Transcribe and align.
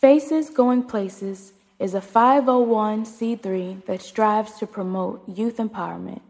Faces 0.00 0.48
Going 0.48 0.84
Places 0.84 1.52
is 1.78 1.92
a 1.92 2.00
501c3 2.00 3.84
that 3.84 4.00
strives 4.00 4.52
to 4.54 4.66
promote 4.66 5.28
youth 5.28 5.58
empowerment 5.58 6.22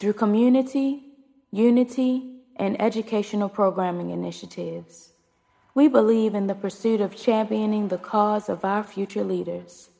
through 0.00 0.14
community, 0.14 1.04
unity, 1.52 2.40
and 2.56 2.82
educational 2.82 3.48
programming 3.48 4.10
initiatives. 4.10 5.10
We 5.72 5.86
believe 5.86 6.34
in 6.34 6.48
the 6.48 6.56
pursuit 6.56 7.00
of 7.00 7.14
championing 7.14 7.86
the 7.86 7.96
cause 7.96 8.48
of 8.48 8.64
our 8.64 8.82
future 8.82 9.22
leaders. 9.22 9.90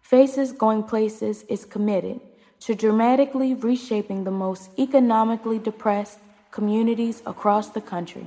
Faces 0.00 0.52
Going 0.52 0.84
Places 0.84 1.42
is 1.48 1.64
committed 1.64 2.20
to 2.60 2.76
dramatically 2.76 3.54
reshaping 3.54 4.22
the 4.22 4.30
most 4.30 4.70
economically 4.78 5.58
depressed 5.58 6.20
communities 6.52 7.24
across 7.26 7.70
the 7.70 7.80
country. 7.80 8.26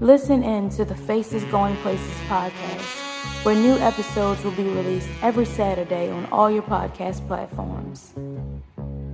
Listen 0.00 0.42
in 0.42 0.68
to 0.70 0.84
the 0.84 0.94
Faces 0.94 1.44
Going 1.44 1.76
Places 1.76 2.14
podcast, 2.28 3.44
where 3.44 3.54
new 3.54 3.76
episodes 3.78 4.42
will 4.44 4.52
be 4.52 4.64
released 4.64 5.08
every 5.22 5.44
Saturday 5.44 6.10
on 6.10 6.26
all 6.26 6.50
your 6.50 6.62
podcast 6.62 7.26
platforms. 7.26 8.12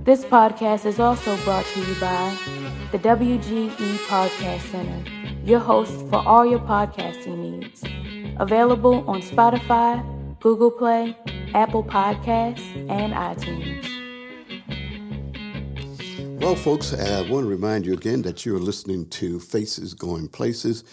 This 0.03 0.25
podcast 0.25 0.85
is 0.85 0.99
also 0.99 1.37
brought 1.43 1.65
to 1.65 1.79
you 1.79 1.95
by 1.99 2.37
the 2.91 2.99
WGE 2.99 3.95
Podcast 4.07 4.61
Center, 4.71 5.09
your 5.45 5.59
host 5.59 5.93
for 6.09 6.25
all 6.27 6.45
your 6.45 6.59
podcasting 6.59 7.37
needs. 7.37 7.83
Available 8.39 9.09
on 9.09 9.21
Spotify, 9.21 10.03
Google 10.41 10.71
Play, 10.71 11.17
Apple 11.53 11.83
Podcasts, 11.83 12.89
and 12.89 13.13
iTunes. 13.13 14.02
Well, 16.43 16.57
folks, 16.57 16.93
I 16.93 17.21
want 17.29 17.45
to 17.45 17.49
remind 17.49 17.85
you 17.85 17.93
again 17.93 18.21
that 18.23 18.45
you're 18.45 18.59
listening 18.59 19.07
to 19.11 19.39
Faces 19.39 19.93
Going 19.93 20.27
Places. 20.27 20.83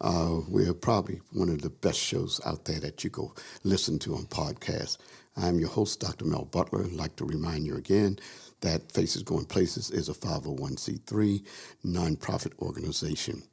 Uh, 0.00 0.40
we're 0.48 0.74
probably 0.74 1.20
one 1.30 1.48
of 1.48 1.62
the 1.62 1.70
best 1.70 2.00
shows 2.00 2.40
out 2.44 2.64
there 2.64 2.80
that 2.80 3.04
you 3.04 3.10
go 3.10 3.32
listen 3.62 4.00
to 4.00 4.16
on 4.16 4.24
podcasts. 4.24 4.98
I'm 5.36 5.60
your 5.60 5.68
host, 5.68 6.00
Dr. 6.00 6.24
Mel 6.24 6.46
Butler. 6.46 6.82
I'd 6.84 6.92
like 6.92 7.14
to 7.16 7.24
remind 7.24 7.66
you 7.66 7.76
again 7.76 8.18
that 8.62 8.90
Faces 8.90 9.22
Going 9.22 9.44
Places 9.44 9.92
is 9.92 10.08
a 10.08 10.12
501c3 10.12 11.46
nonprofit 11.86 12.58
organization. 12.58 13.44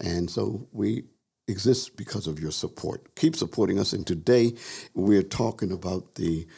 And 0.00 0.28
so 0.28 0.66
we 0.72 1.04
exist 1.46 1.96
because 1.96 2.26
of 2.26 2.40
your 2.40 2.50
support. 2.50 3.14
Keep 3.14 3.36
supporting 3.36 3.78
us. 3.78 3.92
And 3.92 4.04
today 4.04 4.54
we're 4.94 5.22
talking 5.22 5.70
about 5.70 6.16
the 6.16 6.48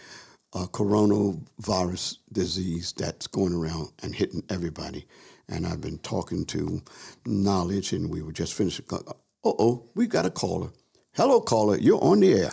uh, 0.55 0.67
coronavirus 0.67 2.19
disease 2.33 2.93
that's 2.97 3.27
going 3.27 3.55
around 3.55 3.91
and 4.03 4.15
hitting 4.15 4.43
everybody. 4.49 5.07
And 5.49 5.67
I've 5.67 5.81
been 5.81 5.99
talking 5.99 6.45
to 6.47 6.83
Knowledge, 7.27 7.93
and 7.93 8.11
we 8.11 8.23
were 8.23 8.33
just 8.33 8.55
finishing. 8.55 8.85
Uh 8.91 8.99
oh, 9.45 9.87
we've 9.95 10.09
got 10.09 10.27
a 10.27 10.31
caller. 10.31 10.71
Hello, 11.15 11.41
caller. 11.41 11.79
You're 11.79 12.03
on 12.03 12.21
the 12.21 12.35
air. 12.35 12.53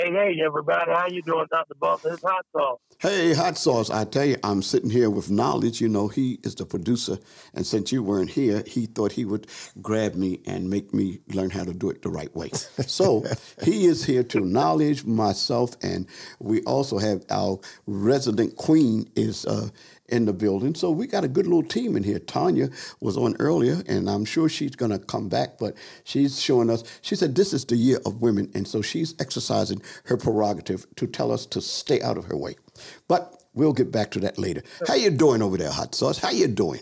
Hey, 0.00 0.12
hey, 0.12 0.40
everybody. 0.42 0.90
How 0.92 1.08
you 1.08 1.20
doing, 1.20 1.44
Dr. 1.50 1.74
Butler? 1.78 2.14
It's 2.14 2.22
Hot 2.22 2.46
Sauce. 2.52 2.78
Hey, 3.00 3.34
Hot 3.34 3.58
Sauce. 3.58 3.90
I 3.90 4.06
tell 4.06 4.24
you, 4.24 4.36
I'm 4.42 4.62
sitting 4.62 4.88
here 4.88 5.10
with 5.10 5.30
knowledge. 5.30 5.78
You 5.78 5.90
know, 5.90 6.08
he 6.08 6.38
is 6.42 6.54
the 6.54 6.64
producer. 6.64 7.18
And 7.52 7.66
since 7.66 7.92
you 7.92 8.02
weren't 8.02 8.30
here, 8.30 8.62
he 8.66 8.86
thought 8.86 9.12
he 9.12 9.26
would 9.26 9.46
grab 9.82 10.14
me 10.14 10.40
and 10.46 10.70
make 10.70 10.94
me 10.94 11.20
learn 11.28 11.50
how 11.50 11.64
to 11.64 11.74
do 11.74 11.90
it 11.90 12.00
the 12.00 12.08
right 12.08 12.34
way. 12.34 12.50
So 12.86 13.24
he 13.62 13.84
is 13.84 14.04
here 14.04 14.22
to 14.24 14.40
knowledge 14.40 15.04
myself. 15.04 15.76
And 15.82 16.06
we 16.38 16.62
also 16.62 16.98
have 16.98 17.22
our 17.28 17.60
resident 17.86 18.56
queen 18.56 19.08
is 19.16 19.44
uh, 19.44 19.68
in 20.10 20.24
the 20.26 20.32
building. 20.32 20.74
So 20.74 20.90
we 20.90 21.06
got 21.06 21.24
a 21.24 21.28
good 21.28 21.46
little 21.46 21.62
team 21.62 21.96
in 21.96 22.02
here. 22.02 22.18
Tanya 22.18 22.70
was 23.00 23.16
on 23.16 23.36
earlier, 23.38 23.82
and 23.86 24.08
I'm 24.08 24.24
sure 24.24 24.48
she's 24.48 24.76
going 24.76 24.90
to 24.92 24.98
come 24.98 25.28
back, 25.28 25.58
but 25.58 25.74
she's 26.04 26.40
showing 26.40 26.70
us, 26.70 26.84
she 27.02 27.16
said 27.16 27.34
this 27.34 27.52
is 27.52 27.64
the 27.64 27.76
year 27.76 27.98
of 28.04 28.20
women, 28.20 28.50
and 28.54 28.66
so 28.66 28.82
she's 28.82 29.14
exercising 29.20 29.82
her 30.04 30.16
prerogative 30.16 30.86
to 30.96 31.06
tell 31.06 31.32
us 31.32 31.46
to 31.46 31.60
stay 31.60 32.00
out 32.02 32.16
of 32.18 32.26
her 32.26 32.36
way. 32.36 32.56
But 33.08 33.42
we'll 33.54 33.72
get 33.72 33.90
back 33.92 34.10
to 34.12 34.20
that 34.20 34.38
later. 34.38 34.62
How 34.86 34.94
you 34.94 35.10
doing 35.10 35.42
over 35.42 35.56
there, 35.56 35.70
Hot 35.70 35.94
Sauce? 35.94 36.18
How 36.18 36.30
you 36.30 36.48
doing? 36.48 36.80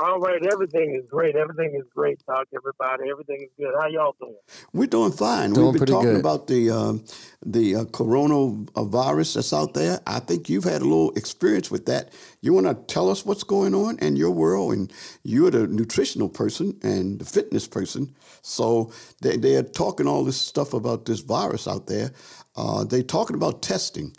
All 0.00 0.18
right, 0.18 0.44
everything 0.44 0.96
is 0.96 1.08
great. 1.08 1.36
Everything 1.36 1.74
is 1.76 1.84
great, 1.94 2.18
Doc. 2.26 2.48
Everybody, 2.52 3.08
everything 3.08 3.42
is 3.42 3.50
good. 3.56 3.72
How 3.80 3.86
y'all 3.86 4.16
doing? 4.18 4.34
We're 4.72 4.88
doing 4.88 5.12
fine. 5.12 5.52
Doing 5.52 5.72
We've 5.72 5.80
been 5.80 5.86
talking 5.86 6.10
good. 6.10 6.20
about 6.20 6.48
the 6.48 6.70
um, 6.70 7.04
the 7.46 7.76
uh, 7.76 7.84
coronavirus 7.84 9.36
that's 9.36 9.52
out 9.52 9.74
there. 9.74 10.00
I 10.04 10.18
think 10.18 10.48
you've 10.48 10.64
had 10.64 10.82
a 10.82 10.84
little 10.84 11.12
experience 11.12 11.70
with 11.70 11.86
that. 11.86 12.12
You 12.40 12.52
want 12.52 12.66
to 12.66 12.74
tell 12.92 13.08
us 13.08 13.24
what's 13.24 13.44
going 13.44 13.72
on 13.72 13.98
in 14.00 14.16
your 14.16 14.32
world, 14.32 14.72
and 14.72 14.92
you're 15.22 15.52
the 15.52 15.68
nutritional 15.68 16.28
person 16.28 16.76
and 16.82 17.20
the 17.20 17.24
fitness 17.24 17.68
person. 17.68 18.16
So 18.42 18.90
they 19.22 19.36
they're 19.36 19.62
talking 19.62 20.08
all 20.08 20.24
this 20.24 20.40
stuff 20.40 20.74
about 20.74 21.04
this 21.04 21.20
virus 21.20 21.68
out 21.68 21.86
there. 21.86 22.10
Uh, 22.56 22.82
they're 22.82 23.04
talking 23.04 23.36
about 23.36 23.62
testing. 23.62 24.16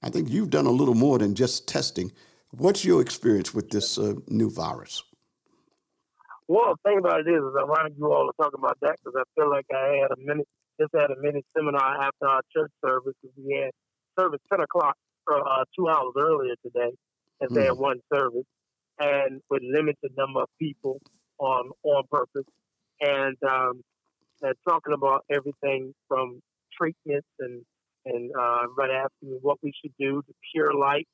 I 0.00 0.10
think 0.10 0.28
you've 0.30 0.50
done 0.50 0.66
a 0.66 0.70
little 0.70 0.94
more 0.94 1.18
than 1.18 1.34
just 1.34 1.66
testing. 1.66 2.12
What's 2.52 2.84
your 2.84 3.02
experience 3.02 3.52
with 3.52 3.70
this 3.70 3.98
uh, 3.98 4.14
new 4.28 4.48
virus? 4.48 5.02
Well, 6.48 6.74
the 6.74 6.88
thing 6.88 6.98
about 6.98 7.20
it 7.20 7.28
is, 7.28 7.42
I 7.44 7.60
ironic 7.60 7.92
you 7.98 8.10
all 8.10 8.30
are 8.30 8.42
talking 8.42 8.58
about 8.58 8.78
that 8.80 8.96
because 9.04 9.20
I 9.20 9.24
feel 9.36 9.50
like 9.50 9.66
I 9.70 10.00
had 10.00 10.10
a 10.16 10.18
minute, 10.18 10.48
just 10.80 10.94
had 10.94 11.10
a 11.10 11.20
mini 11.20 11.44
seminar 11.54 12.02
after 12.02 12.26
our 12.26 12.40
church 12.56 12.72
service. 12.82 13.14
We 13.36 13.60
had 13.62 13.70
service 14.18 14.40
10 14.50 14.60
o'clock, 14.60 14.96
uh, 15.30 15.64
two 15.76 15.88
hours 15.88 16.14
earlier 16.16 16.54
today, 16.64 16.96
and 17.40 17.54
they 17.54 17.64
had 17.64 17.76
one 17.76 18.00
service, 18.12 18.46
and 18.98 19.42
with 19.50 19.62
limited 19.62 20.12
number 20.16 20.40
of 20.40 20.48
people 20.58 21.00
on 21.38 21.70
on 21.82 22.04
purpose, 22.10 22.48
and 23.02 23.36
um, 23.46 23.82
they're 24.40 24.54
talking 24.66 24.94
about 24.94 25.24
everything 25.30 25.94
from 26.08 26.40
treatments 26.72 27.28
and 27.40 27.62
and 28.06 28.30
uh, 28.34 28.60
everybody 28.64 28.94
asking 28.94 29.30
me 29.30 29.38
what 29.42 29.58
we 29.62 29.72
should 29.82 29.92
do 29.98 30.22
to 30.22 30.32
pure 30.52 30.72
light 30.72 31.06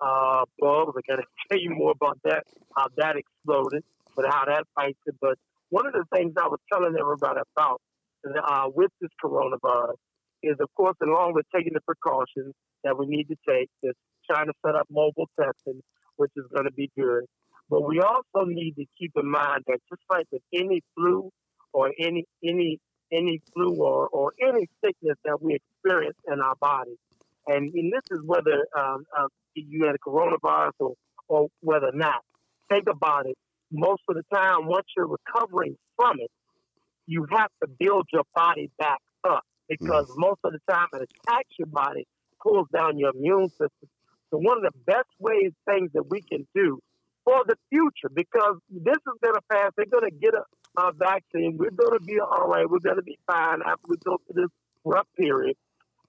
uh, 0.00 0.44
bulbs. 0.58 0.96
I 0.96 1.00
got 1.06 1.20
to 1.20 1.26
tell 1.50 1.60
you 1.60 1.70
more 1.70 1.92
about 1.92 2.18
that, 2.24 2.44
how 2.74 2.86
that 2.96 3.16
exploded, 3.16 3.84
but 4.16 4.26
how 4.28 4.44
that 4.46 4.64
fights 4.74 4.98
it. 5.06 5.14
But 5.20 5.38
one 5.70 5.86
of 5.86 5.92
the 5.92 6.04
things 6.14 6.34
I 6.36 6.48
was 6.48 6.60
telling 6.72 6.94
everybody 6.98 7.40
about 7.56 7.80
uh, 8.24 8.68
with 8.74 8.90
this 9.00 9.10
coronavirus 9.22 9.96
is, 10.42 10.56
of 10.60 10.68
course, 10.74 10.96
along 11.02 11.34
with 11.34 11.46
taking 11.54 11.72
the 11.74 11.80
precautions 11.80 12.54
that 12.84 12.98
we 12.98 13.06
need 13.06 13.28
to 13.28 13.36
take, 13.48 13.68
is 13.82 13.94
trying 14.30 14.46
to 14.46 14.52
set 14.64 14.74
up 14.74 14.86
mobile 14.90 15.28
testing, 15.38 15.80
which 16.16 16.32
is 16.36 16.44
going 16.52 16.64
to 16.64 16.72
be 16.72 16.90
good. 16.96 17.24
But 17.68 17.86
we 17.86 18.00
also 18.00 18.46
need 18.46 18.74
to 18.76 18.84
keep 18.98 19.12
in 19.16 19.30
mind 19.30 19.64
that 19.68 19.78
just 19.88 20.02
like 20.10 20.26
with 20.32 20.42
any 20.52 20.82
flu 20.94 21.30
or 21.72 21.92
any 22.00 22.24
any 22.42 22.80
any 23.12 23.40
flu 23.52 23.76
or, 23.76 24.08
or 24.08 24.32
any 24.40 24.68
sickness 24.84 25.16
that 25.24 25.40
we 25.40 25.54
experience 25.56 26.16
in 26.26 26.40
our 26.40 26.54
body, 26.56 26.96
and, 27.46 27.72
and 27.74 27.92
this 27.92 28.02
is 28.10 28.20
whether 28.24 28.66
um, 28.76 29.04
uh, 29.16 29.26
you 29.54 29.84
had 29.84 29.94
a 29.94 29.98
coronavirus 29.98 30.72
or, 30.80 30.94
or 31.28 31.48
whether 31.60 31.90
not. 31.92 32.22
Think 32.68 32.88
about 32.88 33.26
it. 33.26 33.36
Most 33.70 34.02
of 34.08 34.16
the 34.16 34.24
time, 34.34 34.66
once 34.66 34.86
you're 34.96 35.06
recovering 35.06 35.76
from 35.96 36.16
it, 36.20 36.30
you 37.06 37.26
have 37.30 37.50
to 37.62 37.68
build 37.78 38.06
your 38.12 38.24
body 38.34 38.70
back 38.78 38.98
up 39.28 39.44
because 39.68 40.10
mm. 40.10 40.14
most 40.18 40.40
of 40.44 40.52
the 40.52 40.60
time 40.70 40.86
it 40.92 41.02
attacks 41.02 41.50
your 41.58 41.68
body, 41.68 42.06
pulls 42.42 42.68
down 42.72 42.98
your 42.98 43.12
immune 43.14 43.48
system. 43.48 43.88
So 44.30 44.38
one 44.38 44.58
of 44.58 44.62
the 44.62 44.78
best 44.86 45.08
ways, 45.18 45.52
things 45.68 45.90
that 45.94 46.04
we 46.08 46.22
can 46.22 46.46
do 46.54 46.80
for 47.24 47.42
the 47.46 47.56
future, 47.68 48.10
because 48.14 48.56
this 48.70 48.96
is 48.96 49.18
going 49.22 49.34
to 49.34 49.42
pass. 49.50 49.70
They're 49.76 49.86
going 49.86 50.08
to 50.08 50.16
get 50.16 50.34
a, 50.34 50.44
a 50.80 50.92
vaccine. 50.92 51.56
We're 51.58 51.70
going 51.70 51.98
to 51.98 52.04
be 52.04 52.18
all 52.20 52.48
right. 52.48 52.68
We're 52.68 52.78
going 52.78 52.96
to 52.96 53.02
be 53.02 53.18
fine 53.26 53.60
after 53.66 53.86
we 53.88 53.96
go 54.04 54.18
through 54.26 54.42
this 54.42 54.50
rough 54.84 55.06
period. 55.18 55.56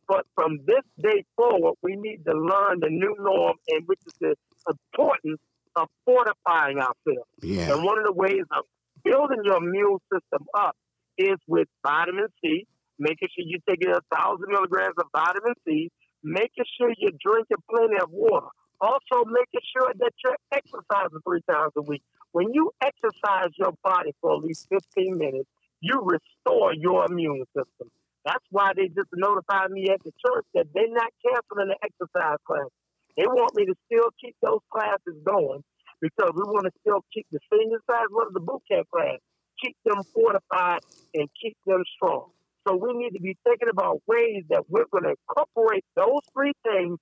But 0.08 0.26
from 0.36 0.60
this 0.66 0.84
day 1.02 1.26
forward, 1.36 1.76
we 1.82 1.96
need 1.96 2.26
to 2.26 2.34
learn 2.34 2.80
the 2.80 2.90
new 2.90 3.16
norm, 3.20 3.56
and 3.70 3.88
which 3.88 4.00
is 4.06 4.14
the 4.20 4.36
importance 4.70 5.40
of 5.76 5.88
fortifying 6.06 6.78
ourselves. 6.78 7.30
Yeah. 7.42 7.74
And 7.74 7.84
one 7.84 7.98
of 7.98 8.06
the 8.06 8.14
ways 8.14 8.46
of 8.52 8.66
building 9.04 9.42
your 9.44 9.58
immune 9.58 9.98
system 10.12 10.46
up 10.58 10.76
is 11.18 11.38
with 11.48 11.68
vitamin 11.84 12.28
C, 12.42 12.68
making 13.00 13.30
sure 13.36 13.46
you're 13.46 13.66
taking 13.68 13.90
a 13.90 14.02
thousand 14.16 14.48
milligrams 14.50 14.96
of 14.98 15.08
vitamin 15.14 15.54
C, 15.68 15.90
making 16.24 16.66
sure 16.78 16.94
you're 16.98 17.18
drinking 17.20 17.58
plenty 17.70 17.98
of 18.02 18.10
water. 18.12 18.48
Also, 18.80 19.26
making 19.26 19.62
sure 19.78 19.94
that 20.00 20.12
you're 20.24 20.38
exercising 20.52 21.22
three 21.28 21.42
times 21.50 21.72
a 21.78 21.82
week. 21.82 22.02
When 22.32 22.54
you 22.54 22.72
exercise 22.82 23.52
your 23.58 23.74
body 23.84 24.12
for 24.22 24.34
at 24.34 24.44
least 24.44 24.68
15 24.70 25.18
minutes, 25.18 25.50
you 25.82 26.02
restore 26.02 26.74
your 26.74 27.06
immune 27.06 27.46
system. 27.56 27.92
That's 28.26 28.46
why 28.50 28.72
they 28.76 28.88
just 28.88 29.10
notified 29.14 29.72
me 29.72 29.88
at 29.90 30.02
the 30.04 30.12
church 30.26 30.46
that 30.54 30.68
they're 30.74 30.94
not 30.94 31.12
canceling 31.26 31.74
the 31.74 31.78
exercise 31.84 32.38
class. 32.46 32.70
They 33.18 33.28
want 33.28 33.56
me 33.56 33.66
to 33.66 33.76
still 33.86 34.10
keep 34.20 34.36
those 34.42 34.60
classes 34.72 35.16
going 35.26 35.64
because 36.02 36.32
we 36.34 36.44
want 36.44 36.66
to 36.66 36.72
still 36.82 37.04
keep 37.14 37.28
the 37.32 37.40
senior 37.52 37.78
what 38.10 38.28
is 38.28 38.34
the 38.34 38.40
boot 38.40 38.62
camp 38.70 38.88
class, 38.94 39.20
keep 39.62 39.76
them 39.86 40.02
fortified 40.14 40.80
and 41.14 41.30
keep 41.42 41.56
them 41.66 41.84
strong. 41.96 42.32
So 42.68 42.76
we 42.76 42.94
need 42.94 43.12
to 43.12 43.22
be 43.22 43.38
thinking 43.44 43.70
about 43.70 44.02
ways 44.08 44.44
that 44.50 44.70
we're 44.70 44.86
going 44.92 45.04
to 45.04 45.16
incorporate 45.18 45.86
those 45.96 46.22
three 46.34 46.54
things 46.64 46.98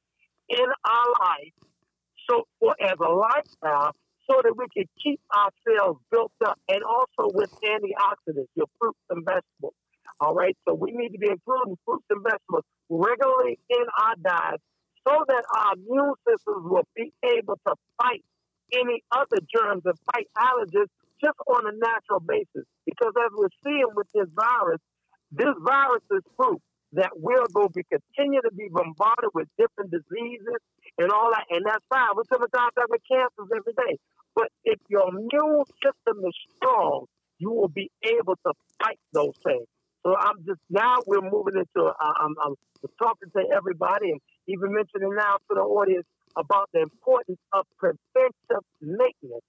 in 0.49 0.65
our 0.85 1.09
life 1.21 1.53
so 2.29 2.43
for 2.59 2.75
as 2.81 2.95
a 2.99 3.09
lifestyle 3.09 3.91
so 4.29 4.41
that 4.43 4.53
we 4.55 4.65
can 4.75 4.85
keep 5.03 5.19
ourselves 5.33 5.99
built 6.11 6.31
up 6.45 6.59
and 6.69 6.81
also 6.83 7.33
with 7.33 7.49
antioxidants, 7.63 8.47
your 8.55 8.67
fruits 8.79 8.99
and 9.09 9.25
vegetables. 9.25 9.73
All 10.21 10.35
right, 10.35 10.55
so 10.67 10.73
we 10.73 10.91
need 10.91 11.09
to 11.09 11.17
be 11.17 11.29
including 11.29 11.77
fruits 11.85 12.05
and 12.09 12.21
vegetables 12.21 12.63
regularly 12.89 13.57
in 13.69 13.85
our 14.03 14.15
diet 14.21 14.61
so 15.09 15.25
that 15.27 15.43
our 15.57 15.73
immune 15.73 16.13
systems 16.21 16.63
will 16.69 16.87
be 16.95 17.11
able 17.25 17.57
to 17.65 17.73
fight 17.97 18.23
any 18.73 19.01
other 19.11 19.41
germs 19.49 19.81
and 19.85 19.97
fight 20.13 20.27
allergies 20.37 20.85
just 21.17 21.37
on 21.49 21.65
a 21.65 21.73
natural 21.73 22.21
basis. 22.21 22.65
Because 22.85 23.13
as 23.17 23.31
we're 23.33 23.55
seeing 23.65 23.89
with 23.95 24.07
this 24.13 24.29
virus, 24.37 24.81
this 25.31 25.55
virus 25.65 26.05
is 26.11 26.21
proof 26.37 26.61
that 26.93 27.09
we're 27.17 27.47
going 27.53 27.73
to 27.73 27.83
continue 27.89 28.41
to 28.41 28.51
be 28.53 28.67
bombarded 28.69 29.33
with 29.33 29.47
different 29.57 29.91
diseases 29.91 30.61
and 30.97 31.11
all 31.11 31.31
that, 31.31 31.45
and 31.49 31.65
that's 31.65 31.85
fine. 31.89 32.09
We're 32.15 32.29
coming 32.29 32.49
in 32.53 32.85
with 32.89 33.01
cancers 33.09 33.49
every 33.55 33.73
day. 33.73 33.97
But 34.35 34.49
if 34.63 34.79
your 34.89 35.09
immune 35.09 35.65
system 35.81 36.21
is 36.25 36.35
strong, 36.55 37.05
you 37.37 37.51
will 37.51 37.69
be 37.69 37.91
able 38.03 38.35
to 38.45 38.53
fight 38.81 38.99
those 39.13 39.33
things. 39.45 39.65
So 40.05 40.15
I'm 40.15 40.37
just 40.45 40.61
now 40.69 40.97
we're 41.05 41.21
moving 41.21 41.55
into 41.59 41.87
uh, 41.87 42.13
I'm, 42.21 42.33
I'm 42.43 42.55
talking 42.97 43.29
to 43.35 43.43
everybody 43.55 44.11
and 44.11 44.21
even 44.49 44.73
mentioning 44.73 45.13
now 45.15 45.37
to 45.49 45.55
the 45.55 45.61
audience 45.61 46.05
about 46.37 46.69
the 46.73 46.81
importance 46.81 47.39
of 47.53 47.65
preventive 47.77 48.65
maintenance. 48.81 49.45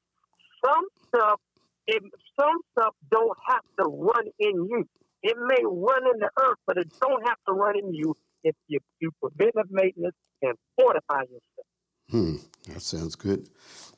Some 0.65 0.85
stuff, 1.09 1.41
it, 1.87 2.03
some 2.39 2.59
stuff 2.73 2.95
don't 3.11 3.37
have 3.49 3.65
to 3.81 3.85
run 3.89 4.27
in 4.39 4.69
you. 4.69 4.85
It 5.23 5.37
may 5.39 5.63
run 5.65 6.03
in 6.15 6.21
the 6.21 6.31
earth, 6.41 6.59
but 6.67 6.77
it 6.79 6.89
don't 7.01 7.27
have 7.27 7.37
to 7.49 7.53
run 7.53 7.79
in 7.79 7.95
you 7.95 8.15
if 8.45 8.55
you 8.69 8.81
do 9.01 9.11
preventive 9.21 9.71
maintenance 9.71 10.17
and 10.43 10.55
fortify 10.77 11.23
yourself. 11.23 11.70
Hmm, 12.11 12.37
that 12.69 12.83
sounds 12.83 13.15
good. 13.15 13.49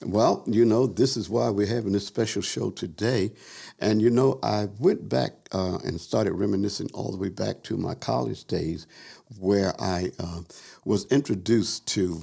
Well, 0.05 0.43
you 0.47 0.65
know, 0.65 0.87
this 0.87 1.17
is 1.17 1.31
why 1.31 1.49
we're 1.51 1.67
having 1.67 1.93
this 1.93 2.07
special 2.07 2.43
show 2.43 2.71
today. 2.71 3.33
And, 3.79 4.03
you 4.03 4.11
know, 4.11 4.39
I 4.43 4.69
went 4.79 5.09
back 5.09 5.33
uh, 5.53 5.79
and 5.85 6.01
started 6.01 6.33
reminiscing 6.33 6.91
all 6.93 7.13
the 7.13 7.19
way 7.19 7.29
back 7.29 7.63
to 7.65 7.77
my 7.77 7.95
college 7.95 8.45
days 8.45 8.87
where 9.39 9.73
I 9.81 10.11
uh, 10.19 10.41
was 10.85 11.07
introduced 11.07 11.87
to 11.89 12.21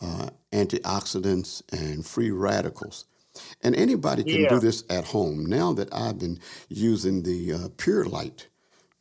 uh, 0.00 0.30
antioxidants 0.52 1.62
and 1.72 2.04
free 2.04 2.30
radicals. 2.30 3.04
And 3.62 3.74
anybody 3.76 4.24
can 4.24 4.42
yeah. 4.42 4.48
do 4.48 4.58
this 4.58 4.84
at 4.90 5.04
home. 5.06 5.46
Now 5.46 5.72
that 5.74 5.94
I've 5.94 6.18
been 6.18 6.38
using 6.68 7.22
the 7.22 7.52
uh, 7.52 7.68
Pure 7.78 8.06
Light, 8.06 8.48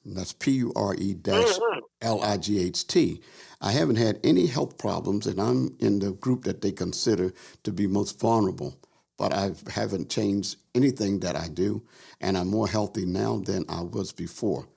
that's 0.05 0.33
P 0.33 0.51
U 0.51 0.73
R 0.75 0.95
E 0.95 1.13
dash. 1.13 1.57
L 2.01 2.21
I 2.23 2.37
G 2.37 2.59
H 2.59 2.87
T. 2.87 3.21
I 3.61 3.71
haven't 3.71 3.97
had 3.97 4.19
any 4.23 4.47
health 4.47 4.77
problems, 4.77 5.27
and 5.27 5.39
I'm 5.39 5.75
in 5.79 5.99
the 5.99 6.13
group 6.13 6.43
that 6.45 6.61
they 6.61 6.71
consider 6.71 7.33
to 7.63 7.71
be 7.71 7.85
most 7.85 8.19
vulnerable. 8.19 8.75
But 9.17 9.33
I 9.33 9.51
haven't 9.69 10.09
changed 10.09 10.57
anything 10.73 11.19
that 11.19 11.35
I 11.35 11.47
do, 11.47 11.83
and 12.19 12.35
I'm 12.35 12.47
more 12.47 12.67
healthy 12.67 13.05
now 13.05 13.37
than 13.37 13.65
I 13.69 13.81
was 13.81 14.11
before. 14.11 14.67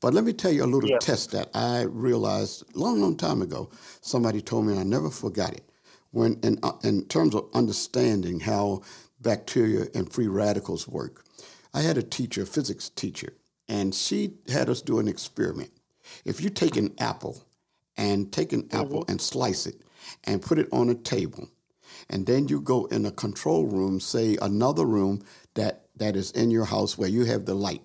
But 0.00 0.12
let 0.12 0.24
me 0.24 0.34
tell 0.34 0.52
you 0.52 0.64
a 0.64 0.66
little 0.66 0.90
yeah. 0.90 0.98
test 0.98 1.30
that 1.32 1.48
I 1.54 1.82
realized 1.82 2.64
long, 2.74 3.00
long 3.00 3.16
time 3.16 3.40
ago. 3.40 3.70
Somebody 4.02 4.42
told 4.42 4.66
me, 4.66 4.72
and 4.72 4.80
I 4.80 4.84
never 4.84 5.10
forgot 5.10 5.52
it. 5.54 5.64
When 6.10 6.38
in, 6.42 6.58
uh, 6.62 6.72
in 6.84 7.06
terms 7.06 7.34
of 7.34 7.48
understanding 7.54 8.40
how 8.40 8.82
bacteria 9.20 9.86
and 9.94 10.12
free 10.12 10.28
radicals 10.28 10.86
work, 10.86 11.24
I 11.72 11.80
had 11.80 11.96
a 11.96 12.02
teacher, 12.02 12.42
a 12.42 12.46
physics 12.46 12.90
teacher, 12.90 13.32
and 13.68 13.94
she 13.94 14.34
had 14.48 14.68
us 14.68 14.82
do 14.82 14.98
an 14.98 15.08
experiment. 15.08 15.70
If 16.24 16.40
you 16.40 16.50
take 16.50 16.76
an 16.76 16.94
apple 16.98 17.42
and 17.96 18.32
take 18.32 18.52
an 18.52 18.64
mm-hmm. 18.64 18.80
apple 18.80 19.04
and 19.08 19.20
slice 19.20 19.66
it 19.66 19.82
and 20.24 20.42
put 20.42 20.58
it 20.58 20.68
on 20.72 20.90
a 20.90 20.94
table, 20.94 21.48
and 22.08 22.26
then 22.26 22.48
you 22.48 22.60
go 22.60 22.86
in 22.86 23.06
a 23.06 23.10
control 23.10 23.66
room, 23.66 24.00
say 24.00 24.36
another 24.40 24.84
room 24.84 25.22
that, 25.54 25.86
that 25.96 26.16
is 26.16 26.30
in 26.32 26.50
your 26.50 26.64
house 26.64 26.96
where 26.96 27.08
you 27.08 27.24
have 27.24 27.46
the 27.46 27.54
light, 27.54 27.82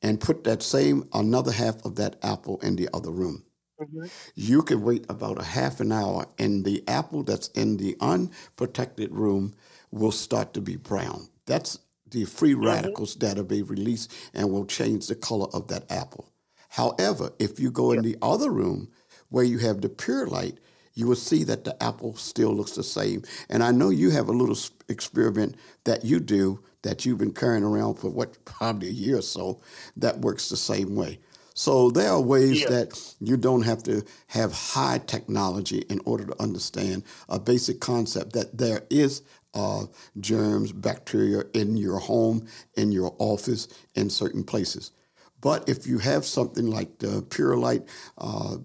and 0.00 0.20
put 0.20 0.44
that 0.44 0.62
same 0.62 1.08
another 1.12 1.52
half 1.52 1.84
of 1.84 1.96
that 1.96 2.16
apple 2.22 2.58
in 2.60 2.76
the 2.76 2.88
other 2.94 3.10
room. 3.10 3.44
Mm-hmm. 3.80 4.06
You 4.34 4.62
can 4.62 4.82
wait 4.82 5.04
about 5.08 5.40
a 5.40 5.44
half 5.44 5.80
an 5.80 5.92
hour, 5.92 6.26
and 6.38 6.64
the 6.64 6.84
apple 6.88 7.22
that's 7.22 7.48
in 7.48 7.76
the 7.76 7.96
unprotected 8.00 9.12
room 9.12 9.54
will 9.90 10.12
start 10.12 10.54
to 10.54 10.60
be 10.60 10.76
brown. 10.76 11.28
That's 11.46 11.78
the 12.12 12.24
free 12.24 12.52
mm-hmm. 12.52 12.66
radicals 12.66 13.16
that 13.16 13.36
will 13.36 13.44
be 13.44 13.62
released 13.62 14.12
and 14.32 14.50
will 14.50 14.66
change 14.66 15.08
the 15.08 15.14
color 15.14 15.48
of 15.52 15.68
that 15.68 15.90
apple. 15.90 16.28
However, 16.68 17.32
if 17.38 17.60
you 17.60 17.70
go 17.70 17.92
in 17.92 18.02
the 18.02 18.16
other 18.22 18.50
room 18.50 18.88
where 19.28 19.44
you 19.44 19.58
have 19.58 19.80
the 19.80 19.88
pure 19.88 20.26
light, 20.26 20.58
you 20.94 21.06
will 21.06 21.16
see 21.16 21.44
that 21.44 21.64
the 21.64 21.82
apple 21.82 22.14
still 22.16 22.54
looks 22.54 22.72
the 22.72 22.82
same. 22.82 23.22
And 23.48 23.62
I 23.62 23.72
know 23.72 23.90
you 23.90 24.10
have 24.10 24.28
a 24.28 24.32
little 24.32 24.56
experiment 24.88 25.56
that 25.84 26.04
you 26.04 26.20
do 26.20 26.62
that 26.82 27.04
you've 27.04 27.18
been 27.18 27.32
carrying 27.32 27.64
around 27.64 27.94
for 27.94 28.10
what 28.10 28.42
probably 28.44 28.88
a 28.88 28.92
year 28.92 29.18
or 29.18 29.22
so 29.22 29.60
that 29.96 30.20
works 30.20 30.48
the 30.48 30.56
same 30.56 30.94
way. 30.94 31.18
So 31.54 31.90
there 31.90 32.10
are 32.10 32.20
ways 32.20 32.62
yeah. 32.62 32.70
that 32.70 33.14
you 33.20 33.36
don't 33.36 33.62
have 33.62 33.82
to 33.84 34.02
have 34.28 34.52
high 34.52 34.98
technology 35.06 35.78
in 35.90 36.00
order 36.06 36.24
to 36.24 36.42
understand 36.42 37.04
a 37.28 37.38
basic 37.38 37.80
concept 37.80 38.32
that 38.32 38.56
there 38.56 38.82
is 38.88 39.22
uh, 39.54 39.84
germs, 40.20 40.72
bacteria 40.72 41.44
in 41.54 41.76
your 41.76 41.98
home, 41.98 42.46
in 42.76 42.92
your 42.92 43.14
office, 43.18 43.68
in 43.94 44.10
certain 44.10 44.44
places. 44.44 44.92
But 45.40 45.68
if 45.68 45.86
you 45.86 45.98
have 45.98 46.24
something 46.24 46.66
like 46.66 46.98
the 46.98 47.22
Pure 47.22 47.56
Light, 47.56 47.82
uh, 48.18 48.58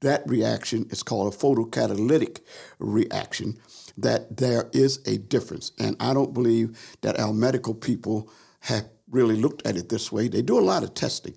that 0.00 0.28
reaction 0.28 0.86
is 0.90 1.02
called 1.02 1.32
a 1.32 1.36
photocatalytic 1.36 2.40
reaction, 2.78 3.56
that 3.96 4.36
there 4.36 4.68
is 4.72 5.00
a 5.06 5.18
difference. 5.18 5.72
And 5.78 5.96
I 6.00 6.12
don't 6.12 6.34
believe 6.34 6.76
that 7.00 7.18
our 7.18 7.32
medical 7.32 7.74
people 7.74 8.30
have 8.60 8.88
really 9.10 9.36
looked 9.36 9.66
at 9.66 9.76
it 9.76 9.88
this 9.88 10.10
way. 10.10 10.28
They 10.28 10.42
do 10.42 10.58
a 10.58 10.60
lot 10.60 10.82
of 10.82 10.94
testing, 10.94 11.36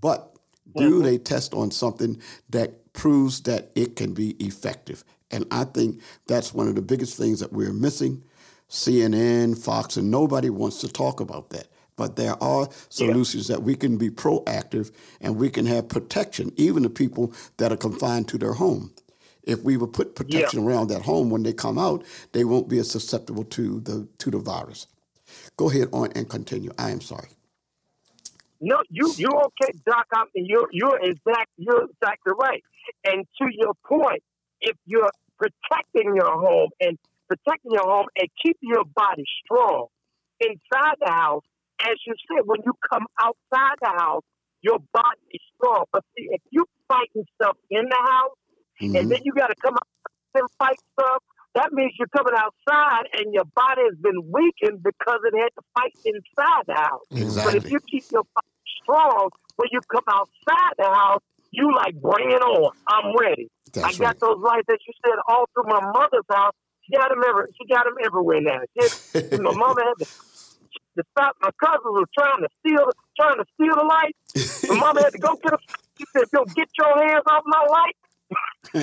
but 0.00 0.36
do 0.76 1.02
they 1.02 1.18
test 1.18 1.54
on 1.54 1.70
something 1.70 2.20
that 2.50 2.92
proves 2.92 3.42
that 3.42 3.72
it 3.74 3.96
can 3.96 4.14
be 4.14 4.30
effective? 4.38 5.04
And 5.30 5.44
I 5.50 5.64
think 5.64 6.00
that's 6.26 6.54
one 6.54 6.68
of 6.68 6.76
the 6.76 6.82
biggest 6.82 7.16
things 7.16 7.40
that 7.40 7.52
we're 7.52 7.72
missing. 7.72 8.22
CNN, 8.68 9.56
Fox, 9.56 9.96
and 9.96 10.10
nobody 10.10 10.50
wants 10.50 10.80
to 10.80 10.88
talk 10.88 11.20
about 11.20 11.50
that. 11.50 11.68
But 11.96 12.16
there 12.16 12.40
are 12.42 12.68
solutions 12.88 13.48
yeah. 13.48 13.56
that 13.56 13.62
we 13.62 13.74
can 13.74 13.96
be 13.96 14.08
proactive 14.08 14.92
and 15.20 15.36
we 15.36 15.50
can 15.50 15.66
have 15.66 15.88
protection, 15.88 16.52
even 16.56 16.84
the 16.84 16.90
people 16.90 17.32
that 17.56 17.72
are 17.72 17.76
confined 17.76 18.28
to 18.28 18.38
their 18.38 18.52
home. 18.52 18.92
If 19.42 19.62
we 19.62 19.76
would 19.76 19.92
put 19.92 20.14
protection 20.14 20.60
yeah. 20.60 20.66
around 20.68 20.88
that 20.88 21.02
home 21.02 21.30
when 21.30 21.42
they 21.42 21.52
come 21.52 21.78
out, 21.78 22.04
they 22.32 22.44
won't 22.44 22.68
be 22.68 22.78
as 22.78 22.90
susceptible 22.90 23.44
to 23.44 23.80
the 23.80 24.06
to 24.18 24.30
the 24.30 24.38
virus. 24.38 24.86
Go 25.56 25.70
ahead 25.70 25.88
on 25.92 26.12
and 26.14 26.28
continue. 26.28 26.70
I 26.78 26.90
am 26.90 27.00
sorry. 27.00 27.28
No, 28.60 28.82
you 28.90 29.12
you 29.16 29.28
okay, 29.28 29.72
Doc? 29.86 30.06
I 30.12 30.24
mean, 30.34 30.46
you're 30.46 30.68
you're 30.70 30.98
exact 31.00 31.50
you're 31.56 31.84
exactly 31.84 32.32
right. 32.38 32.62
And 33.04 33.26
to 33.40 33.48
your 33.50 33.72
point, 33.86 34.22
if 34.60 34.76
you're 34.84 35.10
protecting 35.38 36.14
your 36.14 36.32
home 36.40 36.70
and 36.80 36.98
protecting 37.28 37.72
your 37.72 37.84
home 37.84 38.06
and 38.16 38.28
keeping 38.42 38.68
your 38.68 38.84
body 38.84 39.24
strong 39.44 39.86
inside 40.40 40.96
the 41.00 41.10
house, 41.10 41.44
as 41.80 41.96
you 42.06 42.14
said, 42.26 42.46
when 42.46 42.60
you 42.64 42.72
come 42.90 43.06
outside 43.20 43.76
the 43.80 43.92
house, 43.96 44.24
your 44.62 44.78
body 44.92 45.26
is 45.30 45.40
strong. 45.54 45.84
But 45.92 46.04
see, 46.16 46.26
if 46.30 46.42
you 46.50 46.64
fighting 46.88 47.24
stuff 47.40 47.56
in 47.70 47.84
the 47.84 48.02
house, 48.10 48.36
mm-hmm. 48.80 48.96
and 48.96 49.10
then 49.10 49.20
you 49.22 49.32
got 49.32 49.48
to 49.48 49.54
come 49.62 49.74
out 49.74 49.86
and 50.34 50.48
fight 50.58 50.78
stuff, 50.98 51.22
that 51.54 51.72
means 51.72 51.92
you're 51.98 52.08
coming 52.08 52.34
outside 52.36 53.08
and 53.18 53.32
your 53.32 53.44
body 53.56 53.82
has 53.88 53.98
been 53.98 54.30
weakened 54.30 54.82
because 54.82 55.20
it 55.24 55.34
had 55.36 55.50
to 55.56 55.62
fight 55.74 55.94
inside 56.04 56.64
the 56.66 56.74
house. 56.74 57.06
Exactly. 57.10 57.54
But 57.54 57.64
if 57.64 57.70
you 57.72 57.78
keep 57.90 58.04
your 58.12 58.24
body 58.34 58.48
strong, 58.82 59.30
when 59.56 59.68
you 59.72 59.80
come 59.90 60.04
outside 60.10 60.74
the 60.78 60.84
house, 60.84 61.22
you 61.50 61.74
like 61.74 61.94
bring 62.00 62.30
it 62.30 62.42
on. 62.42 62.72
I'm 62.86 63.14
ready. 63.18 63.48
That's 63.72 63.86
I 63.86 63.98
got 63.98 64.06
right. 64.06 64.20
those 64.20 64.38
lights 64.38 64.66
that 64.68 64.78
you 64.86 64.92
said 65.04 65.16
all 65.28 65.48
through 65.54 65.64
my 65.66 65.80
mother's 65.80 66.28
house. 66.30 66.54
She 66.88 66.96
got 66.96 67.10
them 67.10 67.20
every. 67.26 67.44
She 67.60 67.68
got 67.68 67.84
them 67.84 67.94
everywhere 68.04 68.40
now. 68.40 68.60
She, 68.72 69.36
my 69.36 69.52
mama 69.52 69.82
had 69.84 70.04
to, 70.04 70.06
to 70.96 71.02
stop. 71.12 71.36
My 71.42 71.50
cousins 71.60 71.84
were 71.84 72.08
trying 72.16 72.40
to 72.40 72.48
steal, 72.60 72.88
trying 73.20 73.36
to 73.36 73.44
steal 73.54 73.76
the 73.76 73.84
light. 73.84 74.16
My 74.68 74.80
mama 74.80 75.02
had 75.02 75.12
to 75.12 75.18
go 75.18 75.36
get 75.36 75.50
them. 75.52 75.60
She 75.98 76.04
said, 76.16 76.24
"Go 76.34 76.44
get 76.56 76.68
your 76.78 76.96
hands 76.96 77.24
off 77.28 77.42
my 77.44 77.64
light." 77.68 77.96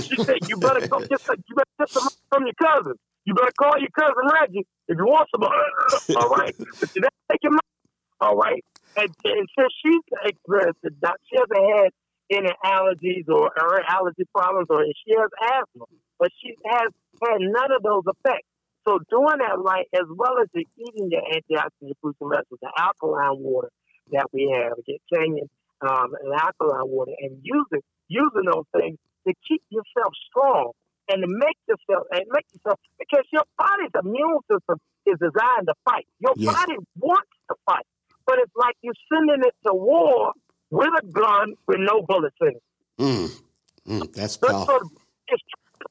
she 0.04 0.16
said, 0.24 0.38
"You 0.48 0.58
better 0.58 0.88
go 0.88 1.00
get 1.00 1.22
some. 1.22 1.38
You 1.50 1.56
better 1.56 1.76
get 1.80 1.90
some 1.90 2.10
from 2.30 2.46
your 2.46 2.58
cousin. 2.62 2.94
You 3.26 3.34
better 3.34 3.54
call 3.58 3.74
your 3.80 3.90
cousin 3.98 4.30
Reggie 4.32 4.68
if 4.88 4.98
you 4.98 5.06
want 5.06 5.28
some. 5.34 5.44
all 5.44 6.30
right, 6.30 6.54
but 6.80 6.90
you 6.94 7.02
better 7.02 7.26
take 7.32 7.42
your 7.42 7.52
money. 7.52 7.76
All 8.22 8.36
right." 8.36 8.64
And, 8.98 9.10
and 9.26 9.48
since 9.58 9.74
she's 9.84 10.04
experienced 10.24 10.80
it, 10.84 10.94
she 11.28 11.36
hasn't 11.36 11.68
had 11.76 11.92
any 12.32 12.52
allergies 12.64 13.28
or, 13.28 13.52
or 13.60 13.82
allergy 13.90 14.24
problems, 14.34 14.68
or 14.70 14.86
she 15.06 15.14
has 15.18 15.30
asthma, 15.44 15.86
but 16.18 16.30
she 16.42 16.56
has 16.66 16.92
had 17.22 17.40
none 17.42 17.72
of 17.72 17.84
those 17.84 18.04
effects. 18.08 18.48
So 18.88 19.00
doing 19.10 19.40
that 19.40 19.58
right, 19.58 19.88
as 19.94 20.06
well 20.10 20.38
as 20.42 20.48
the 20.54 20.66
eating 20.78 21.10
the 21.10 21.18
antioxidant 21.18 21.98
fruits 22.02 22.18
and 22.22 22.30
vegetables, 22.30 22.60
the 22.62 22.72
alkaline 22.78 23.42
water 23.42 23.70
that 24.12 24.28
we 24.32 24.54
have, 24.54 24.78
get 24.86 25.02
Kangen 25.12 25.50
um, 25.82 26.14
and 26.22 26.34
alkaline 26.34 26.90
water, 26.90 27.12
and 27.20 27.40
using 27.42 27.82
using 28.08 28.46
those 28.46 28.66
things 28.78 28.98
to 29.28 29.34
keep 29.48 29.64
yourself 29.70 30.14
strong 30.30 30.72
and 31.10 31.22
to 31.22 31.28
make 31.28 31.58
yourself 31.68 32.06
and 32.12 32.22
make 32.30 32.46
yourself 32.54 32.80
because 33.00 33.26
your 33.34 33.44
body's 33.58 33.94
immune 33.98 34.40
system 34.50 34.78
is 35.06 35.18
designed 35.18 35.66
to 35.66 35.74
fight. 35.84 36.06
Your 36.20 36.34
yes. 36.38 36.54
body 36.54 36.78
wants 36.98 37.34
to 37.50 37.56
fight, 37.66 37.86
but 38.26 38.38
it's 38.40 38.54
like 38.56 38.76
you're 38.82 38.94
sending 39.12 39.42
it 39.46 39.56
to 39.66 39.74
war 39.74 40.34
with 40.70 40.94
a 41.02 41.06
gun 41.08 41.54
with 41.68 41.80
no 41.80 42.02
bullets 42.02 42.36
in 42.42 42.48
it. 42.50 42.64
Mm. 43.00 43.42
Mm, 43.88 44.14
that's 44.14 44.38
powerful. 44.38 44.66
so 44.66 44.90
it's 45.28 45.44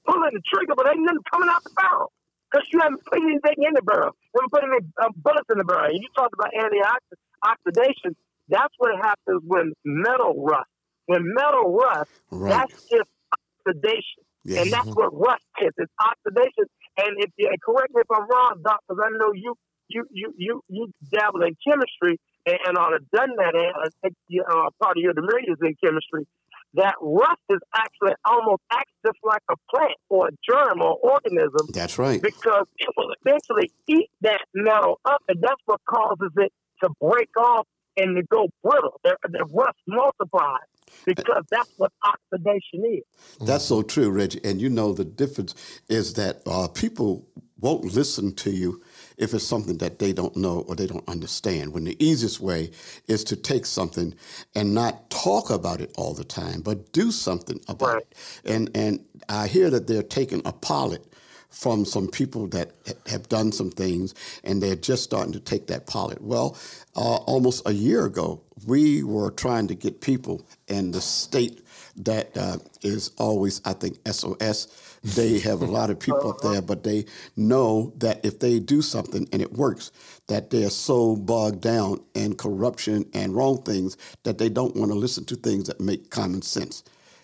pulling 0.06 0.34
the 0.34 0.42
trigger, 0.52 0.74
but 0.76 0.86
ain't 0.88 1.02
nothing 1.02 1.22
coming 1.30 1.48
out 1.48 1.62
the 1.64 1.70
barrel 1.76 2.12
because 2.50 2.66
you 2.72 2.80
haven't 2.80 3.04
put 3.04 3.18
anything 3.22 3.58
in 3.66 3.74
the 3.74 3.82
barrel. 3.82 4.12
You 4.34 4.40
haven't 4.42 4.52
put 4.52 4.62
any 4.64 4.80
uh, 5.02 5.10
bullets 5.16 5.48
in 5.50 5.58
the 5.58 5.64
barrel. 5.64 5.90
And 5.90 5.98
you 5.98 6.08
talked 6.14 6.34
about 6.34 6.50
antioxidation. 6.54 8.14
That's 8.48 8.74
what 8.78 8.94
happens 9.02 9.42
when 9.46 9.72
metal 9.84 10.44
rust. 10.44 10.70
When 11.06 11.34
metal 11.34 11.74
rust, 11.74 12.10
Right. 12.30 12.50
that's 12.52 12.72
just 12.90 13.10
oxidation. 13.32 14.22
Yeah. 14.44 14.62
And 14.62 14.72
that's 14.72 14.88
what 14.94 15.12
rust 15.16 15.44
is. 15.62 15.72
It's 15.78 15.92
oxidation. 16.00 16.66
And 16.98 17.10
if 17.18 17.30
you 17.36 17.50
correct 17.64 17.94
me 17.94 18.02
if 18.02 18.10
I'm 18.12 18.28
wrong, 18.28 18.60
Doc, 18.62 18.80
because 18.86 19.02
I 19.02 19.10
know 19.18 19.32
you 19.34 19.54
you 19.88 20.04
you 20.10 20.32
you 20.36 20.60
you 20.68 20.88
dabble 21.12 21.42
in 21.42 21.56
chemistry 21.66 22.18
and, 22.46 22.58
and 22.66 22.78
on 22.78 22.92
done 23.12 23.30
that 23.36 23.54
and 23.54 23.72
I 23.76 23.88
think 24.02 24.14
you, 24.28 24.42
uh, 24.42 24.70
part 24.80 24.96
of 24.96 25.02
your 25.02 25.12
degree 25.12 25.44
is 25.48 25.58
in 25.60 25.74
chemistry. 25.82 26.26
That 26.74 26.94
rust 27.00 27.40
is 27.50 27.60
actually 27.74 28.14
almost 28.24 28.62
acts 28.72 28.92
just 29.06 29.18
like 29.22 29.42
a 29.50 29.54
plant 29.70 29.94
or 30.08 30.28
a 30.28 30.30
germ 30.48 30.82
or 30.82 30.96
organism 31.02 31.68
That's 31.72 31.98
right. 31.98 32.20
because 32.20 32.66
it 32.78 32.88
will 32.96 33.14
eventually 33.24 33.70
eat 33.86 34.10
that 34.22 34.40
metal 34.54 35.00
up, 35.04 35.22
and 35.28 35.40
that's 35.40 35.60
what 35.66 35.80
causes 35.88 36.30
it 36.36 36.52
to 36.82 36.90
break 37.00 37.30
off 37.38 37.66
and 37.96 38.16
to 38.16 38.22
go 38.24 38.48
brittle. 38.62 39.00
The, 39.04 39.16
the 39.28 39.44
rust 39.52 39.78
multiplies 39.86 40.66
because 41.04 41.44
that's 41.50 41.70
what 41.76 41.92
oxidation 42.04 42.84
is. 42.84 43.02
That's 43.46 43.64
so 43.64 43.82
true, 43.82 44.10
Reggie. 44.10 44.40
And 44.44 44.60
you 44.60 44.68
know 44.68 44.92
the 44.92 45.04
difference 45.04 45.54
is 45.88 46.14
that 46.14 46.42
uh, 46.46 46.68
people 46.68 47.26
won't 47.60 47.84
listen 47.84 48.34
to 48.34 48.50
you 48.50 48.82
if 49.18 49.34
it's 49.34 49.46
something 49.46 49.78
that 49.78 49.98
they 50.00 50.12
don't 50.12 50.36
know 50.36 50.64
or 50.68 50.76
they 50.76 50.86
don't 50.86 51.08
understand. 51.08 51.72
When 51.74 51.84
the 51.84 51.96
easiest 52.04 52.40
way 52.40 52.70
is 53.08 53.24
to 53.24 53.36
take 53.36 53.66
something 53.66 54.14
and 54.54 54.74
not 54.74 55.10
talk 55.10 55.50
about 55.50 55.80
it 55.80 55.92
all 55.96 56.14
the 56.14 56.24
time, 56.24 56.62
but 56.62 56.92
do 56.92 57.12
something 57.12 57.60
about 57.68 57.94
Right. 57.94 58.02
it. 58.02 58.14
And 58.44 58.70
and 58.74 59.04
I 59.28 59.48
hear 59.48 59.70
that 59.70 59.86
they're 59.88 60.02
taking 60.02 60.42
a 60.44 60.52
pilot 60.52 61.04
from 61.50 61.84
some 61.86 62.08
people 62.08 62.48
that 62.48 62.72
ha- 62.88 62.94
have 63.08 63.28
done 63.30 63.52
some 63.52 63.70
things 63.70 64.14
and 64.44 64.62
they're 64.62 64.76
just 64.76 65.04
starting 65.04 65.34
to 65.34 65.40
take 65.40 65.68
that 65.68 65.86
pilot. 65.86 66.22
Well, 66.22 66.58
uh, 66.96 67.16
almost 67.26 67.62
a 67.66 67.74
year 67.74 68.06
ago, 68.06 68.42
we 68.66 69.04
were 69.04 69.32
trying 69.32 69.68
to 69.68 69.76
get 69.76 70.02
people 70.02 70.46
in 70.68 70.92
the 70.92 71.02
state 71.02 71.63
that 71.96 72.36
uh, 72.36 72.58
is 72.82 73.10
always, 73.18 73.60
I 73.64 73.72
think, 73.72 73.98
SOS. 74.10 74.98
They 75.02 75.38
have 75.40 75.62
a 75.62 75.66
lot 75.66 75.90
of 75.90 75.98
people 75.98 76.30
up 76.30 76.40
there, 76.40 76.62
but 76.62 76.82
they 76.82 77.04
know 77.36 77.92
that 77.98 78.24
if 78.24 78.38
they 78.38 78.58
do 78.58 78.82
something 78.82 79.28
and 79.32 79.42
it 79.42 79.52
works, 79.52 79.92
that 80.28 80.50
they're 80.50 80.70
so 80.70 81.16
bogged 81.16 81.60
down 81.60 82.00
in 82.14 82.34
corruption 82.34 83.04
and 83.12 83.34
wrong 83.34 83.62
things 83.62 83.96
that 84.22 84.38
they 84.38 84.48
don't 84.48 84.74
want 84.76 84.90
to 84.90 84.98
listen 84.98 85.24
to 85.26 85.36
things 85.36 85.68
that 85.68 85.80
make 85.80 86.10
common 86.10 86.42
sense. 86.42 86.82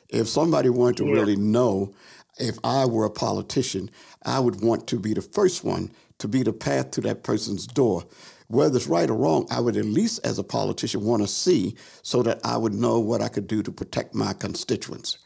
If 0.09 0.29
somebody 0.29 0.69
wanted 0.69 0.99
to 0.99 1.13
really 1.13 1.37
know, 1.37 1.95
if 2.39 2.59
I 2.65 2.85
were 2.85 3.05
a 3.05 3.11
politician, 3.11 3.91
I 4.25 4.41
would 4.41 4.61
want 4.61 4.87
to 4.89 4.99
be 4.99 5.15
the 5.15 5.23
first 5.23 5.65
one 5.65 5.91
to 6.19 6.29
be 6.29 6.43
the 6.43 6.53
path 6.53 6.91
to 6.93 7.01
that 7.03 7.23
person's 7.23 7.67
door. 7.67 8.05
Whether 8.51 8.79
it's 8.79 8.89
right 8.89 9.09
or 9.09 9.15
wrong, 9.15 9.47
I 9.49 9.61
would 9.61 9.77
at 9.77 9.85
least, 9.85 10.27
as 10.27 10.41
a 10.41 10.43
politician, 10.43 11.05
want 11.05 11.23
to 11.23 11.29
see 11.29 11.77
so 12.03 12.21
that 12.25 12.41
I 12.45 12.57
would 12.57 12.75
know 12.75 12.99
what 12.99 13.23
I 13.23 13.29
could 13.29 13.47
do 13.47 13.63
to 13.63 13.71
protect 13.71 14.13
my 14.13 14.33
constituents. 14.33 15.19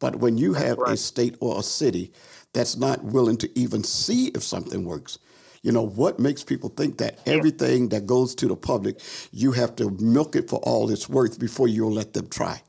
But 0.00 0.16
when 0.16 0.38
you 0.38 0.54
have 0.54 0.80
a 0.80 0.96
state 0.96 1.36
or 1.38 1.60
a 1.60 1.62
city 1.62 2.12
that's 2.52 2.76
not 2.76 3.04
willing 3.04 3.36
to 3.36 3.58
even 3.58 3.84
see 3.84 4.26
if 4.34 4.42
something 4.42 4.84
works, 4.84 5.20
you 5.62 5.70
know, 5.70 5.86
what 5.86 6.18
makes 6.18 6.42
people 6.42 6.68
think 6.68 6.98
that 6.98 7.20
everything 7.26 7.90
that 7.90 8.06
goes 8.06 8.34
to 8.34 8.48
the 8.48 8.56
public, 8.56 9.00
you 9.30 9.52
have 9.52 9.76
to 9.76 9.90
milk 10.00 10.34
it 10.34 10.50
for 10.50 10.58
all 10.64 10.90
it's 10.90 11.08
worth 11.08 11.38
before 11.38 11.68
you'll 11.68 11.92
let 11.92 12.12
them 12.12 12.26
try? 12.26 12.60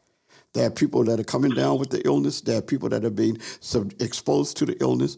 There 0.54 0.68
are 0.68 0.72
people 0.72 1.04
that 1.06 1.20
are 1.20 1.24
coming 1.24 1.52
down 1.52 1.80
with 1.80 1.90
the 1.90 2.06
illness. 2.06 2.42
There 2.42 2.60
are 2.60 2.62
people 2.62 2.90
that 2.90 3.04
are 3.04 3.10
being 3.10 3.40
sub- 3.60 3.92
exposed 4.00 4.56
to 4.58 4.66
the 4.66 4.82
illness. 4.82 5.18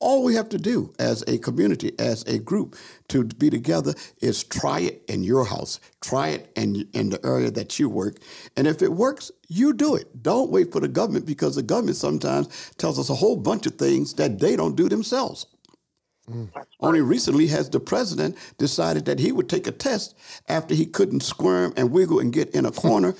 All 0.00 0.22
we 0.22 0.34
have 0.34 0.48
to 0.50 0.58
do 0.58 0.92
as 1.00 1.24
a 1.26 1.38
community, 1.38 1.92
as 1.98 2.22
a 2.24 2.38
group, 2.38 2.76
to 3.08 3.24
be 3.24 3.50
together 3.50 3.94
is 4.20 4.44
try 4.44 4.80
it 4.80 5.02
in 5.08 5.24
your 5.24 5.44
house. 5.44 5.80
Try 6.00 6.28
it 6.28 6.52
in, 6.54 6.88
in 6.92 7.10
the 7.10 7.24
area 7.26 7.50
that 7.50 7.78
you 7.80 7.88
work. 7.88 8.18
And 8.56 8.68
if 8.68 8.80
it 8.80 8.92
works, 8.92 9.32
you 9.48 9.72
do 9.72 9.96
it. 9.96 10.22
Don't 10.22 10.50
wait 10.50 10.70
for 10.70 10.80
the 10.80 10.88
government 10.88 11.26
because 11.26 11.56
the 11.56 11.62
government 11.62 11.96
sometimes 11.96 12.72
tells 12.78 12.98
us 12.98 13.10
a 13.10 13.14
whole 13.14 13.36
bunch 13.36 13.66
of 13.66 13.74
things 13.74 14.14
that 14.14 14.38
they 14.38 14.54
don't 14.54 14.76
do 14.76 14.88
themselves. 14.88 15.46
Mm. 16.30 16.48
Only 16.80 17.00
recently 17.00 17.48
has 17.48 17.68
the 17.68 17.80
president 17.80 18.36
decided 18.58 19.04
that 19.06 19.18
he 19.18 19.32
would 19.32 19.48
take 19.48 19.66
a 19.66 19.72
test 19.72 20.16
after 20.48 20.74
he 20.74 20.86
couldn't 20.86 21.22
squirm 21.22 21.72
and 21.76 21.90
wiggle 21.90 22.20
and 22.20 22.32
get 22.32 22.50
in 22.50 22.66
a 22.66 22.70
corner 22.84 23.14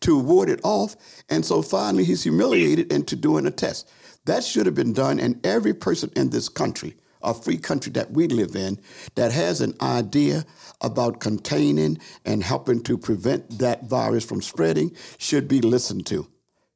to 0.00 0.18
ward 0.18 0.48
it 0.48 0.60
off. 0.62 0.96
And 1.28 1.44
so 1.44 1.62
finally 1.62 2.04
he's 2.04 2.22
humiliated 2.22 2.92
into 2.92 3.16
doing 3.16 3.46
a 3.46 3.50
test. 3.50 3.90
That 4.26 4.44
should 4.44 4.66
have 4.66 4.74
been 4.74 4.92
done, 4.92 5.18
and 5.18 5.44
every 5.44 5.74
person 5.74 6.10
in 6.14 6.30
this 6.30 6.48
country, 6.48 6.96
a 7.22 7.34
free 7.34 7.56
country 7.56 7.92
that 7.92 8.10
we 8.12 8.28
live 8.28 8.54
in, 8.54 8.78
that 9.14 9.32
has 9.32 9.60
an 9.60 9.74
idea 9.80 10.44
about 10.80 11.20
containing 11.20 11.98
and 12.24 12.42
helping 12.42 12.82
to 12.84 12.98
prevent 12.98 13.58
that 13.58 13.84
virus 13.84 14.24
from 14.24 14.42
spreading 14.42 14.94
should 15.18 15.48
be 15.48 15.60
listened 15.60 16.06
to. 16.06 16.26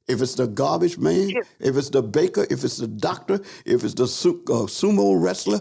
If 0.06 0.20
it's 0.20 0.34
the 0.34 0.46
garbage 0.46 0.98
man, 0.98 1.30
if 1.60 1.76
it's 1.76 1.90
the 1.90 2.02
baker, 2.02 2.46
if 2.50 2.62
it's 2.62 2.76
the 2.76 2.86
doctor, 2.86 3.40
if 3.64 3.84
it's 3.84 3.94
the 3.94 4.04
uh, 4.04 4.66
sumo 4.66 5.20
wrestler, 5.20 5.60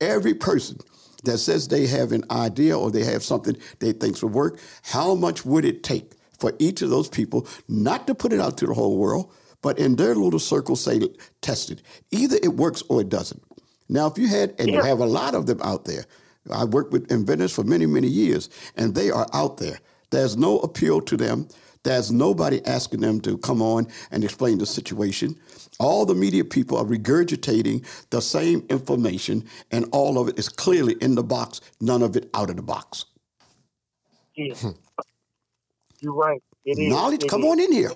every 0.00 0.34
person 0.34 0.78
that 1.24 1.38
says 1.38 1.68
they 1.68 1.86
have 1.86 2.12
an 2.12 2.24
idea 2.30 2.78
or 2.78 2.90
they 2.90 3.04
have 3.04 3.22
something 3.22 3.56
they 3.78 3.92
think 3.92 4.20
will 4.20 4.28
work, 4.28 4.58
how 4.82 5.14
much 5.14 5.46
would 5.46 5.64
it 5.64 5.82
take 5.82 6.12
for 6.38 6.52
each 6.58 6.82
of 6.82 6.90
those 6.90 7.08
people 7.08 7.46
not 7.68 8.06
to 8.06 8.14
put 8.14 8.32
it 8.32 8.40
out 8.40 8.58
to 8.58 8.66
the 8.66 8.74
whole 8.74 8.98
world, 8.98 9.32
but 9.62 9.78
in 9.78 9.96
their 9.96 10.14
little 10.16 10.40
circle 10.40 10.76
say, 10.76 11.00
test 11.42 11.70
it. 11.72 11.82
Either 12.12 12.38
it 12.42 12.54
works 12.56 12.82
or 12.90 13.02
it 13.02 13.10
doesn't. 13.10 13.42
Now, 13.88 14.08
if 14.08 14.18
you 14.18 14.28
had, 14.28 14.54
and 14.60 14.72
you 14.74 14.80
have 14.82 15.00
a 15.00 15.06
lot 15.06 15.34
of 15.34 15.46
them 15.46 15.60
out 15.62 15.86
there, 15.86 16.06
I 16.52 16.64
worked 16.64 16.92
with 16.92 17.12
inventors 17.12 17.52
for 17.54 17.64
many, 17.64 17.86
many 17.86 18.08
years, 18.08 18.50
and 18.76 18.94
they 18.94 19.10
are 19.10 19.28
out 19.34 19.58
there. 19.58 19.80
There's 20.10 20.36
no 20.36 20.60
appeal 20.60 21.02
to 21.02 21.18
them. 21.18 21.48
There's 21.84 22.12
nobody 22.12 22.64
asking 22.66 23.00
them 23.00 23.20
to 23.22 23.38
come 23.38 23.62
on 23.62 23.88
and 24.12 24.24
explain 24.24 24.58
the 24.58 24.66
situation. 24.66 25.36
All 25.80 26.06
the 26.06 26.14
media 26.14 26.44
people 26.44 26.78
are 26.78 26.84
regurgitating 26.86 27.86
the 28.10 28.22
same 28.22 28.66
information, 28.70 29.44
and 29.72 29.86
all 29.92 30.18
of 30.18 30.28
it 30.28 30.38
is 30.38 30.48
clearly 30.50 30.94
in 31.00 31.16
the 31.16 31.24
box, 31.24 31.60
none 31.80 32.02
of 32.02 32.16
it 32.16 32.30
out 32.34 32.50
of 32.50 32.56
the 32.56 32.62
box. 32.62 33.06
Yeah. 34.36 34.54
Hmm. 34.60 34.70
You're 36.00 36.14
right. 36.14 36.42
It 36.64 36.78
is. 36.78 36.96
Knowledge, 36.96 37.22
It 37.22 37.28
come 37.28 37.44
is. 37.44 37.44
on 37.44 37.60
in 37.60 37.72
here. 37.72 37.92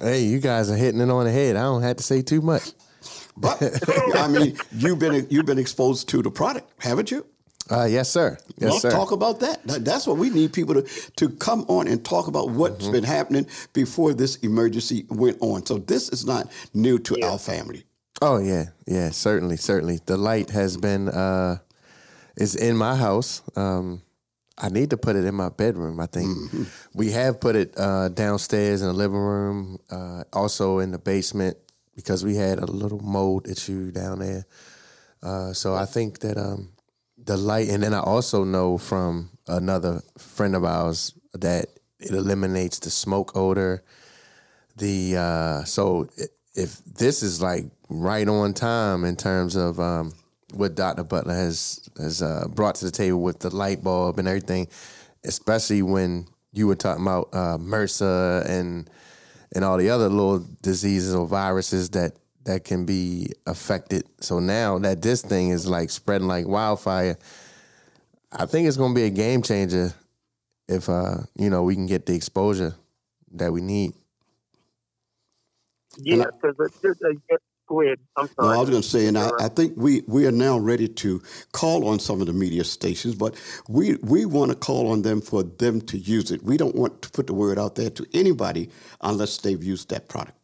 Hey, 0.00 0.22
you 0.24 0.38
guys 0.38 0.70
are 0.70 0.76
hitting 0.76 1.00
it 1.00 1.10
on 1.10 1.24
the 1.24 1.32
head. 1.32 1.56
I 1.56 1.62
don't 1.62 1.82
have 1.82 1.96
to 1.96 2.02
say 2.02 2.22
too 2.22 2.40
much. 2.40 2.70
But 3.36 3.62
I 4.16 4.28
mean, 4.28 4.56
you've 4.72 4.98
been 4.98 5.26
you've 5.30 5.46
been 5.46 5.58
exposed 5.58 6.08
to 6.10 6.22
the 6.22 6.30
product, 6.30 6.70
haven't 6.78 7.10
you? 7.10 7.26
Uh, 7.70 7.84
yes, 7.84 8.08
sir. 8.08 8.38
Yes, 8.56 8.70
Well, 8.70 8.80
sir. 8.80 8.90
talk 8.90 9.10
about 9.12 9.40
that. 9.40 9.62
That- 9.66 9.84
That's 9.84 10.06
what 10.06 10.16
we 10.16 10.30
need 10.30 10.52
people 10.54 10.74
to, 10.74 10.82
to 11.16 11.28
come 11.28 11.66
on 11.68 11.86
and 11.86 12.02
talk 12.02 12.26
about 12.26 12.48
what's 12.50 12.82
Mm-hmm. 12.84 12.92
been 12.92 13.04
happening 13.04 13.46
before 13.74 14.14
this 14.14 14.36
emergency 14.36 15.04
went 15.10 15.36
on. 15.40 15.66
So 15.66 15.76
this 15.78 16.08
is 16.08 16.24
not 16.24 16.50
new 16.72 16.98
to 17.00 17.22
our 17.22 17.38
family. 17.38 17.84
Oh 18.22 18.38
yeah, 18.38 18.66
yeah, 18.86 19.10
certainly, 19.10 19.56
certainly. 19.58 20.00
The 20.06 20.16
light 20.16 20.50
has 20.50 20.76
been 20.76 21.08
uh 21.08 21.58
is 22.36 22.54
in 22.56 22.76
my 22.76 22.96
house. 22.96 23.42
Um 23.54 24.02
I 24.60 24.68
need 24.68 24.90
to 24.90 24.96
put 24.96 25.14
it 25.16 25.24
in 25.24 25.34
my 25.34 25.48
bedroom, 25.50 26.00
I 26.00 26.06
think. 26.06 26.36
We 26.94 27.12
have 27.12 27.40
put 27.40 27.54
it 27.56 27.74
uh 27.76 28.08
downstairs 28.08 28.82
in 28.82 28.88
the 28.88 28.94
living 28.94 29.18
room, 29.18 29.78
uh 29.90 30.24
also 30.32 30.80
in 30.80 30.90
the 30.90 30.98
basement 30.98 31.56
because 31.94 32.24
we 32.24 32.34
had 32.36 32.58
a 32.58 32.66
little 32.66 33.00
mold 33.00 33.48
issue 33.48 33.90
down 33.92 34.18
there. 34.18 34.46
Uh 35.22 35.52
so 35.52 35.74
I 35.74 35.86
think 35.86 36.18
that 36.20 36.36
um 36.36 36.70
the 37.24 37.36
light 37.36 37.68
and 37.68 37.82
then 37.82 37.94
I 37.94 38.00
also 38.00 38.44
know 38.44 38.78
from 38.78 39.30
another 39.46 40.02
friend 40.16 40.54
of 40.56 40.64
ours 40.64 41.12
that 41.34 41.66
it 42.00 42.10
eliminates 42.12 42.78
the 42.80 42.90
smoke 42.90 43.36
odor 43.36 43.82
the 44.76 45.16
uh 45.16 45.64
so 45.64 46.08
if 46.54 46.82
this 46.84 47.22
is 47.22 47.42
like 47.42 47.64
right 47.88 48.28
on 48.28 48.54
time 48.54 49.04
in 49.04 49.16
terms 49.16 49.56
of 49.56 49.78
um 49.80 50.12
what 50.52 50.74
Dr. 50.74 51.04
Butler 51.04 51.34
has 51.34 51.88
has 51.98 52.22
uh, 52.22 52.46
brought 52.48 52.76
to 52.76 52.84
the 52.84 52.90
table 52.90 53.20
with 53.22 53.40
the 53.40 53.54
light 53.54 53.82
bulb 53.82 54.18
and 54.18 54.28
everything, 54.28 54.68
especially 55.24 55.82
when 55.82 56.26
you 56.52 56.66
were 56.66 56.76
talking 56.76 57.02
about 57.02 57.28
uh, 57.32 57.58
MRSA 57.58 58.46
and 58.48 58.90
and 59.54 59.64
all 59.64 59.78
the 59.78 59.90
other 59.90 60.08
little 60.08 60.44
diseases 60.62 61.14
or 61.14 61.26
viruses 61.26 61.90
that 61.90 62.12
that 62.44 62.64
can 62.64 62.84
be 62.86 63.30
affected. 63.46 64.04
So 64.20 64.40
now 64.40 64.78
that 64.78 65.02
this 65.02 65.22
thing 65.22 65.50
is 65.50 65.66
like 65.66 65.90
spreading 65.90 66.28
like 66.28 66.46
wildfire, 66.46 67.16
I 68.32 68.46
think 68.46 68.68
it's 68.68 68.76
going 68.76 68.94
to 68.94 69.00
be 69.00 69.06
a 69.06 69.10
game 69.10 69.42
changer 69.42 69.94
if 70.68 70.88
uh 70.88 71.18
you 71.36 71.50
know 71.50 71.62
we 71.62 71.74
can 71.74 71.86
get 71.86 72.06
the 72.06 72.14
exposure 72.14 72.74
that 73.32 73.52
we 73.52 73.60
need. 73.60 73.92
Yeah, 76.10 76.26
because 76.40 76.56
go 77.68 77.82
ahead. 77.82 77.98
I'm 78.16 78.28
sorry. 78.28 78.48
No, 78.48 78.54
I 78.54 78.58
was 78.58 78.70
going 78.70 78.82
to 78.82 78.88
say, 78.88 79.06
and 79.06 79.18
I, 79.18 79.30
I, 79.40 79.48
think 79.48 79.74
we, 79.76 80.02
we 80.08 80.26
are 80.26 80.32
now 80.32 80.58
ready 80.58 80.88
to 80.88 81.22
call 81.52 81.86
on 81.86 82.00
some 82.00 82.20
of 82.20 82.26
the 82.26 82.32
media 82.32 82.64
stations, 82.64 83.14
but 83.14 83.36
we 83.68 83.96
we 84.02 84.24
want 84.24 84.50
to 84.50 84.56
call 84.56 84.90
on 84.90 85.02
them 85.02 85.20
for 85.20 85.42
them 85.44 85.80
to 85.82 85.98
use 85.98 86.30
it. 86.30 86.42
We 86.42 86.56
don't 86.56 86.74
want 86.74 87.02
to 87.02 87.10
put 87.10 87.26
the 87.26 87.34
word 87.34 87.58
out 87.58 87.76
there 87.76 87.90
to 87.90 88.06
anybody 88.12 88.70
unless 89.02 89.38
they've 89.38 89.62
used 89.62 89.90
that 89.90 90.08
product, 90.08 90.38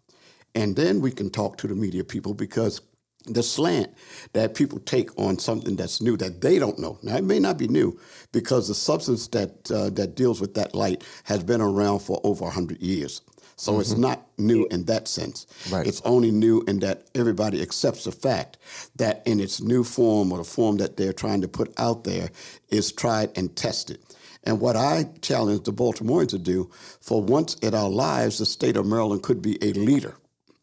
and 0.54 0.76
then 0.76 1.00
we 1.00 1.10
can 1.10 1.30
talk 1.30 1.56
to 1.58 1.66
the 1.66 1.74
media 1.74 2.04
people 2.04 2.34
because 2.34 2.80
the 3.26 3.42
slant 3.42 3.90
that 4.34 4.54
people 4.54 4.78
take 4.80 5.18
on 5.18 5.38
something 5.38 5.76
that's 5.76 6.02
new 6.02 6.16
that 6.18 6.42
they 6.42 6.58
don't 6.58 6.78
know. 6.78 6.98
Now 7.02 7.16
it 7.16 7.24
may 7.24 7.40
not 7.40 7.58
be 7.58 7.68
new 7.68 7.98
because 8.32 8.68
the 8.68 8.74
substance 8.74 9.28
that 9.28 9.70
uh, 9.70 9.90
that 9.90 10.14
deals 10.14 10.40
with 10.40 10.54
that 10.54 10.74
light 10.74 11.04
has 11.24 11.42
been 11.42 11.60
around 11.60 12.00
for 12.00 12.20
over 12.24 12.48
hundred 12.50 12.82
years. 12.82 13.22
So 13.56 13.73
mm-hmm. 13.73 13.80
it's 13.80 13.96
not 13.96 14.26
new 14.38 14.66
in 14.70 14.84
that 14.84 15.08
sense. 15.08 15.46
Right. 15.70 15.87
It's 15.87 16.02
only 16.04 16.30
new 16.30 16.62
in 16.62 16.80
that 16.80 17.06
everybody 17.14 17.62
accepts 17.62 18.04
the 18.04 18.12
fact 18.12 18.58
that 18.96 19.23
in 19.26 19.40
its 19.40 19.61
new 19.61 19.84
form 19.84 20.32
or 20.32 20.38
the 20.38 20.44
form 20.44 20.78
that 20.78 20.96
they're 20.96 21.12
trying 21.12 21.40
to 21.42 21.49
put 21.49 21.73
out 21.78 22.04
there 22.04 22.30
is 22.70 22.92
tried 22.92 23.37
and 23.37 23.54
tested. 23.54 23.99
And 24.44 24.61
what 24.61 24.76
I 24.76 25.06
challenge 25.23 25.64
the 25.64 25.73
Baltimoreans 25.73 26.30
to 26.30 26.38
do, 26.38 26.70
for 27.00 27.23
once 27.23 27.54
in 27.56 27.75
our 27.75 27.88
lives, 27.88 28.38
the 28.38 28.46
state 28.46 28.76
of 28.76 28.87
Maryland 28.87 29.23
could 29.23 29.40
be 29.40 29.58
a 29.62 29.73
leader 29.73 30.16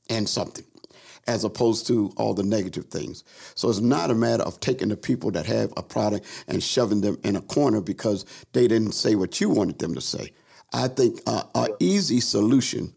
in 0.07 0.27
something 0.27 0.65
as 1.27 1.43
opposed 1.43 1.88
to 1.88 2.12
all 2.17 2.33
the 2.33 2.43
negative 2.43 2.86
things. 2.86 3.24
So 3.55 3.69
it's 3.69 3.79
not 3.79 4.12
a 4.12 4.15
matter 4.15 4.43
of 4.43 4.60
taking 4.60 4.89
the 4.89 4.98
people 4.98 5.31
that 5.31 5.45
have 5.45 5.71
a 5.77 5.83
product 5.83 6.25
and 6.48 6.62
shoving 6.62 7.01
them 7.01 7.17
in 7.24 7.36
a 7.36 7.41
corner 7.41 7.81
because 7.81 8.25
they 8.53 8.67
didn't 8.67 8.93
say 8.93 9.15
what 9.15 9.39
you 9.39 9.50
wanted 9.50 9.79
them 9.79 9.93
to 9.95 10.01
say. 10.01 10.31
I 10.73 10.87
think 10.87 11.21
uh, 11.27 11.43
an 11.55 11.69
easy 11.79 12.19
solution 12.19 12.93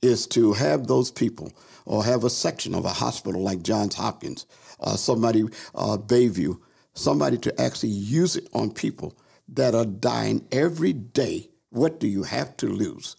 is 0.00 0.26
to 0.28 0.52
have 0.54 0.86
those 0.86 1.10
people 1.10 1.52
or 1.84 2.04
have 2.04 2.24
a 2.24 2.30
section 2.30 2.74
of 2.74 2.84
a 2.84 2.90
hospital 2.90 3.42
like 3.42 3.62
Johns 3.62 3.94
Hopkins, 3.94 4.46
uh, 4.80 4.96
somebody, 4.96 5.44
uh, 5.74 5.96
Bayview, 5.98 6.58
somebody 6.94 7.38
to 7.38 7.60
actually 7.60 7.90
use 7.90 8.36
it 8.36 8.48
on 8.52 8.70
people 8.70 9.16
that 9.48 9.74
are 9.74 9.86
dying 9.86 10.46
every 10.52 10.92
day. 10.92 11.48
What 11.70 12.00
do 12.00 12.06
you 12.06 12.22
have 12.24 12.56
to 12.58 12.66
lose? 12.66 13.16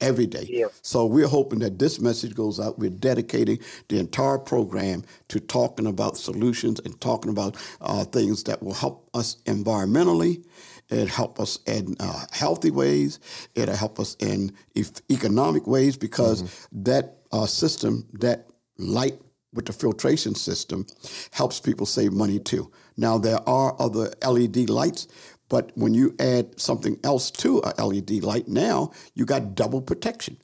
Every 0.00 0.26
day. 0.26 0.46
Yeah. 0.48 0.66
So 0.82 1.06
we're 1.06 1.26
hoping 1.26 1.58
that 1.58 1.80
this 1.80 1.98
message 1.98 2.34
goes 2.36 2.60
out. 2.60 2.78
We're 2.78 2.90
dedicating 2.90 3.58
the 3.88 3.98
entire 3.98 4.38
program 4.38 5.02
to 5.26 5.40
talking 5.40 5.88
about 5.88 6.16
solutions 6.16 6.80
and 6.84 7.00
talking 7.00 7.32
about 7.32 7.56
uh, 7.80 8.04
things 8.04 8.44
that 8.44 8.62
will 8.62 8.74
help 8.74 9.08
us 9.12 9.36
environmentally 9.46 10.44
It'll 10.90 11.06
help 11.06 11.38
us 11.38 11.58
in 11.66 11.96
uh, 12.00 12.24
healthy 12.32 12.70
ways. 12.70 13.20
It'll 13.54 13.76
help 13.76 14.00
us 14.00 14.16
in 14.20 14.52
e- 14.74 14.84
economic 15.10 15.66
ways 15.66 15.96
because 15.96 16.42
mm-hmm. 16.42 16.82
that 16.84 17.18
uh, 17.32 17.46
system, 17.46 18.06
that 18.14 18.48
light 18.78 19.20
with 19.52 19.66
the 19.66 19.72
filtration 19.72 20.34
system, 20.34 20.86
helps 21.32 21.60
people 21.60 21.86
save 21.86 22.12
money 22.12 22.38
too. 22.38 22.70
Now, 22.96 23.18
there 23.18 23.46
are 23.48 23.76
other 23.78 24.12
LED 24.26 24.70
lights, 24.70 25.08
but 25.48 25.72
when 25.74 25.94
you 25.94 26.14
add 26.18 26.58
something 26.60 26.98
else 27.04 27.30
to 27.32 27.62
a 27.64 27.84
LED 27.84 28.22
light, 28.22 28.48
now 28.48 28.92
you 29.14 29.24
got 29.24 29.54
double 29.54 29.80
protection. 29.80 30.36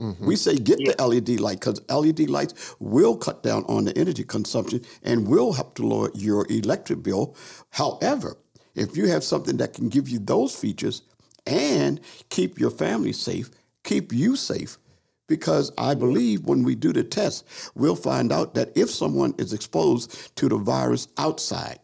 Mm-hmm. 0.00 0.26
We 0.26 0.36
say 0.36 0.56
get 0.56 0.80
yeah. 0.80 0.92
the 0.96 1.06
LED 1.06 1.40
light 1.40 1.60
because 1.60 1.80
LED 1.90 2.30
lights 2.30 2.74
will 2.78 3.16
cut 3.16 3.42
down 3.42 3.64
on 3.64 3.84
the 3.84 3.98
energy 3.98 4.22
consumption 4.22 4.82
and 5.02 5.26
will 5.26 5.52
help 5.52 5.74
to 5.76 5.86
lower 5.86 6.10
your 6.14 6.46
electric 6.48 7.02
bill. 7.02 7.34
However, 7.70 8.36
if 8.78 8.96
you 8.96 9.08
have 9.08 9.24
something 9.24 9.56
that 9.58 9.74
can 9.74 9.88
give 9.88 10.08
you 10.08 10.18
those 10.18 10.54
features 10.54 11.02
and 11.46 12.00
keep 12.28 12.58
your 12.58 12.70
family 12.70 13.12
safe, 13.12 13.50
keep 13.84 14.12
you 14.12 14.36
safe, 14.36 14.78
because 15.26 15.70
I 15.78 15.94
believe 15.94 16.46
when 16.46 16.62
we 16.62 16.74
do 16.74 16.92
the 16.92 17.04
test, 17.04 17.44
we'll 17.74 17.96
find 17.96 18.32
out 18.32 18.54
that 18.54 18.72
if 18.76 18.90
someone 18.90 19.34
is 19.38 19.52
exposed 19.52 20.34
to 20.36 20.48
the 20.48 20.56
virus 20.56 21.08
outside 21.18 21.78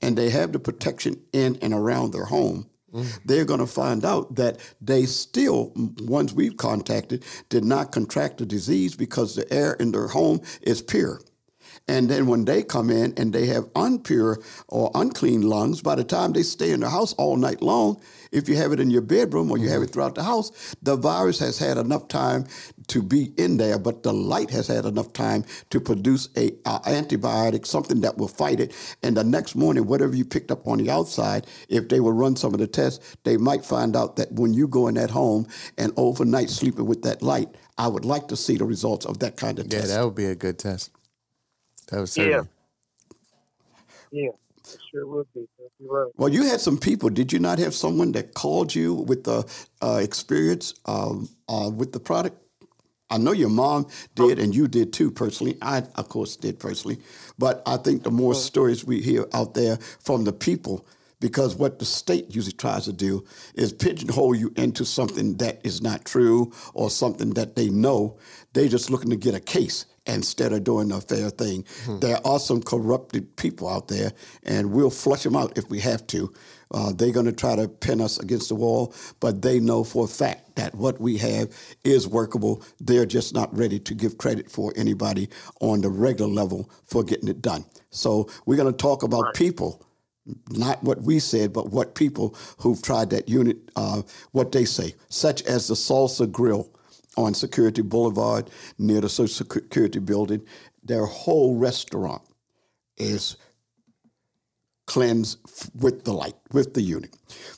and 0.00 0.16
they 0.16 0.30
have 0.30 0.52
the 0.52 0.58
protection 0.58 1.20
in 1.32 1.58
and 1.62 1.72
around 1.72 2.12
their 2.12 2.26
home, 2.26 2.68
mm. 2.92 3.18
they're 3.24 3.44
going 3.44 3.60
to 3.60 3.66
find 3.66 4.04
out 4.04 4.34
that 4.36 4.58
they 4.80 5.06
still, 5.06 5.72
ones 6.02 6.34
we've 6.34 6.56
contacted, 6.56 7.24
did 7.48 7.64
not 7.64 7.92
contract 7.92 8.38
the 8.38 8.46
disease 8.46 8.94
because 8.94 9.34
the 9.34 9.50
air 9.52 9.72
in 9.74 9.92
their 9.92 10.08
home 10.08 10.40
is 10.60 10.82
pure. 10.82 11.20
And 11.88 12.08
then 12.08 12.26
when 12.26 12.44
they 12.44 12.62
come 12.62 12.90
in 12.90 13.14
and 13.16 13.32
they 13.32 13.46
have 13.46 13.64
unpure 13.74 14.42
or 14.68 14.90
unclean 14.94 15.42
lungs, 15.42 15.82
by 15.82 15.94
the 15.94 16.04
time 16.04 16.32
they 16.32 16.42
stay 16.42 16.70
in 16.70 16.80
the 16.80 16.90
house 16.90 17.12
all 17.14 17.36
night 17.36 17.62
long, 17.62 18.00
if 18.30 18.48
you 18.48 18.56
have 18.56 18.72
it 18.72 18.80
in 18.80 18.90
your 18.90 19.02
bedroom 19.02 19.50
or 19.50 19.58
you 19.58 19.68
have 19.68 19.82
it 19.82 19.86
mm-hmm. 19.86 19.92
throughout 19.92 20.14
the 20.14 20.22
house, 20.22 20.74
the 20.82 20.96
virus 20.96 21.38
has 21.38 21.58
had 21.58 21.76
enough 21.76 22.08
time 22.08 22.46
to 22.88 23.02
be 23.02 23.32
in 23.36 23.58
there, 23.58 23.78
but 23.78 24.02
the 24.02 24.12
light 24.12 24.50
has 24.50 24.66
had 24.66 24.86
enough 24.86 25.12
time 25.12 25.44
to 25.70 25.80
produce 25.80 26.28
a, 26.36 26.48
a 26.64 26.80
antibiotic, 26.86 27.66
something 27.66 28.00
that 28.00 28.16
will 28.16 28.28
fight 28.28 28.58
it. 28.58 28.74
And 29.02 29.16
the 29.16 29.24
next 29.24 29.54
morning, 29.54 29.86
whatever 29.86 30.16
you 30.16 30.24
picked 30.24 30.50
up 30.50 30.66
on 30.66 30.78
the 30.78 30.90
outside, 30.90 31.46
if 31.68 31.88
they 31.88 32.00
will 32.00 32.12
run 32.12 32.36
some 32.36 32.54
of 32.54 32.60
the 32.60 32.66
tests, 32.66 33.16
they 33.24 33.36
might 33.36 33.64
find 33.64 33.94
out 33.94 34.16
that 34.16 34.32
when 34.32 34.54
you 34.54 34.66
go 34.66 34.88
in 34.88 34.94
that 34.94 35.10
home 35.10 35.46
and 35.76 35.92
overnight 35.96 36.48
sleeping 36.48 36.86
with 36.86 37.02
that 37.02 37.22
light, 37.22 37.48
I 37.76 37.88
would 37.88 38.04
like 38.04 38.28
to 38.28 38.36
see 38.36 38.56
the 38.56 38.64
results 38.64 39.04
of 39.04 39.18
that 39.18 39.36
kind 39.36 39.58
of 39.58 39.66
yeah, 39.66 39.80
test. 39.80 39.90
Yeah, 39.90 39.98
that 39.98 40.04
would 40.04 40.14
be 40.14 40.26
a 40.26 40.34
good 40.34 40.58
test. 40.58 40.90
That 41.92 42.00
was 42.02 42.18
yeah, 42.18 42.44
yeah. 44.12 44.30
Sure 44.92 45.06
would 45.06 45.28
be. 45.34 45.46
Right. 45.80 46.10
Well, 46.16 46.30
you 46.30 46.44
had 46.44 46.60
some 46.60 46.78
people. 46.78 47.10
Did 47.10 47.32
you 47.32 47.40
not 47.40 47.60
have 47.60 47.74
someone 47.74 48.12
that 48.12 48.34
called 48.34 48.74
you 48.74 48.94
with 48.94 49.24
the 49.24 49.44
uh, 49.82 50.00
experience 50.02 50.74
um, 50.86 51.28
uh, 51.48 51.70
with 51.74 51.92
the 51.92 52.00
product? 52.00 52.38
I 53.10 53.18
know 53.18 53.32
your 53.32 53.50
mom 53.50 53.88
did, 54.16 54.38
and 54.40 54.54
you 54.54 54.68
did 54.68 54.92
too 54.92 55.10
personally. 55.10 55.58
I, 55.62 55.84
of 55.96 56.08
course, 56.10 56.36
did 56.36 56.60
personally. 56.60 56.98
But 57.38 57.62
I 57.66 57.78
think 57.78 58.04
the 58.04 58.12
more 58.12 58.34
stories 58.34 58.86
we 58.86 59.02
hear 59.02 59.26
out 59.34 59.54
there 59.54 59.78
from 60.00 60.24
the 60.24 60.32
people, 60.34 60.86
because 61.20 61.56
what 61.56 61.78
the 61.78 61.86
state 61.86 62.34
usually 62.34 62.54
tries 62.54 62.86
to 62.86 62.94
do 62.94 63.24
is 63.54 63.72
pigeonhole 63.74 64.34
you 64.36 64.52
into 64.56 64.86
something 64.86 65.36
that 65.38 65.60
is 65.64 65.82
not 65.82 66.06
true 66.06 66.52
or 66.74 66.90
something 66.90 67.32
that 67.32 67.56
they 67.56 67.70
know. 67.70 68.18
They're 68.54 68.68
just 68.68 68.90
looking 68.90 69.10
to 69.10 69.16
get 69.16 69.34
a 69.34 69.40
case 69.40 69.86
instead 70.06 70.52
of 70.52 70.64
doing 70.64 70.90
a 70.90 71.00
fair 71.00 71.30
thing. 71.30 71.62
Mm-hmm. 71.62 72.00
There 72.00 72.26
are 72.26 72.40
some 72.40 72.62
corrupted 72.62 73.36
people 73.36 73.68
out 73.68 73.88
there, 73.88 74.12
and 74.42 74.72
we'll 74.72 74.90
flush 74.90 75.22
them 75.22 75.36
out 75.36 75.56
if 75.56 75.68
we 75.70 75.80
have 75.80 76.06
to. 76.08 76.32
Uh, 76.72 76.92
they're 76.92 77.12
going 77.12 77.26
to 77.26 77.32
try 77.32 77.54
to 77.54 77.68
pin 77.68 78.00
us 78.00 78.18
against 78.18 78.48
the 78.48 78.54
wall, 78.54 78.94
but 79.20 79.42
they 79.42 79.60
know 79.60 79.84
for 79.84 80.06
a 80.06 80.08
fact 80.08 80.56
that 80.56 80.74
what 80.74 81.00
we 81.00 81.18
have 81.18 81.50
is 81.84 82.08
workable. 82.08 82.64
They're 82.80 83.06
just 83.06 83.34
not 83.34 83.54
ready 83.56 83.78
to 83.80 83.94
give 83.94 84.18
credit 84.18 84.50
for 84.50 84.72
anybody 84.74 85.28
on 85.60 85.82
the 85.82 85.90
regular 85.90 86.32
level 86.32 86.70
for 86.86 87.04
getting 87.04 87.28
it 87.28 87.42
done. 87.42 87.64
So 87.90 88.28
we're 88.46 88.56
going 88.56 88.72
to 88.72 88.76
talk 88.76 89.02
about 89.02 89.22
right. 89.22 89.34
people. 89.34 89.84
Not 90.50 90.82
what 90.84 91.02
we 91.02 91.18
said, 91.18 91.52
but 91.52 91.70
what 91.70 91.96
people 91.96 92.36
who've 92.58 92.80
tried 92.80 93.10
that 93.10 93.28
unit, 93.28 93.56
uh, 93.74 94.02
what 94.30 94.52
they 94.52 94.64
say, 94.64 94.94
such 95.08 95.42
as 95.42 95.66
the 95.66 95.74
Salsa 95.74 96.30
Grill, 96.30 96.70
on 97.16 97.34
Security 97.34 97.82
Boulevard 97.82 98.50
near 98.78 99.00
the 99.00 99.08
Social 99.08 99.46
Security 99.46 99.98
building. 99.98 100.42
Their 100.82 101.06
whole 101.06 101.56
restaurant 101.56 102.22
is 102.96 103.36
cleansed 104.86 105.38
with 105.78 106.04
the 106.04 106.12
light, 106.12 106.34
with 106.52 106.74
the 106.74 106.82
unit. 106.82 107.16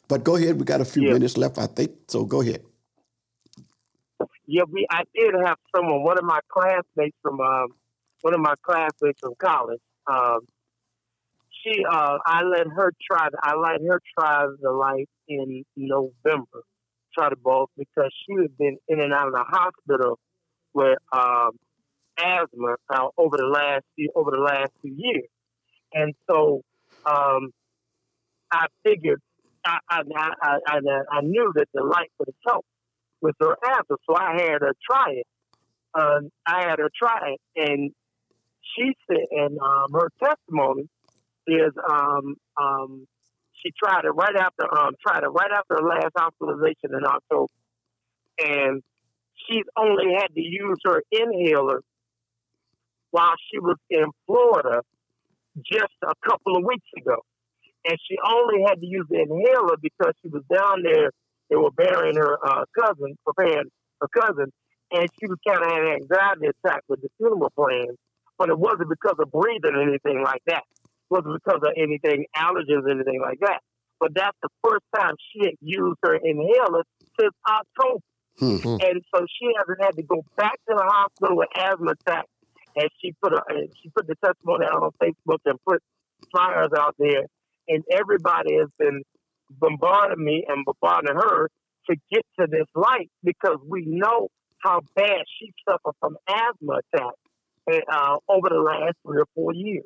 But 0.08 0.24
go 0.24 0.36
ahead, 0.36 0.58
we 0.58 0.64
got 0.64 0.80
a 0.80 0.84
few 0.84 1.04
yeah. 1.04 1.14
minutes 1.14 1.36
left, 1.36 1.58
I 1.58 1.66
think, 1.66 1.92
so 2.08 2.24
go 2.24 2.40
ahead. 2.40 2.62
Yeah, 4.46 4.64
we, 4.70 4.86
I 4.90 5.04
did 5.14 5.34
have 5.44 5.56
someone, 5.74 6.02
one 6.02 6.18
of 6.18 6.24
my 6.24 6.40
classmates 6.48 7.16
from, 7.22 7.40
um, 7.40 7.68
one 8.20 8.34
of 8.34 8.40
my 8.40 8.54
classmates 8.62 9.20
from 9.20 9.34
college. 9.38 9.80
Um, 10.06 10.40
she, 11.50 11.82
uh, 11.90 12.18
I 12.26 12.42
let 12.42 12.66
her 12.66 12.92
try. 13.10 13.28
I 13.42 13.54
let 13.56 13.80
her 13.88 14.00
try 14.18 14.46
the 14.60 14.70
light 14.70 15.08
in 15.28 15.64
November 15.76 16.62
both 17.42 17.70
because 17.76 18.12
she 18.26 18.34
had 18.40 18.56
been 18.58 18.76
in 18.88 19.00
and 19.00 19.12
out 19.12 19.28
of 19.28 19.32
the 19.34 19.44
hospital 19.46 20.18
with 20.72 20.98
um, 21.12 21.50
asthma 22.18 22.76
uh, 22.92 23.08
over 23.16 23.36
the 23.36 23.46
last 23.46 23.84
few, 23.96 24.10
over 24.14 24.30
the 24.30 24.42
last 24.42 24.70
few 24.82 24.94
years, 24.96 25.28
and 25.92 26.14
so 26.30 26.62
um, 27.06 27.50
I 28.50 28.66
figured 28.84 29.20
I 29.64 29.78
I, 29.90 30.02
I 30.16 30.50
I, 30.66 30.78
I 31.10 31.20
knew 31.22 31.52
that 31.54 31.68
the 31.72 31.82
light 31.84 32.10
would 32.18 32.34
help 32.46 32.64
with 33.20 33.34
her 33.40 33.56
asthma, 33.64 33.96
so 34.08 34.16
I 34.16 34.32
had 34.32 34.60
her 34.60 34.74
try 34.90 35.06
it. 35.10 35.26
Uh, 35.94 36.20
I 36.46 36.62
had 36.68 36.78
her 36.80 36.90
try 36.96 37.34
it, 37.34 37.40
and 37.56 37.92
she 38.76 38.92
said, 39.06 39.24
and 39.30 39.58
um, 39.58 39.92
her 39.92 40.10
testimony 40.22 40.88
is 41.46 41.72
um, 41.88 42.34
um, 42.60 43.06
she 43.64 43.72
tried 43.82 44.04
it 44.04 44.10
right 44.10 44.36
after 44.36 44.64
um 44.78 44.94
tried 45.06 45.22
it 45.22 45.28
right 45.28 45.50
after 45.52 45.76
her 45.76 45.88
last 45.88 46.12
hospitalization 46.16 46.90
in 46.92 47.04
October, 47.04 47.52
and 48.38 48.82
she's 49.48 49.64
only 49.76 50.14
had 50.18 50.28
to 50.34 50.40
use 50.42 50.78
her 50.84 51.02
inhaler 51.10 51.80
while 53.10 53.34
she 53.50 53.58
was 53.58 53.76
in 53.90 54.06
Florida 54.26 54.82
just 55.64 55.94
a 56.02 56.14
couple 56.28 56.56
of 56.56 56.64
weeks 56.64 56.88
ago, 56.98 57.16
and 57.86 57.96
she 58.08 58.16
only 58.26 58.64
had 58.66 58.80
to 58.80 58.86
use 58.86 59.06
the 59.08 59.20
inhaler 59.20 59.76
because 59.80 60.12
she 60.22 60.28
was 60.28 60.42
down 60.52 60.82
there. 60.82 61.10
They 61.50 61.56
were 61.56 61.70
burying 61.70 62.16
her 62.16 62.38
uh, 62.44 62.64
cousin, 62.78 63.16
preparing 63.24 63.70
her 64.00 64.08
cousin, 64.08 64.52
and 64.92 65.08
she 65.20 65.26
was 65.26 65.38
kind 65.46 65.62
of 65.62 65.70
had 65.70 65.82
an 65.82 65.92
anxiety 66.02 66.46
attack 66.48 66.82
with 66.88 67.02
the 67.02 67.08
funeral 67.18 67.52
plans. 67.54 67.96
but 68.38 68.48
it 68.48 68.58
wasn't 68.58 68.88
because 68.88 69.16
of 69.18 69.30
breathing 69.30 69.74
or 69.74 69.82
anything 69.82 70.22
like 70.22 70.42
that. 70.46 70.64
It 71.14 71.22
wasn't 71.22 71.42
because 71.44 71.60
of 71.62 71.72
anything, 71.76 72.26
allergens, 72.36 72.90
anything 72.90 73.20
like 73.20 73.38
that. 73.40 73.60
But 74.00 74.14
that's 74.14 74.36
the 74.42 74.48
first 74.62 74.84
time 74.94 75.14
she 75.30 75.46
had 75.46 75.54
used 75.60 75.98
her 76.02 76.16
inhaler 76.16 76.82
since 77.18 77.34
October. 77.48 78.02
Hmm. 78.38 78.82
And 78.82 79.02
so 79.14 79.24
she 79.38 79.52
hasn't 79.56 79.82
had 79.82 79.96
to 79.96 80.02
go 80.02 80.24
back 80.36 80.54
to 80.68 80.74
the 80.76 80.84
hospital 80.84 81.36
with 81.36 81.48
asthma 81.56 81.92
attack. 81.92 82.26
And 82.76 82.88
she 83.00 83.12
put 83.22 83.32
a, 83.32 83.40
she 83.80 83.90
put 83.90 84.08
the 84.08 84.16
testimony 84.24 84.66
out 84.66 84.82
on 84.82 84.90
Facebook 85.00 85.38
and 85.44 85.58
put 85.66 85.80
flyers 86.32 86.70
out 86.76 86.96
there. 86.98 87.26
And 87.68 87.84
everybody 87.92 88.56
has 88.56 88.68
been 88.78 89.02
bombarding 89.50 90.24
me 90.24 90.44
and 90.48 90.64
bombarding 90.64 91.14
her 91.14 91.48
to 91.88 91.96
get 92.10 92.26
to 92.40 92.46
this 92.50 92.66
light 92.74 93.10
because 93.22 93.58
we 93.68 93.84
know 93.86 94.28
how 94.58 94.80
bad 94.96 95.22
she 95.38 95.52
suffered 95.68 95.94
from 96.00 96.16
asthma 96.28 96.80
attacks 96.92 97.16
uh, 97.68 98.16
over 98.28 98.48
the 98.48 98.60
last 98.60 98.96
three 99.06 99.20
or 99.20 99.26
four 99.34 99.54
years. 99.54 99.84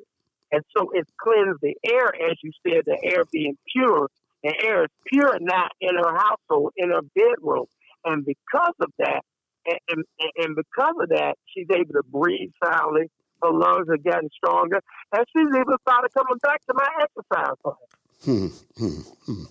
And 0.51 0.63
so 0.77 0.91
it 0.93 1.07
cleansed 1.21 1.61
the 1.63 1.75
air, 1.85 2.09
as 2.31 2.37
you 2.43 2.53
said, 2.67 2.85
the 2.87 2.99
air 3.03 3.25
being 3.31 3.57
pure. 3.73 4.09
The 4.43 4.55
air 4.65 4.85
is 4.85 4.91
pure 5.07 5.37
now 5.41 5.69
in 5.81 5.95
her 5.97 6.17
household, 6.17 6.73
in 6.77 6.91
her 6.91 7.03
bedroom. 7.15 7.67
And 8.05 8.25
because 8.25 8.75
of 8.81 8.91
that, 8.99 9.23
and, 9.67 10.05
and, 10.21 10.33
and 10.37 10.57
because 10.57 10.95
of 11.03 11.09
that, 11.11 11.35
she's 11.47 11.67
able 11.71 11.93
to 11.93 12.03
breathe 12.11 12.51
soundly. 12.65 13.11
Her 13.43 13.53
lungs 13.53 13.89
are 13.89 13.97
getting 13.99 14.31
stronger, 14.37 14.81
and 15.13 15.25
she's 15.33 15.47
even 15.47 15.77
started 15.83 16.11
coming 16.13 16.39
back 16.43 16.61
to 16.67 16.75
my 16.75 16.89
exercise 17.03 17.55
plan. 17.63 17.77
Hmm, 18.25 18.47
hmm, 18.77 19.01
hmm. 19.27 19.45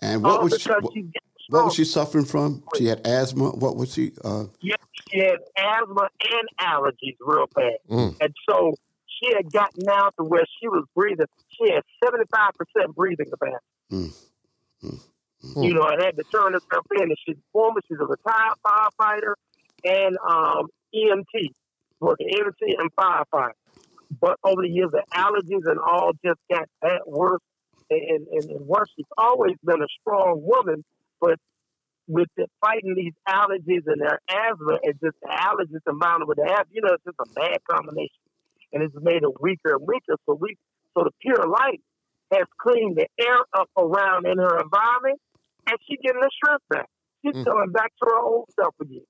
And 0.00 0.22
what 0.22 0.38
All 0.38 0.44
was 0.44 0.60
she, 0.60 0.70
what, 0.70 0.94
what 1.48 1.64
was 1.66 1.74
she 1.74 1.84
suffering 1.84 2.24
from? 2.24 2.62
She 2.76 2.86
had 2.86 3.06
asthma. 3.06 3.50
What 3.50 3.76
was 3.76 3.92
she? 3.92 4.12
Uh, 4.24 4.44
Yes, 4.60 4.78
she 5.10 5.20
had 5.20 5.38
asthma 5.58 6.08
and 6.32 6.48
allergies 6.60 7.16
real 7.20 7.46
bad. 7.54 7.76
Mm. 7.90 8.16
And 8.20 8.34
so 8.48 8.74
she 9.22 9.32
had 9.34 9.50
gotten 9.52 9.84
down 9.84 10.10
to 10.18 10.24
where 10.24 10.44
she 10.60 10.68
was 10.68 10.84
breathing. 10.94 11.26
She 11.50 11.72
had 11.72 11.82
75% 12.04 12.94
breathing 12.94 13.26
capacity. 13.30 13.58
mm, 13.92 14.12
mm, 14.84 15.64
You 15.64 15.74
know, 15.74 15.82
I 15.82 15.92
had 16.04 16.16
to 16.16 16.24
turn 16.34 16.52
herself 16.52 16.86
in. 16.96 17.02
And 17.04 17.16
she's 17.26 17.36
former, 17.52 17.80
she's 17.88 17.98
a 18.00 18.06
retired 18.06 18.56
firefighter 18.66 19.34
and 19.84 20.16
um, 20.28 20.66
EMT, 20.94 21.52
working 22.00 22.28
EMT 22.34 22.74
and 22.78 22.90
firefighter. 22.96 23.52
But 24.20 24.36
over 24.44 24.62
the 24.62 24.68
years, 24.68 24.90
the 24.92 25.02
allergies 25.14 25.68
and 25.70 25.78
all 25.80 26.12
just 26.24 26.40
got 26.50 26.66
that 26.82 27.02
worse 27.06 27.40
and, 27.90 28.26
and, 28.28 28.50
and 28.50 28.66
worse. 28.66 28.88
She's 28.96 29.06
always 29.18 29.54
been 29.64 29.82
a 29.82 29.88
strong 30.00 30.40
woman, 30.42 30.84
but 31.20 31.38
with 32.08 32.28
the 32.36 32.46
fighting 32.60 32.94
these 32.96 33.14
allergies 33.28 33.82
and 33.86 34.00
their 34.00 34.20
asthma 34.30 34.78
and 34.82 34.94
just 35.02 35.16
the 35.22 35.28
allergies 35.28 35.80
combined 35.86 36.22
with 36.26 36.36
the 36.38 36.44
asthma, 36.44 36.66
you 36.72 36.82
know, 36.82 36.94
it's 36.94 37.04
just 37.04 37.16
a 37.20 37.26
bad 37.34 37.58
combination. 37.68 38.25
And 38.76 38.84
it's 38.84 38.94
made 39.00 39.22
it 39.24 39.40
weaker 39.40 39.76
and 39.76 39.88
weaker. 39.88 40.20
So 40.28 40.36
we 40.38 40.56
so 40.96 41.04
the 41.04 41.12
pure 41.22 41.48
light 41.48 41.80
has 42.32 42.44
cleaned 42.60 42.98
the 42.98 43.08
air 43.18 43.38
up 43.56 43.70
around 43.78 44.26
in 44.26 44.36
her 44.36 44.60
environment 44.60 45.18
and 45.66 45.78
she's 45.88 45.98
getting 46.04 46.20
her 46.20 46.28
strength 46.30 46.64
back. 46.68 46.86
She's 47.24 47.34
Mm. 47.34 47.44
coming 47.46 47.72
back 47.72 47.92
to 48.02 48.06
her 48.10 48.20
old 48.20 48.46
self 48.60 48.74
again. 48.82 49.06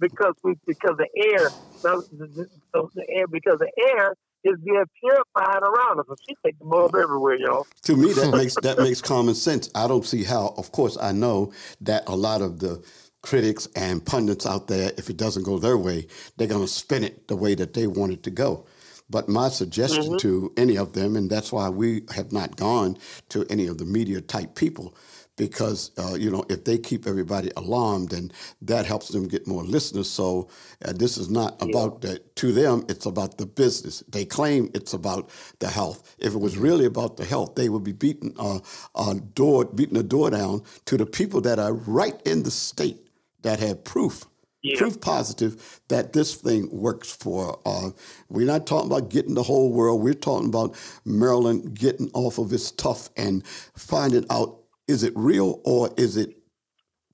Because 0.00 0.32
we 0.42 0.54
because 0.66 0.96
the 0.96 1.08
air 1.34 1.52
so 1.84 2.02
the, 2.12 2.48
so 2.74 2.90
the 2.94 3.04
air 3.10 3.26
because 3.28 3.58
the 3.60 3.70
air 3.92 4.14
is 4.44 4.56
being 4.64 4.84
purified 5.04 5.62
around 5.62 6.00
us. 6.00 6.06
So 6.08 6.16
she 6.28 6.34
takes 6.44 6.58
the 6.58 6.64
bulb 6.64 6.94
everywhere, 6.96 7.36
y'all. 7.38 7.66
to 7.82 7.96
me, 7.96 8.14
that 8.14 8.32
makes 8.34 8.56
that 8.56 8.78
makes 8.78 9.02
common 9.02 9.34
sense. 9.34 9.70
I 9.74 9.86
don't 9.86 10.06
see 10.06 10.24
how. 10.24 10.54
Of 10.56 10.72
course, 10.72 10.96
I 11.00 11.12
know 11.12 11.52
that 11.82 12.04
a 12.08 12.16
lot 12.16 12.42
of 12.42 12.60
the 12.60 12.82
critics 13.22 13.68
and 13.74 14.04
pundits 14.04 14.46
out 14.46 14.68
there, 14.68 14.92
if 14.98 15.08
it 15.08 15.16
doesn't 15.16 15.44
go 15.44 15.58
their 15.58 15.78
way, 15.78 16.06
they're 16.36 16.48
going 16.48 16.66
to 16.66 16.68
spin 16.68 17.04
it 17.04 17.28
the 17.28 17.36
way 17.36 17.54
that 17.54 17.74
they 17.74 17.86
want 17.86 18.12
it 18.12 18.22
to 18.24 18.30
go. 18.30 18.66
But 19.08 19.28
my 19.28 19.48
suggestion 19.50 20.18
to 20.18 20.52
any 20.56 20.78
of 20.78 20.94
them, 20.94 21.16
and 21.16 21.28
that's 21.28 21.52
why 21.52 21.68
we 21.68 22.02
have 22.14 22.32
not 22.32 22.56
gone 22.56 22.96
to 23.28 23.44
any 23.50 23.66
of 23.66 23.78
the 23.78 23.84
media 23.84 24.22
type 24.22 24.54
people, 24.54 24.96
because 25.36 25.90
uh, 25.98 26.14
you 26.14 26.30
know 26.30 26.44
if 26.48 26.64
they 26.64 26.78
keep 26.78 27.06
everybody 27.06 27.50
alarmed, 27.56 28.10
then 28.10 28.32
that 28.62 28.86
helps 28.86 29.08
them 29.08 29.28
get 29.28 29.46
more 29.46 29.64
listeners. 29.64 30.08
So 30.08 30.48
uh, 30.84 30.92
this 30.92 31.18
is 31.18 31.28
not 31.28 31.60
about 31.60 32.00
that 32.02 32.34
to 32.36 32.52
them; 32.52 32.86
it's 32.88 33.04
about 33.04 33.36
the 33.36 33.44
business. 33.44 34.02
They 34.08 34.24
claim 34.24 34.70
it's 34.72 34.94
about 34.94 35.28
the 35.58 35.68
health. 35.68 36.16
If 36.18 36.32
it 36.34 36.40
was 36.40 36.56
really 36.56 36.86
about 36.86 37.18
the 37.18 37.26
health, 37.26 37.54
they 37.54 37.68
would 37.68 37.84
be 37.84 37.92
beating 37.92 38.34
uh, 38.38 38.60
a 38.94 39.14
door, 39.14 39.66
beating 39.66 39.98
a 39.98 40.02
door 40.02 40.30
down 40.30 40.62
to 40.86 40.96
the 40.96 41.06
people 41.06 41.42
that 41.42 41.58
are 41.58 41.74
right 41.74 42.18
in 42.24 42.44
the 42.44 42.50
state 42.50 43.11
that 43.42 43.58
have 43.60 43.84
proof 43.84 44.24
Yeah. 44.62 44.78
proof 44.78 45.00
positive 45.00 45.80
that 45.88 46.12
this 46.12 46.34
thing 46.34 46.68
works 46.70 47.10
for. 47.10 47.58
Uh, 47.66 47.90
we're 48.28 48.46
not 48.46 48.66
talking 48.66 48.90
about 48.90 49.08
getting 49.10 49.34
the 49.34 49.42
whole 49.42 49.72
world. 49.72 50.00
We're 50.02 50.14
talking 50.14 50.48
about 50.48 50.74
Maryland 51.04 51.74
getting 51.78 52.10
off 52.14 52.38
of 52.38 52.52
its 52.52 52.70
tough 52.70 53.10
and 53.16 53.42
finding 53.76 54.24
out 54.30 54.58
is 54.88 55.02
it 55.02 55.12
real 55.16 55.60
or 55.64 55.90
is 55.96 56.16
it 56.16 56.36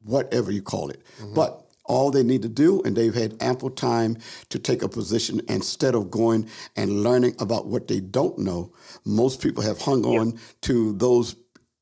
whatever 0.02 0.50
you 0.50 0.62
call 0.62 0.90
it. 0.90 1.02
But 1.34 1.64
all 1.84 2.10
they 2.10 2.22
need 2.22 2.42
to 2.42 2.48
do, 2.48 2.82
and 2.82 2.94
they've 2.94 3.14
had 3.14 3.42
ample 3.42 3.70
time 3.70 4.18
to 4.50 4.58
take 4.58 4.82
a 4.82 4.88
position 4.88 5.40
instead 5.48 5.94
of 5.94 6.10
going 6.10 6.46
and 6.76 7.02
learning 7.02 7.34
about 7.38 7.66
what 7.66 7.88
they 7.88 8.00
don't 8.00 8.38
know. 8.38 8.72
Most 9.06 9.40
people 9.40 9.62
have 9.62 9.80
hung 9.80 10.04
on 10.04 10.38
to 10.62 10.92
those 10.94 11.34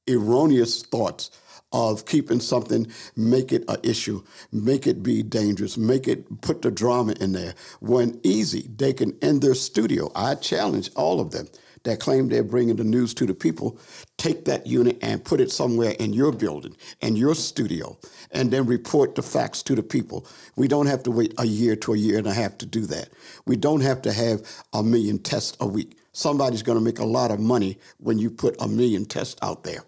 erroneous 0.09 0.83
thoughts 0.83 1.31
of 1.73 2.07
keeping 2.07 2.41
something, 2.41 2.87
make 3.17 3.53
it 3.53 3.65
an 3.69 3.77
issue, 3.83 4.23
make 4.53 4.87
it 4.87 5.03
be 5.03 5.23
dangerous, 5.23 5.77
make 5.77 6.09
it 6.09 6.41
put 6.41 6.63
the 6.63 6.71
drama 6.71 7.15
in 7.21 7.33
there. 7.33 7.55
When 7.81 8.21
easy, 8.23 8.69
they 8.77 8.93
can 8.93 9.17
in 9.21 9.41
their 9.41 9.55
studio. 9.55 10.11
I 10.15 10.37
challenge 10.37 10.91
all 10.95 11.21
of 11.21 11.33
them 11.33 11.49
that 11.87 12.01
claim 12.01 12.29
they're 12.29 12.43
bringing 12.43 12.77
the 12.77 12.85
news 12.85 13.15
to 13.15 13.27
the 13.27 13.35
people, 13.35 13.79
take 14.17 14.45
that 14.45 14.67
unit 14.67 14.99
and 15.03 15.25
put 15.25 15.41
it 15.41 15.51
somewhere 15.53 15.93
in 16.01 16.13
your 16.13 16.33
building, 16.33 16.77
in 17.01 17.17
your 17.17 17.35
studio, 17.35 17.97
and 18.33 18.51
then 18.51 18.67
report 18.67 19.15
the 19.15 19.23
facts 19.23 19.63
to 19.63 19.75
the 19.75 19.83
people. 19.83 20.27
We 20.57 20.69
don't 20.69 20.87
have 20.87 21.05
to 21.05 21.11
wait 21.11 21.33
a 21.39 21.47
year 21.47 21.77
to 21.77 21.95
a 21.95 21.97
year 21.97 22.19
and 22.19 22.27
a 22.27 22.35
half 22.35 22.59
to 22.59 22.67
do 22.67 22.87
that. 22.87 23.11
We 23.47 23.57
don't 23.57 23.83
have 23.83 24.03
to 24.03 24.13
have 24.13 24.43
a 24.73 24.83
million 24.83 25.19
tests 25.21 25.57
a 25.61 25.67
week. 25.67 25.97
Somebody's 26.13 26.63
going 26.63 26.79
to 26.79 26.85
make 26.85 26.99
a 26.99 27.05
lot 27.05 27.31
of 27.31 27.39
money 27.39 27.79
when 27.99 28.19
you 28.19 28.31
put 28.31 28.57
a 28.61 28.67
million 28.67 29.05
tests 29.05 29.37
out 29.43 29.63
there. 29.63 29.85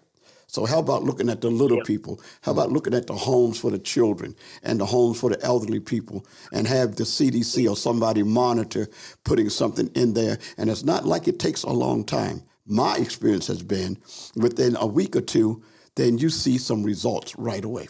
So 0.49 0.65
how 0.65 0.79
about 0.79 1.03
looking 1.03 1.29
at 1.29 1.41
the 1.41 1.51
little 1.51 1.81
people? 1.83 2.19
How 2.41 2.51
mm-hmm. 2.51 2.59
about 2.59 2.71
looking 2.71 2.95
at 2.95 3.05
the 3.05 3.13
homes 3.13 3.59
for 3.59 3.69
the 3.69 3.77
children 3.77 4.35
and 4.63 4.79
the 4.79 4.85
homes 4.85 5.19
for 5.19 5.29
the 5.29 5.39
elderly 5.43 5.79
people 5.79 6.25
and 6.51 6.67
have 6.67 6.95
the 6.95 7.03
CDC 7.03 7.69
or 7.69 7.77
somebody 7.77 8.23
monitor 8.23 8.89
putting 9.23 9.49
something 9.49 9.91
in 9.93 10.15
there? 10.15 10.39
And 10.57 10.71
it's 10.71 10.83
not 10.83 11.05
like 11.05 11.27
it 11.27 11.37
takes 11.37 11.61
a 11.61 11.69
long 11.69 12.03
time. 12.03 12.41
My 12.65 12.97
experience 12.97 13.45
has 13.45 13.61
been 13.61 13.99
within 14.35 14.75
a 14.77 14.87
week 14.87 15.15
or 15.15 15.21
two, 15.21 15.61
then 15.95 16.17
you 16.17 16.29
see 16.29 16.57
some 16.57 16.81
results 16.81 17.37
right 17.37 17.63
away. 17.63 17.87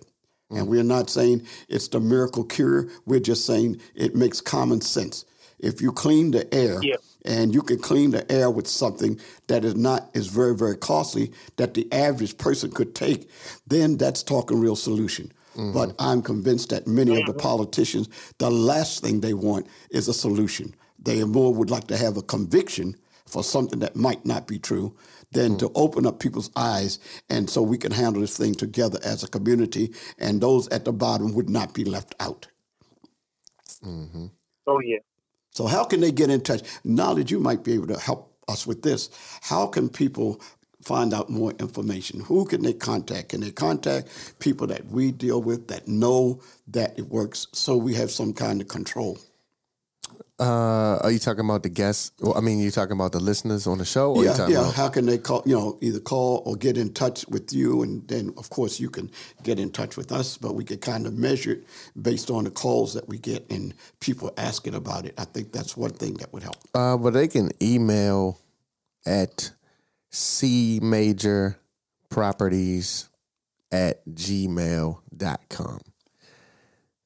And 0.50 0.68
mm. 0.68 0.70
we're 0.70 0.84
not 0.84 1.10
saying 1.10 1.48
it's 1.70 1.88
the 1.88 2.02
miracle 2.02 2.44
cure. 2.44 2.90
We're 3.06 3.22
just 3.22 3.46
saying 3.46 3.80
it 3.96 4.16
makes 4.16 4.42
common 4.42 4.82
sense. 4.82 5.24
If 5.60 5.82
you 5.82 5.94
clean 5.94 6.32
the 6.32 6.54
air, 6.54 6.80
Yeah. 6.82 6.96
And 7.30 7.54
you 7.54 7.62
can 7.62 7.78
clean 7.78 8.10
the 8.10 8.30
air 8.30 8.50
with 8.50 8.68
something 8.68 9.18
that 9.48 9.64
is 9.64 9.76
not 9.76 10.10
is 10.14 10.28
very 10.28 10.56
very 10.56 10.76
costly 10.76 11.32
that 11.56 11.76
the 11.76 11.88
average 11.94 12.38
person 12.38 12.72
could 12.72 12.94
take 12.94 13.30
then 13.68 13.96
that's 13.96 14.24
talking 14.24 14.60
real 14.60 14.76
solution. 14.76 15.32
Mm-hmm. 15.56 15.74
But 15.74 15.96
i'm 16.00 16.22
convinced 16.22 16.70
that 16.72 16.88
many 16.88 17.20
of 17.20 17.26
the 17.26 17.34
politicians 17.34 18.10
the 18.40 18.52
last 18.52 19.02
thing 19.02 19.22
they 19.22 19.34
want 19.34 19.68
is 19.92 20.08
a 20.10 20.14
solution. 20.14 20.76
They 21.02 21.24
more 21.24 21.54
would 21.54 21.70
like 21.70 21.88
to 21.88 21.98
have 21.98 22.18
a 22.18 22.22
conviction 22.22 22.96
for 23.26 23.44
something 23.44 23.80
that 23.80 23.96
might 23.96 24.26
not 24.26 24.48
be 24.48 24.60
true 24.60 24.96
than 25.32 25.58
to 25.60 25.66
mm-hmm. 25.66 25.78
open 25.78 26.06
up 26.08 26.20
people's 26.20 26.50
eyes 26.56 26.98
and 27.30 27.48
so 27.50 27.62
we 27.62 27.78
can 27.78 27.92
handle 27.92 28.22
this 28.22 28.36
thing 28.36 28.56
together 28.56 29.00
as 29.04 29.24
a 29.24 29.28
community 29.28 29.94
and 30.18 30.42
those 30.42 30.68
at 30.70 30.86
the 30.86 30.92
bottom 30.92 31.36
would 31.36 31.50
not 31.50 31.74
be 31.74 31.86
left 31.86 32.16
out. 32.20 32.48
Mm-hmm. 33.86 34.26
Oh 34.66 34.80
yeah. 34.80 34.98
So 35.52 35.68
how 35.68 35.84
can 35.84 36.02
they 36.02 36.12
get 36.12 36.30
in 36.30 36.42
touch? 36.42 36.62
Knowledge, 36.84 37.32
you 37.32 37.40
might 37.40 37.64
be 37.64 37.74
able 37.74 37.88
to 37.88 38.00
help 38.00 38.34
us 38.48 38.66
with 38.66 38.82
this, 38.82 39.10
how 39.42 39.68
can 39.68 39.90
people 39.90 40.42
find 40.82 41.14
out 41.14 41.30
more 41.30 41.52
information? 41.60 42.22
Who 42.22 42.46
can 42.46 42.64
they 42.64 42.74
contact? 42.74 43.30
Can 43.30 43.42
they 43.42 43.52
contact 43.52 44.40
people 44.40 44.68
that 44.68 44.86
we 44.88 45.12
deal 45.12 45.42
with 45.42 45.68
that 45.68 45.88
know 45.88 46.42
that 46.68 46.98
it 46.98 47.10
works 47.10 47.48
so 47.52 47.78
we 47.78 47.94
have 47.96 48.12
some 48.12 48.34
kind 48.34 48.62
of 48.62 48.68
control? 48.68 49.18
Uh, 50.40 50.98
are 51.02 51.12
you 51.12 51.20
talking 51.20 51.44
about 51.44 51.64
the 51.64 51.70
guests? 51.70 52.12
Well, 52.22 52.38
I 52.38 52.40
mean, 52.40 52.60
you 52.60 52.72
talking 52.72 52.94
about 52.94 53.12
the 53.12 53.20
listeners 53.20 53.68
on 53.68 53.78
the 53.78 53.86
show? 53.86 54.14
Or 54.16 54.24
yeah, 54.24 54.48
yeah. 54.48 54.60
About, 54.60 54.74
How 54.74 54.88
can 54.88 55.06
they 55.06 55.18
call? 55.18 55.44
You 55.46 55.56
know, 55.56 55.78
either 55.82 56.00
call 56.00 56.42
or 56.46 56.56
get 56.56 56.78
in 56.78 56.94
touch 56.94 57.28
with 57.28 57.52
you, 57.52 57.84
and 57.84 58.08
then 58.08 58.34
of 58.38 58.50
course 58.50 58.80
you 58.80 58.90
can 58.90 59.12
get 59.44 59.60
in 59.60 59.70
touch 59.70 59.98
with 59.98 60.12
us. 60.14 60.38
But 60.38 60.56
we 60.56 60.64
can 60.64 60.78
kind 60.78 61.06
of 61.06 61.14
measure 61.14 61.52
it 61.52 61.66
based 62.02 62.32
on 62.32 62.46
the 62.46 62.52
calls 62.52 62.94
that 62.94 63.10
we 63.10 63.18
get 63.18 63.52
and 63.52 63.74
people 64.00 64.32
asking 64.38 64.76
about 64.76 65.06
it. 65.06 65.14
I 65.18 65.26
think 65.26 65.52
that's 65.52 65.76
one 65.76 65.92
thing 65.92 66.14
that 66.16 66.32
would 66.32 66.44
help. 66.44 66.58
uh, 66.74 66.96
but 66.96 67.12
they 67.12 67.28
can 67.28 67.52
email 67.62 68.40
at 69.06 69.52
c 70.12 70.80
major 70.82 71.60
properties 72.10 73.10
at 73.72 74.06
gmail.com. 74.08 75.80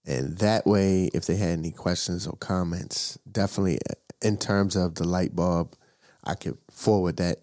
And 0.05 0.37
that 0.39 0.65
way, 0.65 1.09
if 1.13 1.25
they 1.25 1.35
had 1.35 1.59
any 1.59 1.71
questions 1.71 2.27
or 2.27 2.35
comments, 2.37 3.17
definitely 3.29 3.79
uh, 3.89 3.93
in 4.21 4.37
terms 4.37 4.75
of 4.75 4.95
the 4.95 5.07
light 5.07 5.35
bulb, 5.35 5.75
I 6.23 6.35
could 6.35 6.57
forward 6.69 7.17
that 7.17 7.39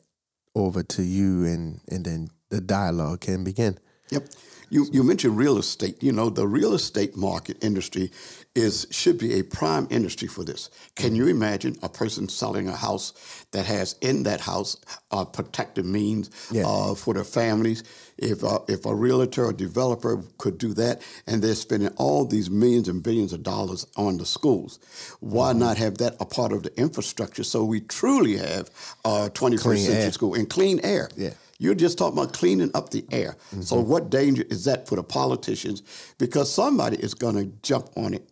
over 0.55 0.83
to 0.83 1.03
you, 1.03 1.45
and 1.45 1.81
and 1.89 2.05
then 2.05 2.29
the 2.51 2.61
dialogue 2.61 3.21
can 3.21 3.45
begin. 3.45 3.79
Yep. 4.11 4.29
You, 4.73 4.87
you 4.93 5.03
mentioned 5.03 5.37
real 5.37 5.59
estate. 5.59 6.01
You 6.01 6.13
know, 6.13 6.31
the 6.31 6.47
real 6.47 6.75
estate 6.75 7.17
market 7.17 7.57
industry 7.65 8.13
is 8.55 8.87
should 8.93 9.19
be 9.19 9.39
a 9.41 9.43
prime 9.43 9.89
industry 9.91 10.29
for 10.29 10.45
this. 10.45 10.71
Can 10.95 11.17
you 11.17 11.27
imagine 11.27 11.77
a 11.83 11.89
person 11.89 12.29
selling 12.29 12.69
a 12.69 12.77
house 12.77 13.13
that 13.51 13.67
has 13.67 13.97
in 14.01 14.23
that 14.25 14.41
house 14.41 14.77
uh, 15.11 15.25
protective 15.25 15.85
means 15.85 16.31
Yeah. 16.53 16.67
uh, 16.69 16.95
for 16.95 17.15
their 17.15 17.25
families? 17.25 17.83
If 18.17 18.45
uh, 18.45 18.61
if 18.69 18.87
a 18.87 18.95
realtor 18.95 19.47
or 19.47 19.53
developer 19.53 20.23
could 20.39 20.57
do 20.59 20.73
that, 20.75 21.03
and 21.27 21.43
they're 21.43 21.57
spending 21.57 21.91
all 21.97 22.25
these 22.25 22.49
millions 22.49 22.87
and 22.87 23.03
billions 23.03 23.33
of 23.33 23.43
dollars 23.43 23.85
on 23.97 24.19
the 24.19 24.27
schools, 24.27 24.79
why 25.19 25.53
not 25.53 25.79
have 25.79 25.99
that 25.99 26.15
a 26.21 26.25
part 26.25 26.53
of 26.53 26.63
the 26.63 26.73
infrastructure 26.81 27.43
so 27.45 27.65
we 27.65 27.81
truly 27.81 28.37
have 28.37 28.71
uh, 29.05 29.29
21st 29.33 29.59
Clean 29.63 29.79
century 29.79 30.03
air. 30.05 30.13
school 30.13 30.35
and 30.35 30.49
clean 30.49 30.79
air? 30.85 31.09
Yeah. 31.17 31.31
You're 31.61 31.75
just 31.75 31.99
talking 31.99 32.19
about 32.19 32.33
cleaning 32.33 32.71
up 32.73 32.89
the 32.89 33.05
air. 33.13 33.37
Mm-hmm. 33.51 33.61
So 33.61 33.79
what 33.79 34.09
danger 34.09 34.45
is 34.49 34.65
that 34.65 34.89
for 34.89 34.97
the 34.97 35.03
politicians? 35.03 35.83
Because 36.19 36.53
somebody 36.53 36.97
is 36.97 37.13
going 37.13 37.37
to 37.37 37.53
jump 37.63 37.91
on 37.97 38.15
it 38.15 38.27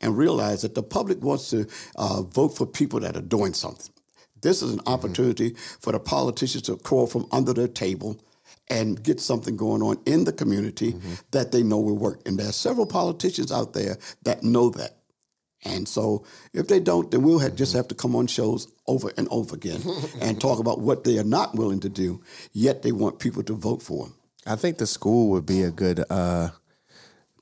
and 0.00 0.18
realize 0.18 0.62
that 0.62 0.74
the 0.74 0.82
public 0.82 1.22
wants 1.22 1.48
to 1.50 1.68
uh, 1.94 2.22
vote 2.22 2.56
for 2.56 2.66
people 2.66 2.98
that 3.00 3.16
are 3.16 3.22
doing 3.22 3.54
something. 3.54 3.92
This 4.40 4.62
is 4.62 4.72
an 4.72 4.78
mm-hmm. 4.80 4.94
opportunity 4.94 5.54
for 5.80 5.92
the 5.92 6.00
politicians 6.00 6.64
to 6.64 6.76
crawl 6.76 7.06
from 7.06 7.28
under 7.30 7.54
their 7.54 7.68
table 7.68 8.20
and 8.68 9.00
get 9.00 9.20
something 9.20 9.56
going 9.56 9.82
on 9.82 9.98
in 10.04 10.24
the 10.24 10.32
community 10.32 10.94
mm-hmm. 10.94 11.12
that 11.30 11.52
they 11.52 11.62
know 11.62 11.78
will 11.78 11.96
work. 11.96 12.20
And 12.26 12.36
there 12.36 12.48
are 12.48 12.52
several 12.52 12.86
politicians 12.86 13.52
out 13.52 13.74
there 13.74 13.96
that 14.24 14.42
know 14.42 14.70
that. 14.70 14.96
And 15.64 15.86
so 15.86 16.24
if 16.52 16.66
they 16.68 16.80
don't, 16.80 17.10
then 17.10 17.22
we'll 17.22 17.38
have, 17.38 17.54
just 17.54 17.72
have 17.74 17.88
to 17.88 17.94
come 17.94 18.16
on 18.16 18.26
shows 18.26 18.66
over 18.86 19.12
and 19.16 19.28
over 19.30 19.54
again 19.54 19.80
and 20.20 20.40
talk 20.40 20.58
about 20.58 20.80
what 20.80 21.04
they 21.04 21.18
are 21.18 21.24
not 21.24 21.54
willing 21.54 21.80
to 21.80 21.88
do, 21.88 22.20
yet 22.52 22.82
they 22.82 22.92
want 22.92 23.18
people 23.18 23.42
to 23.44 23.54
vote 23.54 23.82
for 23.82 24.04
them. 24.06 24.14
I 24.44 24.56
think 24.56 24.78
the 24.78 24.86
school 24.88 25.28
would 25.30 25.46
be 25.46 25.62
a 25.62 25.70
good 25.70 26.04
uh 26.10 26.50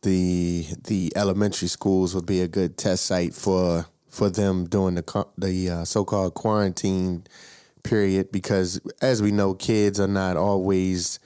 the 0.02 0.66
the 0.85 1.12
elementary 1.16 1.68
schools 1.68 2.14
would 2.14 2.26
be 2.26 2.40
a 2.40 2.48
good 2.48 2.76
test 2.76 3.06
site 3.06 3.35
for 3.35 3.87
for 4.09 4.30
them 4.30 4.66
during 4.66 4.94
the 4.96 5.02
co- 5.02 5.30
the 5.37 5.70
uh, 5.70 5.85
so-called 5.85 6.35
quarantine 6.35 7.24
period 7.83 8.33
because 8.33 8.80
as 9.00 9.22
we 9.22 9.30
know 9.30 9.54
kids 9.54 10.00
are 10.00 10.09
not 10.09 10.37
always 10.37 11.18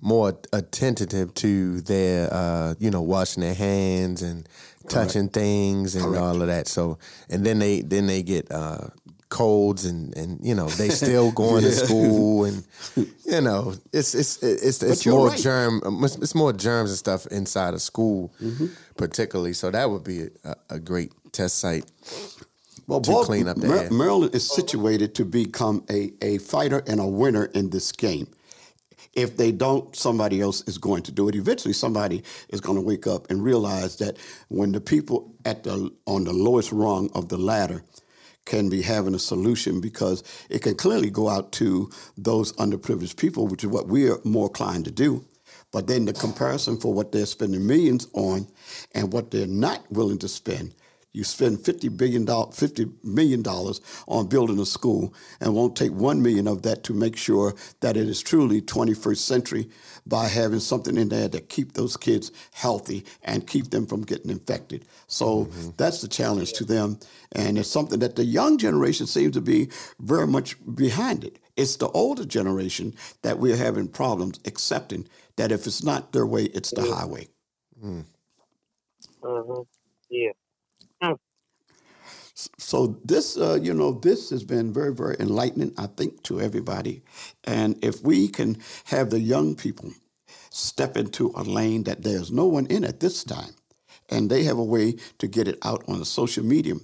more 0.00 0.38
attentive 0.52 1.32
to 1.34 1.80
their 1.82 2.32
uh 2.32 2.74
you 2.78 2.90
know 2.90 3.02
washing 3.02 3.42
their 3.42 3.54
hands 3.54 4.20
and 4.22 4.48
touching 4.88 5.28
things 5.28 5.94
and 5.96 6.16
all 6.16 6.40
of 6.42 6.46
that 6.48 6.66
so 6.68 6.98
and 7.30 7.44
then 7.44 7.58
they 7.58 7.80
then 7.82 8.06
they 8.06 8.22
get 8.22 8.50
uh 8.50 8.88
colds 9.30 9.84
and 9.84 10.16
and 10.16 10.38
you 10.46 10.54
know 10.54 10.68
they 10.68 10.88
still 10.90 11.32
going 11.42 11.62
to 11.62 11.72
school 11.72 12.44
and 12.44 12.64
you 13.24 13.40
know 13.40 13.74
it's 13.92 14.14
it's 14.14 14.40
it's 14.42 14.82
it's 14.82 15.06
more 15.06 15.28
right. 15.28 15.38
germ 15.38 15.80
it's, 16.04 16.16
it's 16.16 16.34
more 16.34 16.52
germs 16.52 16.90
and 16.90 16.98
stuff 16.98 17.26
inside 17.28 17.74
of 17.74 17.82
school 17.82 18.32
Mm-hmm. 18.42 18.66
particularly 18.96 19.52
so 19.54 19.70
that 19.70 19.90
would 19.90 20.04
be 20.04 20.28
a, 20.44 20.54
a 20.70 20.78
great 20.78 21.12
test 21.32 21.58
site 21.58 21.90
Well, 22.86 23.00
to 23.00 23.10
Bal- 23.10 23.24
clean 23.24 23.48
up 23.48 23.56
the 23.56 23.66
Mar- 23.68 23.90
Maryland 23.90 24.34
is 24.34 24.46
situated 24.46 25.14
to 25.16 25.24
become 25.24 25.84
a, 25.90 26.12
a 26.22 26.38
fighter 26.38 26.82
and 26.86 27.00
a 27.00 27.06
winner 27.06 27.46
in 27.54 27.70
this 27.70 27.90
game. 27.92 28.28
If 29.16 29.36
they 29.36 29.52
don't, 29.52 29.94
somebody 29.96 30.40
else 30.40 30.62
is 30.66 30.78
going 30.78 31.02
to 31.04 31.12
do 31.12 31.28
it. 31.28 31.34
Eventually, 31.34 31.74
somebody 31.74 32.22
is 32.48 32.60
going 32.60 32.76
to 32.78 32.84
wake 32.84 33.06
up 33.06 33.30
and 33.30 33.42
realize 33.42 33.96
that 33.96 34.16
when 34.48 34.72
the 34.72 34.80
people 34.80 35.34
at 35.44 35.64
the 35.64 35.92
on 36.06 36.24
the 36.24 36.32
lowest 36.32 36.72
rung 36.72 37.10
of 37.14 37.28
the 37.28 37.38
ladder 37.38 37.82
can 38.44 38.68
be 38.68 38.82
having 38.82 39.14
a 39.14 39.18
solution 39.18 39.80
because 39.80 40.22
it 40.50 40.60
can 40.62 40.74
clearly 40.76 41.10
go 41.10 41.28
out 41.28 41.52
to 41.52 41.90
those 42.16 42.52
underprivileged 42.54 43.16
people, 43.16 43.46
which 43.46 43.64
is 43.64 43.70
what 43.70 43.88
we 43.88 44.10
are 44.10 44.18
more 44.24 44.48
inclined 44.48 44.84
to 44.84 44.90
do. 44.90 45.24
But 45.72 45.86
then 45.86 46.04
the 46.04 46.12
comparison 46.12 46.78
for 46.78 46.92
what 46.94 47.12
they're 47.12 47.26
spending 47.26 47.66
millions 47.66 48.08
on 48.14 48.48
and 48.94 49.12
what 49.12 49.30
they're 49.30 49.46
not 49.46 49.90
willing 49.90 50.18
to 50.18 50.28
spend. 50.28 50.74
You 51.14 51.24
spend 51.24 51.62
fifty 51.64 51.88
billion 51.90 52.26
dollars, 52.26 52.58
fifty 52.58 52.86
million 53.04 53.42
dollars 53.42 53.80
on 54.08 54.28
building 54.28 54.60
a 54.60 54.66
school, 54.66 55.14
and 55.40 55.54
won't 55.56 55.76
take 55.76 55.92
1 55.92 56.22
million 56.22 56.48
of 56.48 56.62
that 56.64 56.84
to 56.84 56.94
make 56.94 57.16
sure 57.16 57.54
that 57.80 57.96
it 57.98 58.08
is 58.08 58.22
truly 58.22 58.62
21st 58.62 59.18
century 59.18 59.70
by 60.06 60.28
having 60.28 60.60
something 60.60 60.98
in 60.98 61.10
there 61.10 61.30
to 61.30 61.40
keep 61.40 61.74
those 61.74 61.96
kids 61.98 62.32
healthy 62.52 63.04
and 63.24 63.48
keep 63.48 63.70
them 63.70 63.86
from 63.86 64.02
getting 64.02 64.30
infected. 64.32 64.86
So 65.08 65.50
that's 65.78 66.02
the 66.02 66.08
challenge 66.08 66.54
to 66.54 66.64
them, 66.66 67.00
and 67.32 67.58
it's 67.58 67.70
something 67.70 68.00
that 68.00 68.16
the 68.16 68.26
young 68.26 68.58
generation 68.58 69.06
seems 69.08 69.34
to 69.34 69.42
be 69.42 69.70
very 70.00 70.28
much 70.28 70.56
behind 70.76 71.24
it. 71.24 71.38
It's 71.56 71.76
the 71.76 71.88
older 71.90 72.26
generation 72.26 72.94
that 73.22 73.38
we're 73.40 73.56
having 73.56 73.88
problems 73.88 74.40
accepting 74.46 75.08
that 75.36 75.52
if 75.52 75.66
it's 75.66 75.84
not 75.84 76.12
their 76.12 76.26
way, 76.26 76.44
it's 76.46 76.72
the 76.72 76.84
highway. 76.84 77.28
hmm 79.22 79.62
Yeah. 80.10 80.32
So 82.58 82.98
this, 83.04 83.36
uh, 83.36 83.58
you 83.62 83.74
know, 83.74 83.92
this 83.92 84.30
has 84.30 84.44
been 84.44 84.72
very, 84.72 84.92
very 84.94 85.16
enlightening, 85.20 85.72
I 85.78 85.86
think, 85.86 86.22
to 86.24 86.40
everybody. 86.40 87.02
And 87.44 87.82
if 87.84 88.02
we 88.02 88.28
can 88.28 88.58
have 88.86 89.10
the 89.10 89.20
young 89.20 89.54
people 89.54 89.92
step 90.50 90.96
into 90.96 91.32
a 91.36 91.42
lane 91.42 91.84
that 91.84 92.02
there's 92.02 92.32
no 92.32 92.46
one 92.46 92.66
in 92.66 92.84
at 92.84 93.00
this 93.00 93.24
time, 93.24 93.54
and 94.10 94.30
they 94.30 94.44
have 94.44 94.58
a 94.58 94.64
way 94.64 94.96
to 95.18 95.28
get 95.28 95.48
it 95.48 95.58
out 95.62 95.84
on 95.88 95.98
the 96.00 96.04
social 96.04 96.44
medium, 96.44 96.80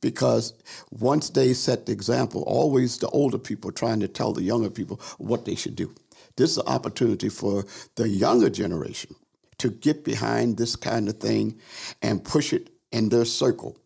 because 0.00 0.54
once 0.90 1.30
they 1.30 1.52
set 1.52 1.86
the 1.86 1.92
example, 1.92 2.42
always 2.46 2.98
the 2.98 3.08
older 3.08 3.38
people 3.38 3.72
trying 3.72 4.00
to 4.00 4.08
tell 4.08 4.32
the 4.32 4.42
younger 4.42 4.70
people 4.70 5.00
what 5.18 5.44
they 5.44 5.54
should 5.54 5.76
do. 5.76 5.94
This 6.36 6.52
is 6.52 6.58
an 6.58 6.68
opportunity 6.68 7.28
for 7.28 7.66
the 7.96 8.08
younger 8.08 8.50
generation 8.50 9.14
to 9.58 9.70
get 9.70 10.04
behind 10.04 10.56
this 10.56 10.76
kind 10.76 11.08
of 11.08 11.18
thing 11.18 11.58
and 12.02 12.24
push 12.24 12.52
it 12.52 12.70
in 12.92 13.08
their 13.08 13.24
circle. 13.24 13.76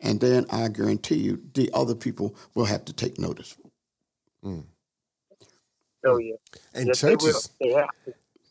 And 0.00 0.20
then 0.20 0.46
I 0.50 0.68
guarantee 0.68 1.16
you, 1.16 1.42
the 1.54 1.70
other 1.72 1.94
people 1.94 2.34
will 2.54 2.66
have 2.66 2.84
to 2.86 2.92
take 2.92 3.18
notice. 3.18 3.56
Oh 6.04 6.18
yeah. 6.18 6.36
and 6.74 6.88
Yes, 6.88 7.00
churches 7.00 7.50
They 7.60 7.72
have 7.72 7.88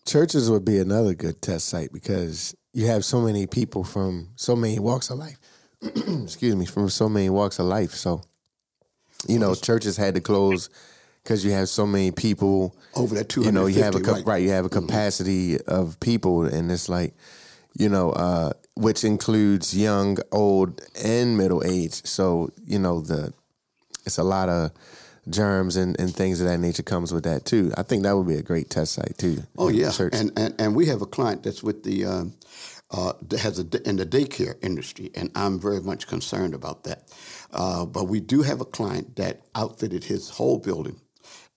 churches 0.05 0.49
would 0.49 0.65
be 0.65 0.79
another 0.79 1.13
good 1.13 1.41
test 1.41 1.67
site 1.67 1.91
because 1.93 2.55
you 2.73 2.87
have 2.87 3.05
so 3.05 3.21
many 3.21 3.47
people 3.47 3.83
from 3.83 4.29
so 4.35 4.55
many 4.55 4.79
walks 4.79 5.09
of 5.09 5.17
life. 5.17 5.37
Excuse 5.81 6.55
me, 6.55 6.65
from 6.65 6.89
so 6.89 7.07
many 7.09 7.29
walks 7.29 7.59
of 7.59 7.65
life. 7.65 7.91
So, 7.91 8.21
you 9.27 9.39
know, 9.39 9.55
churches 9.55 9.97
had 9.97 10.15
to 10.15 10.21
close 10.21 10.69
because 11.23 11.45
you 11.45 11.51
have 11.51 11.69
so 11.69 11.85
many 11.85 12.11
people. 12.11 12.75
Over 12.95 13.15
that 13.15 13.29
two. 13.29 13.43
You 13.43 13.51
know, 13.51 13.67
you 13.67 13.83
have 13.83 13.95
a 13.95 13.99
right. 13.99 14.25
right. 14.25 14.43
You 14.43 14.49
have 14.49 14.65
a 14.65 14.69
capacity 14.69 15.59
of 15.61 15.99
people, 15.99 16.45
and 16.45 16.71
it's 16.71 16.89
like, 16.89 17.13
you 17.77 17.89
know, 17.89 18.11
uh, 18.11 18.53
which 18.79 19.03
includes 19.03 19.75
young, 19.75 20.17
old, 20.31 20.81
and 21.03 21.37
middle 21.37 21.63
age. 21.65 22.05
So, 22.05 22.49
you 22.65 22.79
know, 22.79 23.01
the 23.01 23.33
it's 24.05 24.17
a 24.17 24.23
lot 24.23 24.47
of 24.47 24.71
germs 25.29 25.75
and, 25.75 25.99
and 25.99 26.15
things 26.15 26.39
of 26.39 26.47
that 26.47 26.59
nature 26.59 26.81
comes 26.81 27.13
with 27.13 27.25
that 27.25 27.45
too. 27.45 27.71
I 27.77 27.83
think 27.83 28.03
that 28.03 28.15
would 28.15 28.27
be 28.27 28.37
a 28.37 28.41
great 28.41 28.69
test 28.69 28.93
site 28.93 29.17
too. 29.17 29.43
Oh 29.57 29.67
yeah, 29.67 29.91
and, 30.13 30.31
and 30.37 30.55
and 30.57 30.75
we 30.75 30.85
have 30.85 31.01
a 31.01 31.05
client 31.05 31.43
that's 31.43 31.61
with 31.61 31.83
the 31.83 32.05
um, 32.05 32.33
uh, 32.91 33.13
that 33.27 33.39
has 33.41 33.59
a 33.59 33.89
in 33.89 33.97
the 33.97 34.05
daycare 34.05 34.55
industry, 34.63 35.11
and 35.13 35.29
I'm 35.35 35.59
very 35.59 35.81
much 35.81 36.07
concerned 36.07 36.53
about 36.53 36.85
that. 36.85 37.03
Uh, 37.51 37.85
but 37.85 38.05
we 38.05 38.21
do 38.21 38.43
have 38.43 38.61
a 38.61 38.65
client 38.65 39.17
that 39.17 39.41
outfitted 39.55 40.05
his 40.05 40.29
whole 40.29 40.57
building. 40.57 41.01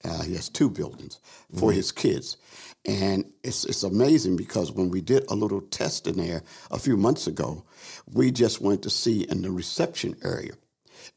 Uh, 0.04 0.22
he 0.22 0.34
has 0.34 0.48
two 0.48 0.68
buildings 0.68 1.20
for 1.56 1.70
his 1.70 1.92
kids, 1.92 2.36
and 2.84 3.30
it's 3.44 3.64
it's 3.64 3.82
amazing 3.82 4.36
because 4.36 4.72
when 4.72 4.90
we 4.90 5.00
did 5.00 5.24
a 5.30 5.34
little 5.34 5.60
test 5.60 6.06
in 6.06 6.16
there 6.16 6.42
a 6.70 6.78
few 6.78 6.96
months 6.96 7.26
ago, 7.26 7.64
we 8.12 8.30
just 8.30 8.60
went 8.60 8.82
to 8.82 8.90
see 8.90 9.22
in 9.22 9.42
the 9.42 9.50
reception 9.50 10.16
area 10.24 10.52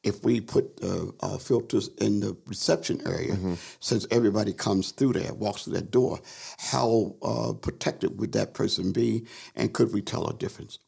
if 0.03 0.23
we 0.23 0.39
put 0.39 0.79
uh, 0.83 1.07
uh, 1.21 1.37
filters 1.37 1.89
in 1.99 2.19
the 2.19 2.37
reception 2.45 3.01
area, 3.07 3.35
since 3.79 4.05
everybody 4.11 4.53
comes 4.53 4.91
through 4.91 5.13
there, 5.13 5.33
walks 5.33 5.63
through 5.63 5.73
that 5.73 5.91
door, 5.91 6.19
how 6.57 7.15
uh, 7.21 7.53
protected 7.53 8.19
would 8.19 8.31
that 8.33 8.53
person 8.53 8.91
be, 8.91 9.25
and 9.55 9.73
could 9.73 9.93
we 9.93 10.01
tell 10.01 10.27
a 10.27 10.33
difference? 10.33 10.79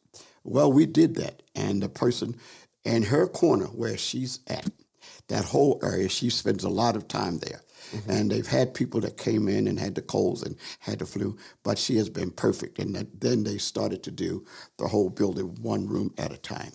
Well, 0.44 0.72
we 0.72 0.86
did 0.86 1.16
that, 1.16 1.42
and 1.54 1.82
the 1.82 1.88
person 1.88 2.36
in 2.84 3.04
her 3.04 3.26
corner 3.26 3.66
where 3.66 3.96
she's 3.98 4.40
at, 4.46 4.70
that 5.28 5.44
whole 5.44 5.78
area, 5.82 6.08
she 6.08 6.30
spends 6.30 6.64
a 6.64 6.70
lot 6.70 6.96
of 6.96 7.08
time 7.08 7.38
there. 7.38 7.60
Mm-hmm. 7.92 8.10
And 8.10 8.30
they've 8.30 8.46
had 8.46 8.74
people 8.74 9.00
that 9.00 9.16
came 9.16 9.48
in 9.48 9.66
and 9.66 9.78
had 9.78 9.94
the 9.94 10.02
colds 10.02 10.42
and 10.42 10.56
had 10.80 10.98
the 10.98 11.06
flu, 11.06 11.36
but 11.62 11.78
she 11.78 11.96
has 11.96 12.08
been 12.08 12.30
perfect. 12.30 12.78
And 12.78 12.94
that, 12.94 13.20
then 13.20 13.44
they 13.44 13.58
started 13.58 14.02
to 14.04 14.10
do 14.10 14.44
the 14.76 14.88
whole 14.88 15.10
building 15.10 15.56
one 15.62 15.86
room 15.86 16.12
at 16.18 16.32
a 16.32 16.38
time. 16.38 16.72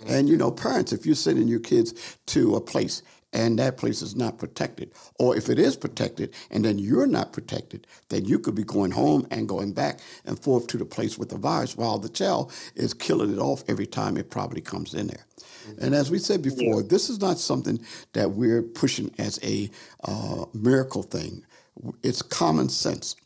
Mm-hmm. 0.00 0.12
And 0.12 0.28
you 0.28 0.36
know, 0.36 0.50
parents, 0.50 0.92
if 0.92 1.06
you're 1.06 1.14
sending 1.14 1.48
your 1.48 1.60
kids 1.60 2.18
to 2.26 2.56
a 2.56 2.60
place 2.60 3.02
and 3.36 3.58
that 3.58 3.76
place 3.76 4.00
is 4.00 4.16
not 4.16 4.38
protected. 4.38 4.90
Or 5.18 5.36
if 5.36 5.50
it 5.50 5.58
is 5.58 5.76
protected 5.76 6.32
and 6.50 6.64
then 6.64 6.78
you're 6.78 7.06
not 7.06 7.34
protected, 7.34 7.86
then 8.08 8.24
you 8.24 8.38
could 8.38 8.54
be 8.54 8.64
going 8.64 8.92
home 8.92 9.26
and 9.30 9.46
going 9.46 9.74
back 9.74 10.00
and 10.24 10.38
forth 10.38 10.66
to 10.68 10.78
the 10.78 10.86
place 10.86 11.18
with 11.18 11.28
the 11.28 11.36
virus 11.36 11.76
while 11.76 11.98
the 11.98 12.08
child 12.08 12.50
is 12.74 12.94
killing 12.94 13.30
it 13.32 13.38
off 13.38 13.62
every 13.68 13.86
time 13.86 14.16
it 14.16 14.30
probably 14.30 14.62
comes 14.62 14.94
in 14.94 15.08
there. 15.08 15.26
And 15.82 15.94
as 15.94 16.10
we 16.10 16.18
said 16.18 16.40
before, 16.40 16.80
yeah. 16.80 16.88
this 16.88 17.10
is 17.10 17.20
not 17.20 17.38
something 17.38 17.78
that 18.14 18.30
we're 18.30 18.62
pushing 18.62 19.14
as 19.18 19.38
a 19.42 19.70
uh, 20.04 20.46
miracle 20.54 21.02
thing. 21.02 21.44
It's 22.02 22.22
common 22.22 22.70
sense. 22.70 23.16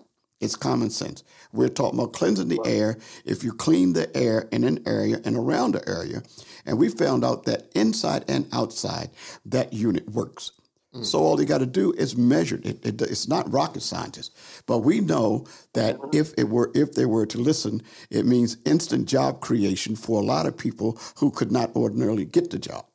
It's 0.40 0.56
common 0.56 0.90
sense. 0.90 1.22
We're 1.52 1.68
talking 1.68 1.98
about 1.98 2.14
cleansing 2.14 2.48
the 2.48 2.60
air. 2.64 2.98
If 3.24 3.44
you 3.44 3.52
clean 3.52 3.92
the 3.92 4.14
air 4.16 4.48
in 4.50 4.64
an 4.64 4.82
area 4.86 5.20
and 5.24 5.36
around 5.36 5.72
the 5.72 5.86
area, 5.88 6.22
and 6.64 6.78
we 6.78 6.88
found 6.88 7.24
out 7.24 7.44
that 7.44 7.70
inside 7.74 8.24
and 8.28 8.48
outside, 8.52 9.10
that 9.44 9.72
unit 9.72 10.08
works. 10.10 10.52
Mm. 10.94 11.04
So 11.04 11.20
all 11.20 11.38
you 11.38 11.46
got 11.46 11.58
to 11.58 11.66
do 11.66 11.92
is 11.92 12.16
measure 12.16 12.58
it. 12.64 12.84
it. 12.84 13.02
It's 13.02 13.28
not 13.28 13.52
rocket 13.52 13.82
scientists, 13.82 14.62
but 14.66 14.78
we 14.78 15.00
know 15.00 15.46
that 15.74 15.98
if 16.12 16.32
it 16.38 16.48
were, 16.48 16.70
if 16.74 16.94
they 16.94 17.06
were 17.06 17.26
to 17.26 17.38
listen, 17.38 17.82
it 18.08 18.24
means 18.24 18.56
instant 18.64 19.06
job 19.06 19.40
creation 19.40 19.94
for 19.94 20.20
a 20.20 20.24
lot 20.24 20.46
of 20.46 20.56
people 20.56 20.98
who 21.18 21.30
could 21.30 21.52
not 21.52 21.76
ordinarily 21.76 22.24
get 22.24 22.50
the 22.50 22.58
job, 22.58 22.86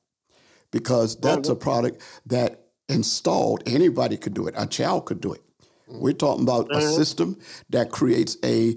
because 0.72 1.16
that's 1.16 1.48
mm-hmm. 1.48 1.52
a 1.52 1.56
product 1.56 2.02
that 2.26 2.66
installed 2.90 3.64
anybody 3.66 4.18
could 4.18 4.34
do 4.34 4.48
it. 4.48 4.56
A 4.58 4.66
child 4.66 5.06
could 5.06 5.22
do 5.22 5.32
it. 5.32 5.42
We're 5.88 6.14
talking 6.14 6.44
about 6.44 6.72
a 6.72 6.76
mm-hmm. 6.76 6.96
system 6.96 7.38
that 7.70 7.92
creates 7.92 8.38
a, 8.44 8.76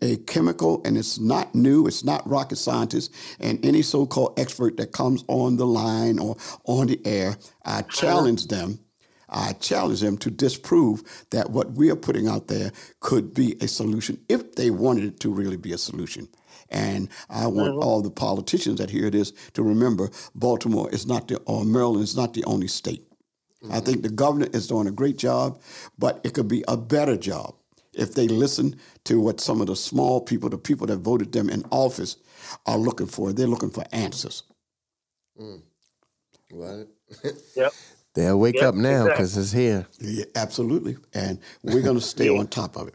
a 0.00 0.16
chemical, 0.18 0.80
and 0.84 0.96
it's 0.96 1.18
not 1.18 1.54
new, 1.54 1.86
it's 1.86 2.02
not 2.02 2.28
rocket 2.28 2.56
scientists, 2.56 3.36
and 3.40 3.64
any 3.64 3.82
so 3.82 4.06
called 4.06 4.38
expert 4.38 4.78
that 4.78 4.92
comes 4.92 5.22
on 5.28 5.56
the 5.56 5.66
line 5.66 6.18
or 6.18 6.36
on 6.64 6.86
the 6.86 7.00
air, 7.04 7.36
I 7.64 7.82
mm-hmm. 7.82 7.90
challenge 7.90 8.46
them. 8.48 8.80
I 9.28 9.54
challenge 9.54 10.00
them 10.00 10.16
to 10.18 10.30
disprove 10.30 11.26
that 11.30 11.50
what 11.50 11.72
we 11.72 11.90
are 11.90 11.96
putting 11.96 12.28
out 12.28 12.46
there 12.46 12.70
could 13.00 13.34
be 13.34 13.56
a 13.60 13.66
solution 13.66 14.20
if 14.28 14.54
they 14.54 14.70
wanted 14.70 15.04
it 15.04 15.20
to 15.20 15.30
really 15.30 15.56
be 15.56 15.72
a 15.72 15.78
solution. 15.78 16.28
And 16.70 17.08
I 17.28 17.48
want 17.48 17.72
mm-hmm. 17.72 17.82
all 17.82 18.02
the 18.02 18.10
politicians 18.10 18.78
that 18.78 18.90
hear 18.90 19.10
this 19.10 19.32
to 19.54 19.62
remember 19.62 20.10
Baltimore 20.34 20.88
is 20.90 21.06
not 21.06 21.28
the, 21.28 21.38
or 21.38 21.64
Maryland 21.64 22.04
is 22.04 22.16
not 22.16 22.34
the 22.34 22.44
only 22.44 22.68
state. 22.68 23.05
Mm-hmm. 23.66 23.74
I 23.76 23.80
think 23.80 24.02
the 24.02 24.08
governor 24.08 24.46
is 24.52 24.68
doing 24.68 24.86
a 24.86 24.92
great 24.92 25.18
job, 25.18 25.60
but 25.98 26.20
it 26.24 26.34
could 26.34 26.48
be 26.48 26.64
a 26.68 26.76
better 26.76 27.16
job 27.16 27.54
if 27.94 28.14
they 28.14 28.28
listen 28.28 28.76
to 29.04 29.20
what 29.20 29.40
some 29.40 29.60
of 29.60 29.66
the 29.66 29.76
small 29.76 30.20
people, 30.20 30.48
the 30.48 30.58
people 30.58 30.86
that 30.86 30.98
voted 30.98 31.32
them 31.32 31.48
in 31.48 31.64
office, 31.70 32.16
are 32.66 32.78
looking 32.78 33.06
for. 33.06 33.32
They're 33.32 33.46
looking 33.46 33.70
for 33.70 33.84
answers. 33.92 34.44
Mm. 35.40 35.62
What? 36.50 36.88
yep. 37.56 37.72
They'll 38.14 38.38
wake 38.38 38.56
yep, 38.56 38.64
up 38.64 38.74
now 38.74 39.04
because 39.04 39.36
exactly. 39.36 39.66
it's 39.66 40.00
here. 40.00 40.16
Yeah, 40.16 40.24
absolutely. 40.36 40.96
And 41.12 41.38
we're 41.62 41.82
going 41.82 41.98
to 41.98 42.02
stay 42.02 42.30
yeah. 42.32 42.38
on 42.38 42.46
top 42.46 42.76
of 42.76 42.88
it. 42.88 42.94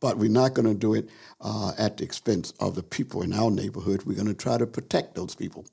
But 0.00 0.16
we're 0.16 0.30
not 0.30 0.54
going 0.54 0.68
to 0.68 0.74
do 0.74 0.94
it 0.94 1.08
uh, 1.40 1.72
at 1.76 1.96
the 1.96 2.04
expense 2.04 2.52
of 2.60 2.74
the 2.74 2.82
people 2.82 3.22
in 3.22 3.32
our 3.32 3.50
neighborhood. 3.50 4.04
We're 4.04 4.14
going 4.16 4.28
to 4.28 4.34
try 4.34 4.56
to 4.56 4.66
protect 4.66 5.14
those 5.14 5.34
people. 5.34 5.64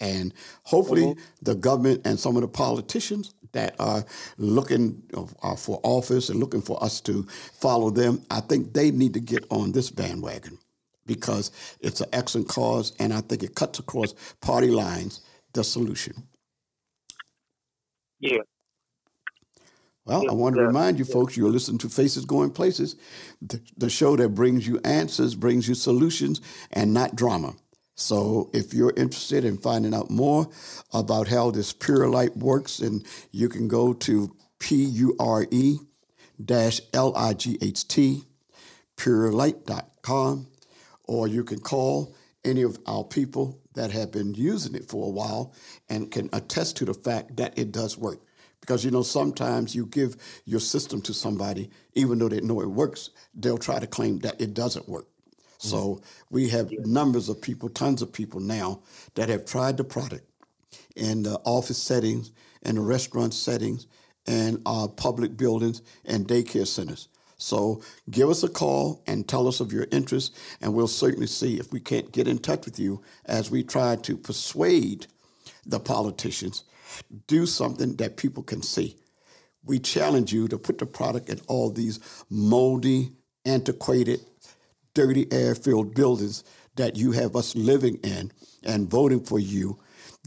And 0.00 0.34
hopefully, 0.62 1.02
mm-hmm. 1.02 1.20
the 1.42 1.54
government 1.54 2.02
and 2.04 2.18
some 2.20 2.36
of 2.36 2.42
the 2.42 2.48
politicians 2.48 3.34
that 3.52 3.74
are 3.78 4.04
looking 4.36 5.02
uh, 5.42 5.56
for 5.56 5.80
office 5.82 6.28
and 6.28 6.38
looking 6.38 6.60
for 6.60 6.82
us 6.82 7.00
to 7.02 7.22
follow 7.54 7.90
them, 7.90 8.22
I 8.30 8.40
think 8.40 8.74
they 8.74 8.90
need 8.90 9.14
to 9.14 9.20
get 9.20 9.46
on 9.50 9.72
this 9.72 9.90
bandwagon 9.90 10.58
because 11.06 11.52
it's 11.80 12.00
an 12.00 12.08
excellent 12.12 12.48
cause, 12.48 12.92
and 12.98 13.12
I 13.12 13.20
think 13.20 13.42
it 13.42 13.54
cuts 13.54 13.78
across 13.78 14.14
party 14.40 14.68
lines 14.68 15.20
the 15.54 15.64
solution. 15.64 16.24
Yeah. 18.20 18.42
Well, 20.04 20.30
I 20.30 20.34
want 20.34 20.54
to 20.54 20.62
remind 20.62 20.98
you, 20.98 21.04
folks, 21.04 21.36
you're 21.36 21.50
listening 21.50 21.78
to 21.78 21.88
Faces 21.88 22.24
Going 22.24 22.50
Places, 22.50 22.94
the, 23.42 23.60
the 23.76 23.90
show 23.90 24.14
that 24.16 24.28
brings 24.30 24.66
you 24.66 24.78
answers, 24.84 25.34
brings 25.34 25.66
you 25.66 25.74
solutions, 25.74 26.40
and 26.70 26.94
not 26.94 27.16
drama. 27.16 27.54
So 27.96 28.50
if 28.52 28.74
you're 28.74 28.92
interested 28.94 29.44
in 29.44 29.56
finding 29.56 29.94
out 29.94 30.10
more 30.10 30.48
about 30.92 31.28
how 31.28 31.50
this 31.50 31.72
Pure 31.72 32.08
Light 32.10 32.36
works, 32.36 32.78
and 32.78 33.04
you 33.32 33.48
can 33.48 33.68
go 33.68 33.94
to 33.94 34.36
P-U-R-E 34.58 35.78
dash 36.44 36.80
L-I-G-H-T, 36.92 38.22
purelight.com, 38.96 40.46
or 41.04 41.26
you 41.26 41.42
can 41.42 41.58
call 41.58 42.14
any 42.44 42.62
of 42.62 42.78
our 42.86 43.02
people 43.02 43.58
that 43.74 43.90
have 43.90 44.12
been 44.12 44.34
using 44.34 44.74
it 44.74 44.88
for 44.88 45.06
a 45.06 45.10
while 45.10 45.54
and 45.88 46.10
can 46.10 46.28
attest 46.34 46.76
to 46.76 46.84
the 46.84 46.94
fact 46.94 47.36
that 47.36 47.58
it 47.58 47.72
does 47.72 47.96
work. 47.96 48.20
Because 48.60 48.84
you 48.84 48.90
know, 48.90 49.02
sometimes 49.02 49.74
you 49.74 49.86
give 49.86 50.16
your 50.44 50.60
system 50.60 51.00
to 51.02 51.14
somebody, 51.14 51.70
even 51.94 52.18
though 52.18 52.28
they 52.28 52.40
know 52.40 52.60
it 52.60 52.70
works, 52.70 53.10
they'll 53.34 53.58
try 53.58 53.78
to 53.78 53.86
claim 53.86 54.18
that 54.20 54.40
it 54.40 54.52
doesn't 54.52 54.88
work. 54.88 55.06
So 55.70 56.00
we 56.30 56.48
have 56.48 56.70
numbers 56.86 57.28
of 57.28 57.40
people, 57.40 57.68
tons 57.68 58.02
of 58.02 58.12
people 58.12 58.40
now 58.40 58.80
that 59.14 59.28
have 59.28 59.44
tried 59.44 59.76
the 59.76 59.84
product 59.84 60.24
in 60.94 61.22
the 61.22 61.40
office 61.44 61.78
settings, 61.78 62.32
in 62.62 62.76
the 62.76 62.80
restaurant 62.80 63.34
settings, 63.34 63.86
and 64.26 64.60
uh, 64.66 64.88
public 64.88 65.36
buildings 65.36 65.82
and 66.04 66.26
daycare 66.26 66.66
centers. 66.66 67.08
So 67.38 67.82
give 68.10 68.30
us 68.30 68.42
a 68.42 68.48
call 68.48 69.02
and 69.06 69.28
tell 69.28 69.46
us 69.46 69.60
of 69.60 69.72
your 69.72 69.86
interest, 69.92 70.34
and 70.60 70.72
we'll 70.72 70.88
certainly 70.88 71.26
see 71.26 71.58
if 71.58 71.70
we 71.72 71.80
can't 71.80 72.10
get 72.10 72.26
in 72.26 72.38
touch 72.38 72.64
with 72.64 72.78
you 72.78 73.02
as 73.26 73.50
we 73.50 73.62
try 73.62 73.96
to 73.96 74.16
persuade 74.16 75.06
the 75.66 75.80
politicians 75.80 76.64
do 77.26 77.46
something 77.46 77.96
that 77.96 78.16
people 78.16 78.42
can 78.42 78.62
see. 78.62 78.96
We 79.64 79.78
challenge 79.80 80.32
you 80.32 80.48
to 80.48 80.58
put 80.58 80.78
the 80.78 80.86
product 80.86 81.28
in 81.28 81.40
all 81.48 81.70
these 81.70 81.98
moldy, 82.30 83.12
antiquated, 83.44 84.20
dirty 84.96 85.28
air 85.32 85.54
filled 85.54 85.94
buildings 85.94 86.42
that 86.76 86.96
you 86.96 87.12
have 87.12 87.36
us 87.36 87.54
living 87.54 87.96
in 88.02 88.32
and 88.64 88.90
voting 88.90 89.20
for 89.22 89.38
you, 89.38 89.78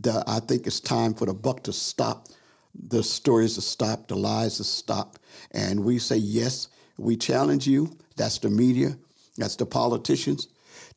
the, 0.01 0.23
I 0.27 0.39
think 0.41 0.67
it's 0.67 0.79
time 0.79 1.15
for 1.15 1.25
the 1.27 1.33
buck 1.33 1.63
to 1.63 1.73
stop, 1.73 2.29
the 2.75 3.03
stories 3.03 3.55
to 3.55 3.61
stop, 3.61 4.07
the 4.07 4.15
lies 4.15 4.57
to 4.57 4.63
stop. 4.63 5.19
And 5.51 5.83
we 5.83 5.99
say, 5.99 6.17
yes, 6.17 6.69
we 6.99 7.17
challenge 7.17 7.67
you. 7.67 7.97
That's 8.15 8.39
the 8.39 8.51
media, 8.51 8.97
that's 9.37 9.57
the 9.57 9.65
politicians, 9.65 10.49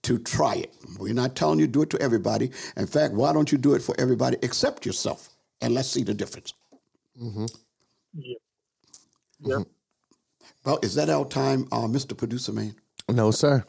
to 0.04 0.18
try 0.18 0.56
it. 0.56 0.74
We're 1.00 1.14
not 1.14 1.36
telling 1.36 1.60
you 1.60 1.66
do 1.66 1.82
it 1.82 1.90
to 1.90 2.02
everybody. 2.02 2.52
In 2.76 2.86
fact, 2.86 3.14
why 3.14 3.32
don't 3.32 3.52
you 3.52 3.58
do 3.58 3.74
it 3.74 3.82
for 3.82 3.96
everybody 3.98 4.36
except 4.42 4.86
yourself? 4.86 5.30
And 5.62 5.74
let's 5.74 5.88
see 5.90 6.04
the 6.04 6.14
difference. 6.14 6.54
Mm-hmm. 7.22 7.46
Yeah. 8.14 8.36
Yeah. 9.40 9.54
Mm-hmm. 9.56 9.62
Well, 10.64 10.78
is 10.82 10.94
that 10.96 11.10
our 11.10 11.26
time, 11.26 11.68
uh, 11.72 11.88
Mr. 11.88 12.16
Producer 12.16 12.52
Man? 12.52 12.76
No, 13.08 13.30
sir. 13.30 13.64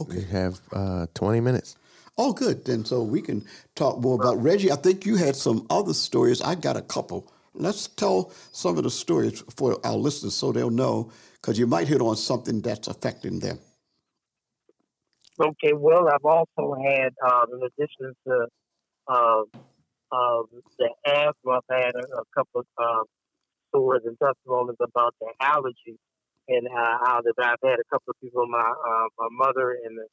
Okay. 0.00 0.18
We 0.18 0.24
have 0.24 0.60
uh, 0.72 1.06
20 1.14 1.40
minutes. 1.40 1.76
Oh, 2.16 2.32
good. 2.32 2.64
Then 2.64 2.84
so 2.84 3.02
we 3.02 3.20
can 3.20 3.44
talk 3.74 4.00
more 4.00 4.14
about 4.14 4.42
Reggie. 4.42 4.70
I 4.70 4.76
think 4.76 5.04
you 5.04 5.16
had 5.16 5.34
some 5.36 5.66
other 5.70 5.94
stories. 5.94 6.40
I 6.40 6.54
got 6.54 6.76
a 6.76 6.82
couple. 6.82 7.32
Let's 7.54 7.88
tell 7.88 8.32
some 8.52 8.76
of 8.78 8.84
the 8.84 8.90
stories 8.90 9.42
for 9.56 9.78
our 9.84 9.96
listeners 9.96 10.34
so 10.34 10.52
they'll 10.52 10.70
know, 10.70 11.12
because 11.34 11.58
you 11.58 11.66
might 11.66 11.88
hit 11.88 12.00
on 12.00 12.16
something 12.16 12.60
that's 12.60 12.88
affecting 12.88 13.40
them. 13.40 13.58
Okay. 15.40 15.72
Well, 15.72 16.08
I've 16.08 16.24
also 16.24 16.76
had, 16.84 17.12
um, 17.28 17.46
in 17.52 17.60
addition 17.66 18.14
to 18.26 18.46
uh, 19.08 19.42
uh, 20.12 20.42
the 20.78 20.90
asthma, 21.06 21.60
I've 21.70 21.84
had 21.84 21.92
a, 21.94 22.18
a 22.18 22.22
couple 22.34 22.60
of 22.60 22.66
uh, 22.78 23.02
stories 23.70 24.02
and 24.04 24.16
testimonies 24.18 24.76
about 24.80 25.14
the 25.20 25.32
allergies 25.42 25.98
and 26.48 26.66
uh, 26.66 26.98
how 27.04 27.20
that 27.24 27.34
I've 27.38 27.62
had 27.62 27.78
a 27.80 27.88
couple 27.90 28.10
of 28.10 28.20
people, 28.20 28.46
my 28.46 28.60
uh, 28.60 29.08
my 29.18 29.28
mother 29.30 29.76
and 29.84 29.98
a 29.98 30.06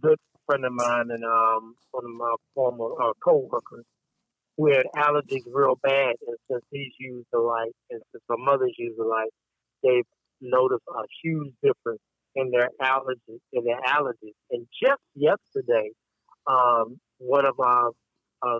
good 0.00 0.18
friend 0.46 0.64
of 0.64 0.72
mine 0.72 1.10
and 1.10 1.24
um, 1.24 1.74
one 1.90 2.04
of 2.04 2.10
my 2.10 2.34
former 2.54 2.90
uh, 3.02 3.12
co-workers 3.24 3.84
who 4.56 4.72
had 4.72 4.86
allergies 4.96 5.42
real 5.46 5.78
bad, 5.82 6.14
and 6.26 6.36
since 6.50 6.64
he's 6.70 6.92
used 6.98 7.28
the 7.32 7.38
light 7.38 7.72
and 7.90 8.00
since 8.12 8.24
my 8.28 8.36
mother's 8.38 8.74
used 8.76 8.98
the 8.98 9.04
light, 9.04 9.30
they've 9.82 10.06
noticed 10.40 10.82
a 10.88 11.02
huge 11.22 11.52
difference 11.62 12.00
in 12.34 12.50
their 12.50 12.70
allergies 12.82 13.40
in 13.52 13.64
their 13.64 13.80
allergies. 13.86 14.34
And 14.50 14.66
just 14.82 15.00
yesterday, 15.14 15.90
um, 16.46 16.98
one 17.18 17.44
of 17.44 17.54
my 17.58 17.90
uh, 18.42 18.58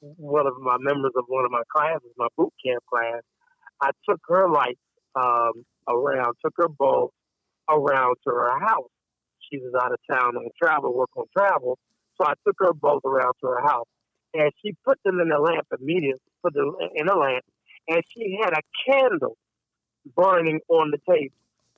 one 0.00 0.46
of 0.46 0.54
my 0.60 0.76
members 0.78 1.12
of 1.16 1.24
one 1.28 1.44
of 1.44 1.50
my 1.50 1.62
classes, 1.74 2.10
my 2.16 2.28
boot 2.36 2.52
camp 2.64 2.82
class, 2.88 3.22
I 3.80 3.90
took 4.08 4.20
her 4.28 4.48
lights 4.48 4.80
um, 5.14 5.64
around, 5.88 6.34
took 6.44 6.54
her 6.56 6.68
both 6.68 7.10
around 7.68 8.16
to 8.24 8.30
her 8.30 8.58
house. 8.60 8.90
She 9.50 9.58
was 9.58 9.72
out 9.80 9.92
of 9.92 9.98
town 10.10 10.36
on 10.36 10.48
travel, 10.60 10.94
work 10.94 11.10
on 11.16 11.24
travel. 11.36 11.78
So 12.20 12.26
I 12.26 12.34
took 12.46 12.56
her 12.60 12.72
both 12.72 13.02
around 13.04 13.34
to 13.40 13.46
her 13.48 13.62
house. 13.62 13.86
And 14.34 14.50
she 14.62 14.74
put 14.84 14.98
them 15.04 15.20
in 15.20 15.28
the 15.28 15.38
lamp 15.38 15.66
immediately, 15.78 16.20
put 16.42 16.54
them 16.54 16.74
in 16.94 17.08
a 17.08 17.16
lamp. 17.16 17.44
And 17.88 18.02
she 18.08 18.38
had 18.42 18.52
a 18.54 18.62
candle 18.90 19.36
burning 20.16 20.60
on 20.68 20.90
the 20.90 20.98
table. 21.10 21.34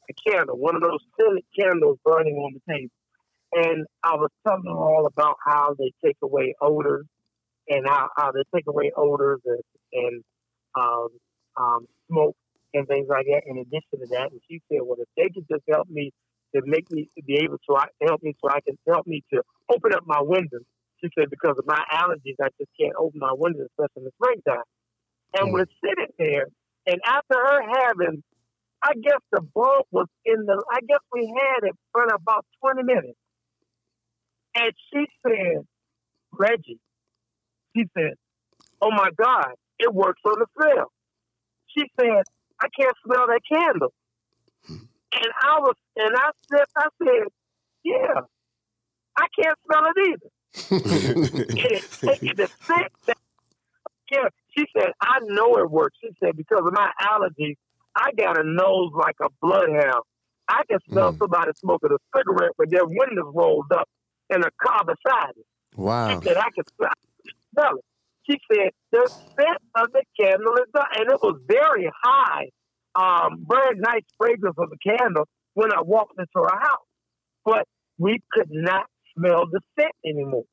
A 0.09 0.31
candle, 0.31 0.57
one 0.59 0.77
of 0.77 0.83
those 0.83 1.01
scented 1.19 1.45
candles 1.59 1.99
burning 2.05 2.37
on 2.37 2.55
the 2.55 2.73
table. 2.73 2.93
And 3.53 3.87
I 4.03 4.15
was 4.15 4.31
telling 4.47 4.65
her 4.67 4.73
all 4.73 5.07
about 5.07 5.37
how 5.45 5.75
they 5.79 5.93
take 6.05 6.17
away 6.23 6.55
odors 6.61 7.07
and 7.69 7.87
how, 7.87 8.09
how 8.17 8.33
they 8.33 8.43
take 8.55 8.67
away 8.67 8.93
odors 8.97 9.41
and, 9.47 9.63
and 9.93 10.25
um, 10.77 11.09
um, 11.57 11.87
smoke 12.09 12.37
and 12.75 12.87
things 12.87 13.07
like 13.09 13.27
that. 13.27 13.43
In 13.47 13.59
addition 13.59 14.03
to 14.03 14.07
that, 14.11 14.31
and 14.31 14.41
she 14.49 14.61
said, 14.69 14.81
well, 14.83 14.99
if 14.99 15.09
they 15.17 15.31
could 15.33 15.47
just 15.51 15.65
help 15.71 15.89
me 15.89 16.13
to 16.55 16.63
make 16.65 16.91
me 16.91 17.09
to 17.17 17.23
be 17.25 17.43
able 17.43 17.59
to 17.59 17.87
help 18.07 18.23
me 18.23 18.35
so 18.41 18.51
I 18.51 18.61
can 18.61 18.79
help 18.87 19.07
me 19.07 19.25
to 19.33 19.43
open 19.73 19.93
up 19.95 20.05
my 20.07 20.21
windows. 20.21 20.63
She 21.01 21.09
said 21.19 21.31
because 21.31 21.57
of 21.59 21.67
my 21.67 21.83
allergies, 21.93 22.39
I 22.41 22.49
just 22.59 22.71
can't 22.79 22.95
open 22.99 23.19
my 23.19 23.35
windows, 23.35 23.69
especially 23.73 24.03
in 24.03 24.05
the 24.05 24.13
springtime. 24.23 24.65
And 25.35 25.49
mm. 25.49 25.53
we're 25.53 25.67
sitting 25.83 26.13
there, 26.19 26.47
and 26.87 27.01
after 27.05 27.35
her 27.35 27.61
having, 27.81 28.23
I 28.83 28.93
guess 29.03 29.21
the 29.33 29.41
bulb 29.41 29.87
was 29.91 30.07
in 30.25 30.45
the, 30.47 30.63
I 30.71 30.81
guess 30.87 31.01
we 31.13 31.27
had 31.27 31.69
it 31.69 31.75
for 31.93 32.05
about 32.05 32.45
20 32.61 32.83
minutes. 32.83 33.19
And 34.55 34.73
she 34.93 35.07
said, 35.27 35.67
Reggie, 36.33 36.79
she 37.75 37.85
said, 37.97 38.15
oh 38.81 38.91
my 38.91 39.09
God, 39.17 39.55
it 39.79 39.93
works 39.93 40.21
on 40.25 40.39
the 40.39 40.47
smell. 40.57 40.93
She 41.67 41.85
said, 41.99 42.23
I 42.61 42.69
can't 42.79 42.97
smell 43.05 43.27
that 43.27 43.41
candle. 43.51 43.93
And 44.69 45.33
I 45.43 45.59
was, 45.61 45.75
and 45.97 46.17
I 46.17 46.31
said, 46.51 46.65
I 46.77 46.87
said, 46.99 47.29
yeah, 47.85 48.21
I 49.17 49.27
can't 49.41 49.59
smell 49.65 49.85
it 49.95 50.09
either. 50.09 50.31
the 52.35 52.51
scent 52.63 52.93
that, 53.07 53.17
yeah, 54.11 54.29
she 54.57 54.65
said, 54.77 54.91
I 55.01 55.19
know 55.23 55.57
it 55.59 55.71
works. 55.71 55.99
She 56.01 56.11
said, 56.21 56.37
because 56.37 56.63
of 56.67 56.73
my 56.73 56.91
allergies, 57.01 57.57
I 57.97 58.11
got 58.17 58.39
a 58.39 58.45
nose 58.45 58.91
like 58.95 59.17
a 59.21 59.29
bloodhound. 59.41 60.03
I 60.49 60.63
can 60.69 60.79
smell 60.91 61.13
mm. 61.13 61.19
somebody 61.19 61.53
smoking 61.57 61.91
a 61.93 62.19
cigarette 62.19 62.53
with 62.59 62.71
their 62.71 62.85
windows 62.85 63.33
rolled 63.33 63.71
up 63.73 63.89
in 64.31 64.43
a 64.43 64.51
car 64.63 64.85
beside 64.85 65.31
it. 65.37 65.47
Wow. 65.77 66.21
She 66.21 66.27
said, 66.27 66.37
I 66.37 66.51
can 66.55 66.65
smell 66.77 67.77
it. 67.79 67.85
She 68.29 68.39
said, 68.53 68.71
the 68.91 69.09
scent 69.09 69.59
of 69.77 69.93
the 69.93 70.03
candle 70.19 70.55
is 70.55 70.71
done. 70.75 70.87
And 70.97 71.11
it 71.11 71.19
was 71.23 71.41
very 71.47 71.91
high 72.03 72.47
um, 72.95 73.45
very 73.49 73.77
nice 73.79 74.03
fragrance 74.17 74.57
of 74.59 74.71
the 74.71 74.79
candle 74.79 75.27
when 75.55 75.73
I 75.73 75.81
walked 75.83 76.19
into 76.19 76.31
her 76.35 76.59
house. 76.61 76.87
But 77.45 77.67
we 77.99 78.21
could 78.33 78.49
not 78.51 78.87
smell 79.17 79.45
the 79.51 79.61
scent 79.79 79.93
anymore 80.05 80.45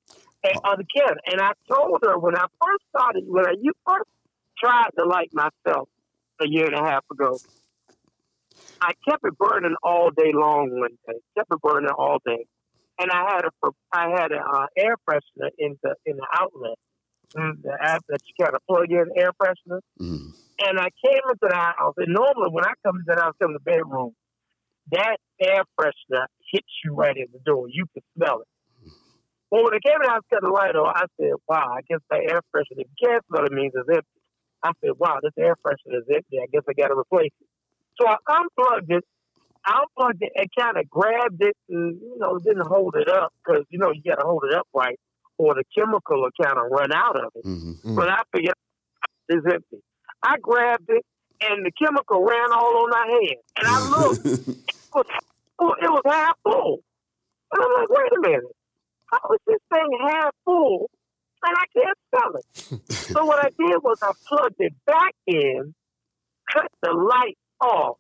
and, 0.44 0.56
of 0.64 0.78
the 0.78 0.86
candle. 0.96 1.18
And 1.32 1.42
I 1.42 1.52
told 1.72 2.00
her 2.04 2.18
when 2.18 2.36
I 2.36 2.46
first 2.62 2.84
started, 2.96 3.24
when 3.28 3.48
I 3.48 3.54
you 3.62 3.74
first 3.88 4.10
tried 4.64 4.90
to 4.98 5.06
light 5.06 5.32
myself 5.34 5.90
a 6.42 6.48
year 6.48 6.66
and 6.66 6.76
a 6.76 6.84
half 6.84 7.06
ago, 7.12 7.38
I 8.82 8.94
kept 9.08 9.24
it 9.24 9.38
burning 9.38 9.76
all 9.84 10.10
day 10.12 10.32
long 10.34 10.70
one 10.80 10.98
day. 11.08 11.20
Kept 11.38 11.52
it 11.52 11.62
burning 11.62 11.90
all 11.98 12.20
day, 12.26 12.46
and 13.00 13.12
I 13.12 13.32
had 13.32 13.46
a 13.46 13.70
I 13.94 14.10
had 14.10 14.32
an 14.32 14.42
uh, 14.42 14.66
air 14.78 14.96
freshener 15.08 15.50
in 15.58 15.78
the 15.84 15.96
in 16.06 16.18
the 16.18 16.28
outlet, 16.34 16.78
the 17.34 17.78
app 17.82 18.04
that 18.10 18.20
you 18.26 18.44
kind 18.44 18.56
of 18.56 18.62
plug 18.68 18.90
in 18.90 19.06
air 19.16 19.32
freshener. 19.42 19.80
Mm. 20.00 20.34
And 20.60 20.80
I 20.80 20.90
came 21.04 21.22
into 21.28 21.48
the 21.50 21.56
house, 21.56 21.96
and 21.98 22.14
normally 22.14 22.52
when 22.52 22.66
I 22.66 22.74
come 22.86 22.98
into 22.98 23.16
the 23.16 23.22
house, 23.22 23.34
come 23.42 23.54
to 23.54 23.60
the 23.64 23.72
bedroom, 23.72 24.14
that 24.92 25.18
air 25.42 25.64
freshener 25.80 26.26
hits 26.52 26.68
you 26.84 26.94
right 26.94 27.16
in 27.16 27.28
the 27.34 27.40
door. 27.40 27.68
You 27.70 27.86
can 27.94 28.04
smell 28.16 28.42
it. 28.42 28.48
Well, 29.50 29.66
when 29.66 29.74
I 29.74 29.84
came 29.84 30.00
in 30.00 30.08
the 30.08 30.10
house, 30.10 30.24
cut 30.32 30.42
the 30.42 30.50
light 30.50 30.76
on, 30.76 30.94
I 30.96 31.04
said, 31.20 31.36
wow, 31.48 31.76
I 31.76 31.82
guess 31.90 32.00
that 32.10 32.24
air 32.24 32.40
freshener, 32.56 32.80
if 32.80 32.88
you 32.88 33.08
can't 33.08 33.24
smell 33.28 33.46
it, 33.46 33.52
means 33.52 33.74
it's 33.76 33.90
empty. 33.90 34.22
I 34.64 34.72
said, 34.80 34.92
wow, 34.98 35.20
this 35.22 35.34
air 35.38 35.56
freshener 35.60 36.00
is 36.00 36.08
empty. 36.08 36.40
I 36.40 36.48
guess 36.52 36.64
I 36.70 36.74
got 36.74 36.88
to 36.88 36.96
replace 36.96 37.34
it. 37.42 37.48
So 38.00 38.08
I 38.08 38.16
unplugged 38.32 38.92
it, 38.92 39.04
I 39.66 39.84
unplugged 39.84 40.22
it 40.24 40.32
and 40.36 40.48
kind 40.58 40.78
of 40.78 40.90
grabbed 40.90 41.44
it 41.44 41.58
and, 41.68 42.00
you 42.00 42.18
know, 42.18 42.40
didn't 42.40 42.66
hold 42.66 42.96
it 42.96 43.10
up 43.10 43.34
because, 43.44 43.66
you 43.70 43.78
know, 43.78 43.92
you 43.92 44.02
got 44.08 44.22
to 44.22 44.26
hold 44.26 44.44
it 44.50 44.56
up 44.56 44.68
right 44.74 44.98
or 45.42 45.56
the 45.56 45.64
chemical 45.76 46.22
will 46.22 46.30
kind 46.40 46.56
of 46.56 46.70
run 46.70 46.94
out 46.94 47.16
of 47.16 47.32
it. 47.36 47.44
Mm-hmm. 47.44 47.72
mm-hmm. 47.72 47.96
But 47.96 48.10
I 48.10 48.22
figured 48.32 48.54
it's 49.28 49.46
empty. 49.46 49.84
I 50.22 50.38
grabbed 50.40 50.90
it, 50.90 51.04
and 51.42 51.66
the 51.66 51.72
chemical 51.72 52.24
ran 52.24 52.52
all 52.54 52.84
on 52.84 52.90
my 52.92 53.08
hand. 53.10 53.42
And 53.58 53.68
I 53.68 53.90
looked, 53.90 54.26
it, 54.26 54.66
was, 54.94 55.06
it 55.82 55.90
was 55.90 56.04
half 56.06 56.38
full. 56.44 56.84
And 57.54 57.64
I'm 57.64 57.74
like, 57.74 57.90
wait 57.90 58.12
a 58.18 58.22
minute, 58.22 58.56
how 59.08 59.34
is 59.34 59.40
this 59.48 59.58
thing 59.72 59.90
half 60.08 60.36
full? 60.46 60.92
And 61.44 61.58
I 61.58 61.66
can't 61.74 61.98
smell 62.10 62.36
it. 62.36 62.92
so 62.94 63.26
what 63.26 63.44
I 63.44 63.50
did 63.50 63.82
was 63.82 63.98
I 64.04 64.12
plugged 64.28 64.58
it 64.60 64.74
back 64.86 65.16
in, 65.26 65.74
cut 66.54 66.68
the 66.84 66.92
light 66.92 67.38
off, 67.60 67.98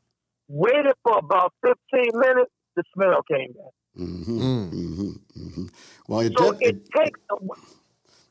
waited 0.47 0.93
for 1.03 1.17
about 1.17 1.53
15 1.63 2.03
minutes, 2.13 2.51
the 2.75 2.83
smell 2.93 3.23
came 3.23 3.53
back. 3.53 3.73
Mm-hmm, 3.97 4.39
mm-hmm, 4.39 5.30
mm-hmm. 5.51 5.65
Well, 6.07 6.21
it, 6.21 6.33
so 6.37 6.51
it, 6.51 6.57
it 6.61 6.91
takes 6.91 7.19
a 7.31 7.35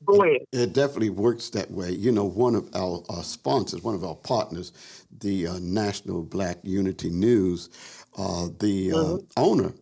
Go 0.05 0.25
ahead. 0.25 0.47
It 0.53 0.73
definitely 0.73 1.11
works 1.11 1.51
that 1.51 1.71
way. 1.71 1.91
You 1.91 2.11
know, 2.11 2.25
one 2.25 2.55
of 2.55 2.69
our, 2.75 3.03
our 3.11 3.23
sponsors, 3.23 3.83
one 3.83 3.95
of 3.95 4.05
our 4.05 4.15
partners, 4.15 4.73
the 5.21 5.47
uh, 5.47 5.59
National 5.61 6.23
Black 6.23 6.59
Unity 6.63 7.11
News, 7.11 7.69
uh, 8.17 8.49
the 8.59 8.93
uh, 8.93 8.97
mm-hmm. 8.97 9.27
owner, 9.37 9.73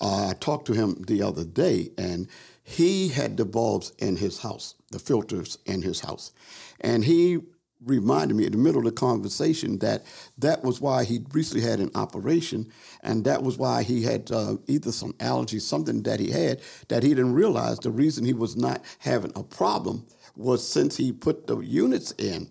uh, 0.00 0.28
I 0.28 0.34
talked 0.40 0.66
to 0.66 0.72
him 0.72 1.02
the 1.06 1.22
other 1.22 1.44
day, 1.44 1.90
and 1.96 2.28
he 2.64 3.08
had 3.08 3.36
the 3.36 3.44
bulbs 3.44 3.92
in 3.98 4.16
his 4.16 4.40
house, 4.40 4.74
the 4.90 4.98
filters 4.98 5.58
in 5.64 5.82
his 5.82 6.00
house. 6.00 6.32
And 6.80 7.04
he 7.04 7.38
reminded 7.84 8.36
me 8.36 8.46
in 8.46 8.52
the 8.52 8.58
middle 8.58 8.78
of 8.78 8.84
the 8.84 8.92
conversation 8.92 9.78
that 9.78 10.04
that 10.38 10.64
was 10.64 10.80
why 10.80 11.04
he 11.04 11.20
recently 11.32 11.62
had 11.62 11.80
an 11.80 11.90
operation, 11.94 12.66
and 13.02 13.24
that 13.24 13.42
was 13.42 13.58
why 13.58 13.82
he 13.82 14.02
had 14.02 14.30
uh, 14.32 14.56
either 14.66 14.92
some 14.92 15.12
allergies, 15.14 15.62
something 15.62 16.02
that 16.02 16.20
he 16.20 16.30
had 16.30 16.60
that 16.88 17.02
he 17.02 17.10
didn't 17.10 17.34
realize. 17.34 17.78
The 17.78 17.90
reason 17.90 18.24
he 18.24 18.32
was 18.32 18.56
not 18.56 18.82
having 18.98 19.32
a 19.36 19.42
problem 19.42 20.06
was 20.36 20.66
since 20.66 20.96
he 20.96 21.12
put 21.12 21.46
the 21.46 21.58
units 21.60 22.12
in, 22.18 22.48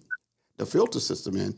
the 0.58 0.66
filter 0.66 1.00
system 1.00 1.36
in, 1.36 1.58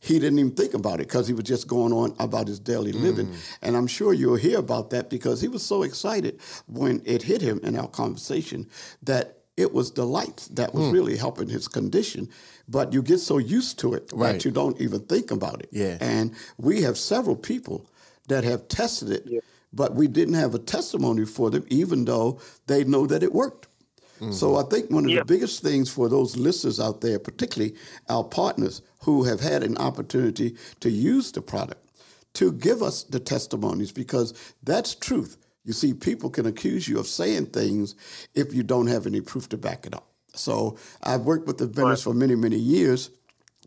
he 0.00 0.18
didn't 0.18 0.38
even 0.38 0.52
think 0.52 0.74
about 0.74 1.00
it 1.00 1.08
because 1.08 1.26
he 1.26 1.34
was 1.34 1.44
just 1.44 1.66
going 1.66 1.92
on 1.92 2.14
about 2.20 2.46
his 2.46 2.60
daily 2.60 2.92
living. 2.92 3.26
Mm. 3.26 3.56
And 3.62 3.76
I'm 3.76 3.88
sure 3.88 4.12
you'll 4.12 4.36
hear 4.36 4.58
about 4.58 4.90
that 4.90 5.10
because 5.10 5.40
he 5.40 5.48
was 5.48 5.64
so 5.64 5.82
excited 5.82 6.40
when 6.66 7.02
it 7.04 7.22
hit 7.22 7.42
him 7.42 7.58
in 7.64 7.76
our 7.76 7.88
conversation 7.88 8.68
that 9.02 9.37
it 9.58 9.74
was 9.74 9.92
the 9.92 10.06
light 10.06 10.48
that 10.52 10.72
was 10.72 10.84
mm. 10.86 10.92
really 10.92 11.16
helping 11.16 11.48
his 11.48 11.66
condition. 11.66 12.28
But 12.68 12.92
you 12.92 13.02
get 13.02 13.18
so 13.18 13.38
used 13.38 13.78
to 13.80 13.92
it 13.94 14.10
right. 14.14 14.34
that 14.34 14.44
you 14.44 14.52
don't 14.52 14.80
even 14.80 15.00
think 15.00 15.30
about 15.30 15.60
it. 15.60 15.68
Yeah. 15.72 15.98
And 16.00 16.34
we 16.58 16.82
have 16.82 16.96
several 16.96 17.34
people 17.34 17.90
that 18.28 18.44
have 18.44 18.68
tested 18.68 19.10
it, 19.10 19.22
yeah. 19.26 19.40
but 19.72 19.94
we 19.96 20.06
didn't 20.06 20.34
have 20.34 20.54
a 20.54 20.58
testimony 20.58 21.26
for 21.26 21.50
them, 21.50 21.64
even 21.68 22.04
though 22.04 22.40
they 22.68 22.84
know 22.84 23.06
that 23.06 23.22
it 23.22 23.32
worked. 23.32 23.66
Mm-hmm. 24.20 24.32
So 24.32 24.56
I 24.56 24.62
think 24.62 24.90
one 24.90 25.04
of 25.04 25.10
yeah. 25.10 25.20
the 25.20 25.24
biggest 25.24 25.62
things 25.62 25.90
for 25.90 26.08
those 26.08 26.36
listeners 26.36 26.78
out 26.78 27.00
there, 27.00 27.18
particularly 27.18 27.74
our 28.08 28.24
partners 28.24 28.82
who 29.00 29.24
have 29.24 29.40
had 29.40 29.62
an 29.62 29.76
opportunity 29.78 30.56
to 30.80 30.90
use 30.90 31.32
the 31.32 31.42
product, 31.42 31.84
to 32.34 32.52
give 32.52 32.82
us 32.82 33.02
the 33.02 33.20
testimonies 33.20 33.90
because 33.90 34.34
that's 34.62 34.94
truth. 34.94 35.36
You 35.68 35.74
see, 35.74 35.92
people 35.92 36.30
can 36.30 36.46
accuse 36.46 36.88
you 36.88 36.98
of 36.98 37.06
saying 37.06 37.48
things 37.48 37.94
if 38.34 38.54
you 38.54 38.62
don't 38.62 38.86
have 38.86 39.06
any 39.06 39.20
proof 39.20 39.50
to 39.50 39.58
back 39.58 39.84
it 39.84 39.94
up. 39.94 40.08
So 40.32 40.78
I've 41.02 41.26
worked 41.26 41.46
with 41.46 41.58
the 41.58 41.66
vendors 41.66 42.06
right. 42.06 42.10
for 42.10 42.14
many, 42.14 42.34
many 42.36 42.56
years, 42.56 43.10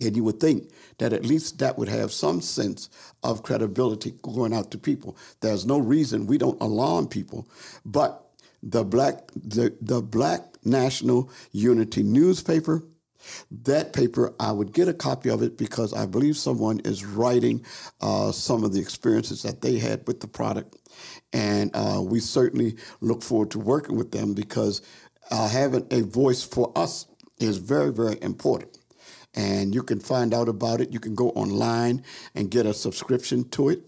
and 0.01 0.15
you 0.15 0.23
would 0.23 0.39
think 0.39 0.71
that 0.97 1.13
at 1.13 1.27
least 1.27 1.59
that 1.59 1.77
would 1.77 1.89
have 1.89 2.11
some 2.11 2.41
sense 2.41 2.89
of 3.21 3.43
credibility 3.43 4.15
going 4.23 4.51
out 4.51 4.71
to 4.71 4.79
people. 4.79 5.15
There's 5.41 5.67
no 5.67 5.77
reason 5.77 6.25
we 6.25 6.39
don't 6.39 6.59
alarm 6.59 7.07
people, 7.07 7.47
but 7.85 8.25
the 8.63 8.83
black 8.83 9.27
the, 9.35 9.71
the 9.79 10.01
black 10.01 10.41
national 10.65 11.29
unity 11.51 12.01
newspaper 12.01 12.83
that 13.63 13.93
paper, 13.93 14.33
I 14.39 14.51
would 14.51 14.73
get 14.73 14.87
a 14.87 14.93
copy 14.93 15.29
of 15.29 15.41
it 15.41 15.57
because 15.57 15.93
I 15.93 16.05
believe 16.05 16.37
someone 16.37 16.79
is 16.81 17.05
writing 17.05 17.63
uh, 18.01 18.31
some 18.31 18.63
of 18.63 18.73
the 18.73 18.79
experiences 18.79 19.43
that 19.43 19.61
they 19.61 19.77
had 19.77 20.05
with 20.07 20.21
the 20.21 20.27
product. 20.27 20.75
And 21.33 21.71
uh, 21.73 22.01
we 22.03 22.19
certainly 22.19 22.75
look 22.99 23.23
forward 23.23 23.51
to 23.51 23.59
working 23.59 23.95
with 23.95 24.11
them 24.11 24.33
because 24.33 24.81
uh, 25.29 25.47
having 25.47 25.87
a 25.91 26.01
voice 26.01 26.43
for 26.43 26.71
us 26.75 27.07
is 27.39 27.57
very, 27.57 27.91
very 27.91 28.17
important. 28.21 28.77
And 29.33 29.73
you 29.73 29.83
can 29.83 29.99
find 29.99 30.33
out 30.33 30.49
about 30.49 30.81
it. 30.81 30.91
You 30.91 30.99
can 30.99 31.15
go 31.15 31.29
online 31.29 32.03
and 32.35 32.51
get 32.51 32.65
a 32.65 32.73
subscription 32.73 33.47
to 33.49 33.69
it. 33.69 33.81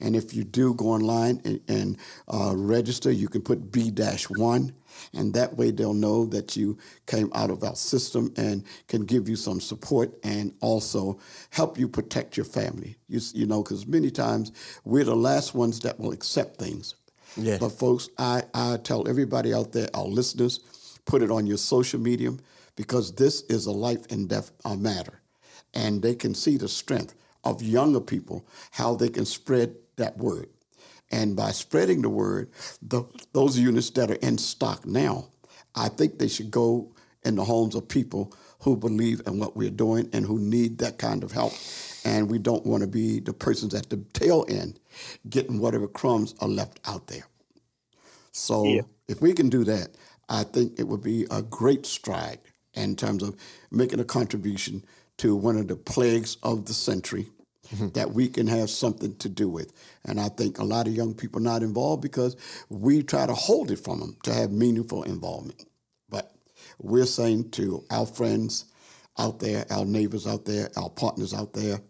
And 0.00 0.14
if 0.14 0.34
you 0.34 0.44
do 0.44 0.74
go 0.74 0.86
online 0.86 1.40
and, 1.44 1.60
and 1.68 1.98
uh, 2.28 2.52
register, 2.54 3.10
you 3.10 3.28
can 3.28 3.42
put 3.42 3.72
B-1 3.72 4.72
and 5.16 5.32
that 5.34 5.56
way 5.56 5.70
they'll 5.70 5.94
know 5.94 6.26
that 6.26 6.56
you 6.56 6.78
came 7.06 7.30
out 7.34 7.50
of 7.50 7.62
our 7.62 7.76
system 7.76 8.32
and 8.36 8.64
can 8.88 9.04
give 9.04 9.28
you 9.28 9.36
some 9.36 9.60
support 9.60 10.12
and 10.22 10.52
also 10.60 11.18
help 11.50 11.78
you 11.78 11.88
protect 11.88 12.36
your 12.36 12.46
family. 12.46 12.96
You, 13.08 13.20
you 13.32 13.46
know, 13.46 13.62
because 13.62 13.86
many 13.86 14.10
times 14.10 14.52
we're 14.84 15.04
the 15.04 15.16
last 15.16 15.54
ones 15.54 15.80
that 15.80 15.98
will 15.98 16.12
accept 16.12 16.58
things. 16.58 16.94
Yeah. 17.36 17.58
But 17.58 17.70
folks, 17.70 18.08
I, 18.18 18.42
I 18.54 18.78
tell 18.78 19.08
everybody 19.08 19.52
out 19.52 19.72
there, 19.72 19.88
our 19.94 20.04
listeners, 20.04 20.60
put 21.04 21.22
it 21.22 21.30
on 21.30 21.46
your 21.46 21.58
social 21.58 22.00
media 22.00 22.30
because 22.76 23.12
this 23.12 23.42
is 23.42 23.66
a 23.66 23.72
life 23.72 24.10
and 24.10 24.28
death 24.28 24.50
uh, 24.64 24.74
matter. 24.74 25.20
And 25.74 26.02
they 26.02 26.14
can 26.14 26.34
see 26.34 26.56
the 26.56 26.68
strength 26.68 27.14
of 27.42 27.62
younger 27.62 28.00
people, 28.00 28.46
how 28.70 28.94
they 28.94 29.08
can 29.08 29.24
spread 29.24 29.74
that 29.96 30.16
word. 30.16 30.48
And 31.14 31.36
by 31.36 31.52
spreading 31.52 32.02
the 32.02 32.10
word, 32.10 32.50
the, 32.82 33.04
those 33.34 33.58
units 33.58 33.90
that 33.92 34.10
are 34.12 34.16
in 34.16 34.38
stock 34.38 34.86
now, 34.86 35.28
I 35.76 35.88
think 35.90 36.18
they 36.18 36.28
should 36.28 36.52
go 36.52 36.92
in 37.24 37.36
the 37.36 37.44
homes 37.44 37.76
of 37.76 37.88
people 37.88 38.34
who 38.62 38.76
believe 38.76 39.22
in 39.26 39.40
what 39.40 39.56
we're 39.56 39.70
doing 39.70 40.10
and 40.14 40.26
who 40.26 40.40
need 40.40 40.78
that 40.80 40.98
kind 40.98 41.24
of 41.24 41.32
help. 41.32 41.54
And 42.04 42.30
we 42.30 42.38
don't 42.40 42.66
want 42.66 42.82
to 42.82 42.88
be 42.88 43.20
the 43.20 43.34
persons 43.34 43.74
at 43.74 43.90
the 43.90 43.98
tail 44.14 44.46
end 44.50 44.80
getting 45.30 45.60
whatever 45.60 45.88
crumbs 45.88 46.34
are 46.40 46.48
left 46.48 46.80
out 46.86 47.08
there. 47.08 47.24
So 48.32 48.64
Yeah. 48.64 48.82
if 49.08 49.22
we 49.22 49.34
can 49.34 49.50
do 49.50 49.64
that, 49.64 49.90
I 50.28 50.44
think 50.44 50.80
it 50.80 50.88
would 50.88 51.02
be 51.02 51.26
a 51.30 51.42
great 51.42 51.86
stride 51.86 52.40
in 52.74 52.96
terms 52.96 53.22
of 53.24 53.36
making 53.72 54.00
a 54.00 54.04
contribution 54.06 54.84
to 55.18 55.36
one 55.36 55.58
of 55.58 55.68
the 55.68 55.76
plagues 55.76 56.38
of 56.42 56.66
the 56.66 56.74
century 56.74 57.28
that 57.94 58.12
we 58.12 58.28
can 58.28 58.46
have 58.46 58.70
something 58.70 59.14
to 59.16 59.28
do 59.28 59.48
with. 59.48 59.72
And 60.04 60.20
I 60.20 60.28
think 60.28 60.58
a 60.58 60.64
lot 60.64 60.86
of 60.86 60.94
young 60.94 61.14
people 61.14 61.40
not 61.40 61.62
involved 61.62 62.02
because 62.02 62.36
we 62.68 63.02
try 63.02 63.26
to 63.26 63.34
hold 63.34 63.70
it 63.70 63.78
from 63.78 64.00
them 64.00 64.16
to 64.24 64.32
have 64.32 64.50
meaningful 64.50 65.02
involvement. 65.04 65.66
But 66.08 66.32
we're 66.78 67.06
saying 67.06 67.50
to 67.52 67.84
our 67.90 68.06
friends 68.06 68.66
out 69.18 69.38
there, 69.40 69.64
our 69.70 69.84
neighbors 69.84 70.26
out 70.26 70.44
there, 70.44 70.70
our 70.76 70.90
partners 70.90 71.32
out 71.32 71.52
there, 71.52 71.80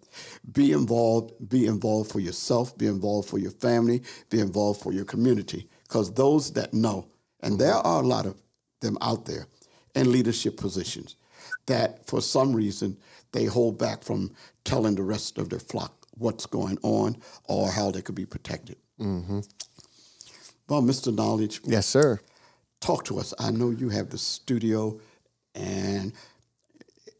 be 0.52 0.72
involved, 0.72 1.32
be 1.48 1.66
involved 1.66 2.12
for 2.12 2.20
yourself, 2.20 2.76
be 2.78 2.86
involved 2.86 3.28
for 3.28 3.38
your 3.38 3.50
family, 3.50 4.02
be 4.30 4.40
involved 4.40 4.80
for 4.82 4.92
your 4.92 5.04
community. 5.04 5.68
Because 5.84 6.12
those 6.12 6.52
that 6.52 6.72
know, 6.74 7.08
and 7.40 7.58
there 7.58 7.74
are 7.74 8.02
a 8.02 8.06
lot 8.06 8.26
of 8.26 8.40
them 8.80 8.98
out 9.00 9.24
there 9.26 9.46
in 9.94 10.12
leadership 10.12 10.56
positions 10.56 11.16
that 11.66 12.06
for 12.06 12.20
some 12.20 12.54
reason 12.54 12.96
they 13.34 13.44
hold 13.44 13.76
back 13.78 14.02
from 14.02 14.30
telling 14.64 14.94
the 14.94 15.02
rest 15.02 15.36
of 15.38 15.50
their 15.50 15.58
flock 15.60 15.92
what's 16.16 16.46
going 16.46 16.78
on 16.82 17.16
or 17.44 17.70
how 17.70 17.90
they 17.90 18.00
could 18.00 18.14
be 18.14 18.24
protected. 18.24 18.76
Well, 18.98 20.82
Mr. 20.82 21.14
Knowledge, 21.14 21.60
Yes, 21.64 21.86
sir. 21.86 22.20
talk 22.80 23.04
to 23.06 23.18
us. 23.18 23.34
I 23.38 23.50
know 23.50 23.70
you 23.70 23.90
have 23.90 24.08
the 24.10 24.18
studio, 24.18 24.98
and 25.54 26.12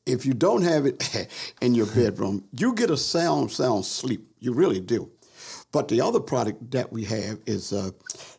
if 0.06 0.24
you 0.24 0.32
don't 0.34 0.62
have 0.62 0.86
it 0.86 1.28
in 1.60 1.74
your 1.74 1.86
bedroom, 1.86 2.44
you 2.56 2.74
get 2.74 2.90
a 2.90 2.96
sound, 2.96 3.50
sound 3.50 3.84
sleep. 3.84 4.26
You 4.38 4.52
really 4.54 4.80
do. 4.80 5.10
But 5.72 5.88
the 5.88 6.00
other 6.00 6.20
product 6.20 6.70
that 6.70 6.92
we 6.92 7.04
have 7.04 7.40
is 7.46 7.72
uh, 7.72 7.90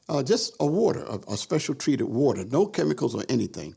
uh, 0.08 0.24
just 0.24 0.56
a 0.60 0.66
water, 0.66 1.04
a, 1.04 1.20
a 1.34 1.38
special 1.38 1.76
treated 1.76 2.06
water, 2.06 2.46
no 2.46 2.66
chemicals 2.66 3.14
or 3.14 3.24
anything. 3.30 3.76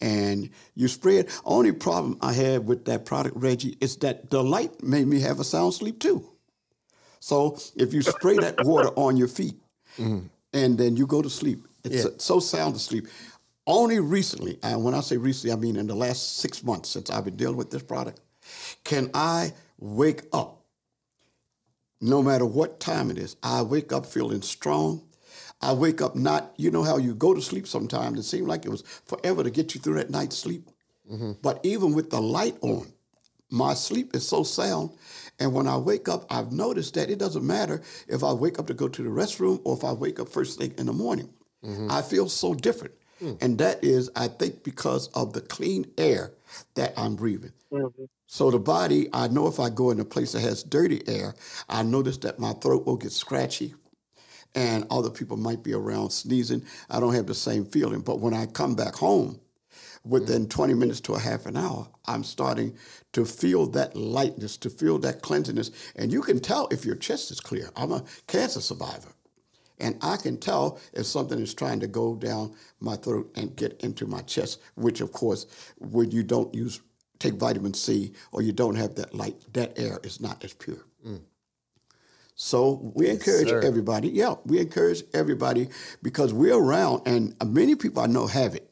And 0.00 0.50
you 0.74 0.88
spray 0.88 1.18
it. 1.18 1.30
Only 1.44 1.72
problem 1.72 2.18
I 2.20 2.32
had 2.32 2.66
with 2.66 2.84
that 2.86 3.06
product, 3.06 3.36
Reggie, 3.36 3.76
is 3.80 3.96
that 3.98 4.30
the 4.30 4.42
light 4.42 4.82
made 4.82 5.06
me 5.06 5.20
have 5.20 5.40
a 5.40 5.44
sound 5.44 5.74
sleep 5.74 5.98
too. 5.98 6.28
So 7.20 7.58
if 7.76 7.94
you 7.94 8.02
spray 8.02 8.36
that 8.36 8.56
water 8.64 8.90
on 8.96 9.16
your 9.16 9.28
feet 9.28 9.56
mm-hmm. 9.98 10.26
and 10.52 10.78
then 10.78 10.96
you 10.96 11.06
go 11.06 11.22
to 11.22 11.30
sleep, 11.30 11.66
it's 11.84 12.04
Yeah. 12.04 12.10
so 12.18 12.40
sound 12.40 12.76
asleep. 12.76 13.06
Only 13.66 13.98
recently, 13.98 14.58
and 14.62 14.84
when 14.84 14.92
I 14.94 15.00
say 15.00 15.16
recently, 15.16 15.52
I 15.52 15.56
mean 15.56 15.76
in 15.76 15.86
the 15.86 15.94
last 15.94 16.36
six 16.38 16.62
months 16.62 16.90
since 16.90 17.08
I've 17.08 17.24
been 17.24 17.36
dealing 17.36 17.56
with 17.56 17.70
this 17.70 17.82
product, 17.82 18.20
can 18.84 19.10
I 19.14 19.54
wake 19.78 20.24
up 20.34 20.64
no 22.04 22.22
matter 22.22 22.44
what 22.44 22.80
time 22.80 23.10
it 23.10 23.16
is. 23.16 23.36
I 23.42 23.62
wake 23.62 23.90
up 23.92 24.04
feeling 24.04 24.42
strong. 24.42 25.02
I 25.64 25.72
wake 25.72 26.02
up 26.02 26.14
not, 26.14 26.52
you 26.56 26.70
know 26.70 26.82
how 26.82 26.98
you 26.98 27.14
go 27.14 27.32
to 27.32 27.40
sleep 27.40 27.66
sometimes, 27.66 28.18
it 28.18 28.24
seemed 28.24 28.48
like 28.48 28.66
it 28.66 28.70
was 28.70 28.82
forever 29.06 29.42
to 29.42 29.50
get 29.50 29.74
you 29.74 29.80
through 29.80 29.94
that 29.94 30.10
night's 30.10 30.36
sleep. 30.36 30.68
Mm-hmm. 31.10 31.32
But 31.42 31.60
even 31.62 31.94
with 31.94 32.10
the 32.10 32.20
light 32.20 32.56
on, 32.60 32.92
my 33.50 33.72
sleep 33.72 34.14
is 34.14 34.28
so 34.28 34.42
sound. 34.42 34.90
And 35.38 35.54
when 35.54 35.66
I 35.66 35.76
wake 35.76 36.08
up, 36.08 36.26
I've 36.30 36.52
noticed 36.52 36.94
that 36.94 37.10
it 37.10 37.18
doesn't 37.18 37.46
matter 37.46 37.82
if 38.08 38.22
I 38.22 38.32
wake 38.32 38.58
up 38.58 38.66
to 38.66 38.74
go 38.74 38.88
to 38.88 39.02
the 39.02 39.08
restroom 39.08 39.60
or 39.64 39.76
if 39.76 39.84
I 39.84 39.92
wake 39.92 40.20
up 40.20 40.28
first 40.28 40.58
thing 40.58 40.74
in 40.76 40.86
the 40.86 40.92
morning. 40.92 41.30
Mm-hmm. 41.64 41.90
I 41.90 42.02
feel 42.02 42.28
so 42.28 42.54
different. 42.54 42.94
Mm. 43.22 43.42
And 43.42 43.58
that 43.58 43.82
is, 43.82 44.10
I 44.16 44.28
think, 44.28 44.64
because 44.64 45.08
of 45.08 45.32
the 45.32 45.40
clean 45.40 45.86
air 45.96 46.32
that 46.74 46.92
I'm 46.96 47.16
breathing. 47.16 47.52
Mm-hmm. 47.72 48.04
So 48.26 48.50
the 48.50 48.58
body, 48.58 49.08
I 49.12 49.28
know 49.28 49.46
if 49.46 49.60
I 49.60 49.70
go 49.70 49.90
in 49.90 50.00
a 50.00 50.04
place 50.04 50.32
that 50.32 50.40
has 50.40 50.62
dirty 50.62 51.02
air, 51.06 51.34
I 51.68 51.82
notice 51.82 52.18
that 52.18 52.38
my 52.38 52.52
throat 52.54 52.86
will 52.86 52.96
get 52.96 53.12
scratchy 53.12 53.74
and 54.54 54.86
other 54.90 55.10
people 55.10 55.36
might 55.36 55.62
be 55.62 55.72
around 55.72 56.10
sneezing. 56.10 56.64
I 56.90 57.00
don't 57.00 57.14
have 57.14 57.26
the 57.26 57.34
same 57.34 57.64
feeling. 57.64 58.00
But 58.00 58.20
when 58.20 58.34
I 58.34 58.46
come 58.46 58.74
back 58.74 58.94
home, 58.94 59.40
within 60.04 60.42
mm-hmm. 60.42 60.48
20 60.48 60.74
minutes 60.74 61.00
to 61.00 61.14
a 61.14 61.18
half 61.18 61.46
an 61.46 61.56
hour, 61.56 61.88
I'm 62.06 62.24
starting 62.24 62.76
to 63.12 63.24
feel 63.24 63.66
that 63.68 63.96
lightness, 63.96 64.56
to 64.58 64.70
feel 64.70 64.98
that 64.98 65.22
cleansiness. 65.22 65.70
And 65.96 66.12
you 66.12 66.20
can 66.20 66.40
tell 66.40 66.68
if 66.70 66.84
your 66.84 66.96
chest 66.96 67.30
is 67.30 67.40
clear. 67.40 67.70
I'm 67.76 67.92
a 67.92 68.04
cancer 68.26 68.60
survivor. 68.60 69.08
And 69.80 69.98
I 70.02 70.16
can 70.16 70.38
tell 70.38 70.78
if 70.92 71.06
something 71.06 71.38
is 71.38 71.52
trying 71.52 71.80
to 71.80 71.88
go 71.88 72.14
down 72.14 72.54
my 72.80 72.96
throat 72.96 73.32
and 73.34 73.56
get 73.56 73.80
into 73.80 74.06
my 74.06 74.22
chest, 74.22 74.60
which, 74.76 75.00
of 75.00 75.12
course, 75.12 75.46
when 75.78 76.10
you 76.10 76.22
don't 76.22 76.54
use 76.54 76.80
take 77.18 77.34
vitamin 77.34 77.74
C 77.74 78.12
or 78.32 78.42
you 78.42 78.52
don't 78.52 78.74
have 78.74 78.94
that 78.96 79.14
light, 79.14 79.36
that 79.52 79.78
air 79.78 79.98
is 80.04 80.20
not 80.20 80.44
as 80.44 80.52
pure. 80.52 80.84
Mm. 81.06 81.20
So 82.34 82.92
we 82.94 83.08
encourage 83.08 83.48
sir. 83.48 83.60
everybody. 83.60 84.08
Yeah, 84.08 84.34
we 84.44 84.58
encourage 84.58 85.04
everybody 85.12 85.68
because 86.02 86.32
we're 86.32 86.58
around, 86.58 87.02
and 87.06 87.34
many 87.46 87.76
people 87.76 88.02
I 88.02 88.06
know 88.06 88.26
have 88.26 88.54
it, 88.54 88.68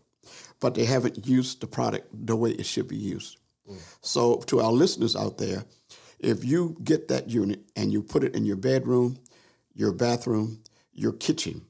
but 0.60 0.74
they 0.74 0.84
haven't 0.84 1.26
used 1.26 1.60
the 1.60 1.66
product 1.66 2.08
the 2.12 2.36
way 2.36 2.50
it 2.50 2.66
should 2.66 2.88
be 2.88 2.96
used. 2.96 3.38
Mm. 3.70 3.78
So 4.00 4.36
to 4.46 4.60
our 4.60 4.72
listeners 4.72 5.14
out 5.14 5.38
there, 5.38 5.64
if 6.18 6.44
you 6.44 6.76
get 6.82 7.08
that 7.08 7.30
unit 7.30 7.60
and 7.76 7.92
you 7.92 8.02
put 8.02 8.24
it 8.24 8.34
in 8.34 8.44
your 8.44 8.56
bedroom, 8.56 9.18
your 9.74 9.92
bathroom, 9.92 10.62
your 10.92 11.12
kitchen, 11.12 11.62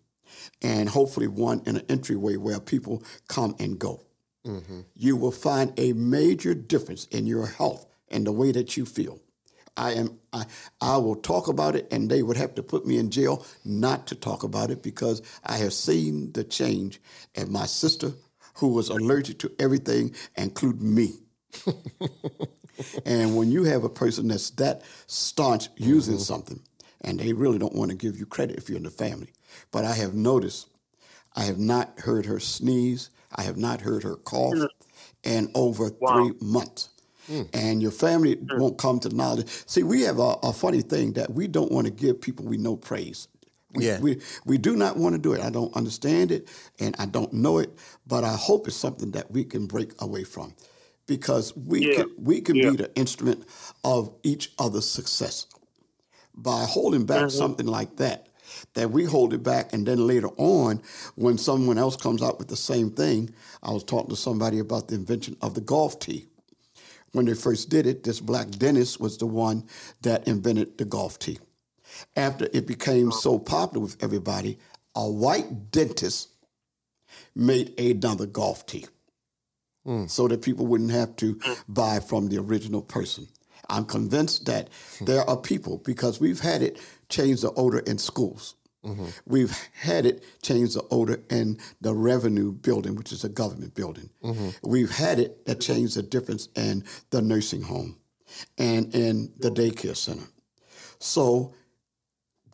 and 0.61 0.89
hopefully 0.89 1.29
one 1.29 1.63
in 1.67 1.77
an 1.77 1.87
entryway 1.89 2.37
where 2.37 2.61
people 2.61 3.03
come 3.29 3.55
and 3.59 3.79
go, 3.79 4.03
mm-hmm. 4.47 4.81
you 4.95 5.17
will 5.17 5.33
find 5.33 5.73
a 5.79 5.93
major 5.93 6.55
difference 6.55 7.07
in 7.07 7.27
your 7.27 7.47
health 7.47 7.87
and 8.09 8.27
the 8.27 8.33
way 8.33 8.53
that 8.53 8.77
you 8.77 8.85
feel. 8.85 9.21
I 9.77 9.93
am 9.93 10.19
I, 10.33 10.45
I 10.81 10.97
will 10.99 11.17
talk 11.17 11.49
about 11.49 11.77
it 11.77 11.89
and 11.91 12.11
they 12.11 12.23
would 12.23 12.37
have 12.37 12.55
to 12.57 12.63
put 12.63 12.87
me 12.87 12.99
in 12.99 13.11
jail 13.11 13.47
not 13.65 14.07
to 14.09 14.15
talk 14.15 14.43
about 14.43 14.71
it 14.71 14.83
because 14.83 15.23
I 15.45 15.57
have 15.59 15.73
seen 15.73 16.33
the 16.33 16.45
change 16.45 17.01
in 17.35 17.51
my 17.51 17.67
sister 17.67 18.13
who 18.55 18.69
was 18.69 18.89
allergic 18.89 19.39
to 19.41 19.53
everything, 19.59 20.15
including 20.37 20.95
me. 20.95 21.15
and 23.07 23.37
when 23.37 23.51
you 23.51 23.65
have 23.65 23.85
a 23.85 23.89
person 23.89 24.29
that's 24.29 24.51
that 24.51 24.83
staunch 25.07 25.69
using 25.77 26.15
mm-hmm. 26.15 26.23
something, 26.23 26.61
and 27.03 27.19
they 27.19 27.33
really 27.33 27.59
don't 27.59 27.75
want 27.75 27.91
to 27.91 27.97
give 27.97 28.17
you 28.17 28.27
credit 28.27 28.57
if 28.57 28.69
you're 28.69 28.79
in 28.79 28.85
the 28.85 28.91
family. 28.91 29.33
But 29.71 29.85
I 29.85 29.95
have 29.95 30.15
noticed, 30.15 30.69
I 31.35 31.45
have 31.45 31.59
not 31.59 31.99
heard 32.01 32.27
her 32.27 32.39
sneeze, 32.39 33.11
I 33.35 33.43
have 33.43 33.57
not 33.57 33.81
heard 33.81 34.03
her 34.05 34.17
cough 34.17 34.55
mm. 34.55 34.69
in 35.25 35.51
over 35.55 35.91
three 35.91 36.33
months. 36.41 36.91
Mm. 37.31 37.49
And 37.55 37.83
your 37.83 37.93
family 37.93 38.39
won't 38.53 38.79
come 38.79 39.01
to 39.01 39.11
knowledge. 39.11 39.49
See, 39.67 39.83
we 39.83 40.03
have 40.03 40.19
a, 40.19 40.37
a 40.43 40.53
funny 40.53 40.83
thing 40.83 41.15
that 41.15 41.33
we 41.33 41.49
don't 41.49 41.73
want 41.73 41.87
to 41.87 41.93
give 41.93 42.21
people 42.21 42.47
we 42.47 42.59
know 42.59 42.77
praise. 42.77 43.29
We, 43.73 43.87
Yeah. 43.87 44.01
we, 44.01 44.21
we 44.47 44.59
do 44.59 44.77
not 44.77 44.97
want 44.97 45.15
to 45.15 45.21
do 45.21 45.33
it. 45.35 45.41
I 45.43 45.51
don't 45.51 45.75
understand 45.77 46.33
it 46.33 46.49
and 46.81 46.97
I 46.99 47.07
don't 47.07 47.33
know 47.33 47.59
it, 47.59 47.71
but 48.07 48.25
I 48.25 48.35
hope 48.37 48.69
it's 48.69 48.77
something 48.77 49.13
that 49.13 49.31
we 49.31 49.45
can 49.45 49.67
break 49.67 49.93
away 50.03 50.25
from 50.25 50.55
because 51.07 51.57
we 51.57 51.89
Yeah. 51.91 51.97
can, 52.05 52.13
we 52.19 52.41
can 52.41 52.57
Yeah. 52.57 52.71
be 52.71 52.77
the 52.77 52.95
instrument 52.97 53.45
of 53.85 54.13
each 54.25 54.53
other's 54.59 54.89
success 54.89 55.47
by 56.37 56.65
holding 56.65 57.05
back 57.07 57.27
mm-hmm. 57.27 57.39
something 57.39 57.67
like 57.67 57.97
that 57.97 58.29
that 58.75 58.91
we 58.93 59.05
hold 59.05 59.35
it 59.35 59.43
back 59.43 59.73
and 59.73 59.87
then 59.87 60.07
later 60.07 60.29
on 60.39 60.83
when 61.17 61.39
someone 61.39 61.79
else 61.79 61.97
comes 61.97 62.23
out 62.23 62.39
with 62.39 62.49
the 62.49 62.57
same 62.57 62.91
thing 62.91 63.31
i 63.63 63.71
was 63.73 63.85
talking 63.85 64.11
to 64.11 64.17
somebody 64.17 64.59
about 64.61 64.89
the 64.89 64.95
invention 64.97 65.37
of 65.43 65.55
the 65.55 65.61
golf 65.63 65.99
tee 66.01 66.27
when 67.13 67.27
they 67.27 67.35
first 67.35 67.69
did 67.69 67.87
it 67.87 68.03
this 68.03 68.21
black 68.21 68.51
dentist 68.51 69.01
was 69.01 69.19
the 69.19 69.27
one 69.27 69.65
that 70.03 70.27
invented 70.27 70.77
the 70.79 70.85
golf 70.85 71.19
tee 71.19 71.39
after 72.17 72.49
it 72.53 72.67
became 72.67 73.13
so 73.13 73.39
popular 73.39 73.83
with 73.83 74.03
everybody 74.03 74.59
a 74.95 75.09
white 75.09 75.71
dentist 75.71 76.29
made 77.35 77.79
another 77.79 78.27
golf 78.27 78.67
tee 78.67 78.87
hmm. 79.85 80.07
so 80.07 80.29
that 80.29 80.43
people 80.43 80.67
wouldn't 80.67 80.91
have 80.91 81.15
to 81.17 81.39
buy 81.69 82.01
from 82.01 82.29
the 82.29 82.39
original 82.39 82.83
person. 82.83 83.27
I'm 83.69 83.85
convinced 83.85 84.47
that 84.47 84.69
hmm. 84.99 85.05
there 85.07 85.29
are 85.29 85.37
people 85.37 85.79
because 85.79 86.21
we've 86.21 86.41
had 86.41 86.63
it 86.63 86.81
change 87.09 87.41
the 87.43 87.53
odor 87.53 87.81
in 87.81 87.99
schools. 87.99 88.55
Mm-hmm. 88.85 89.07
We've 89.27 89.57
had 89.75 90.07
it 90.07 90.25
change 90.43 90.75
the 90.75 90.85
odor 90.91 91.23
in 91.31 91.59
the 91.81 91.95
revenue 91.95 92.53
building, 92.53 92.97
which 92.97 93.13
is 93.13 93.25
a 93.25 93.29
government 93.29 93.75
building. 93.75 94.11
Mm-hmm. 94.25 94.69
We've 94.69 94.91
had 94.91 95.19
it 95.19 95.47
that 95.47 95.61
changed 95.61 95.97
the 95.97 96.03
difference 96.03 96.49
in 96.57 96.85
the 97.11 97.23
nursing 97.23 97.63
home 97.63 97.97
and 98.59 98.93
in 98.95 99.33
the 99.39 99.51
daycare 99.51 99.97
center. 99.97 100.27
So 100.99 101.55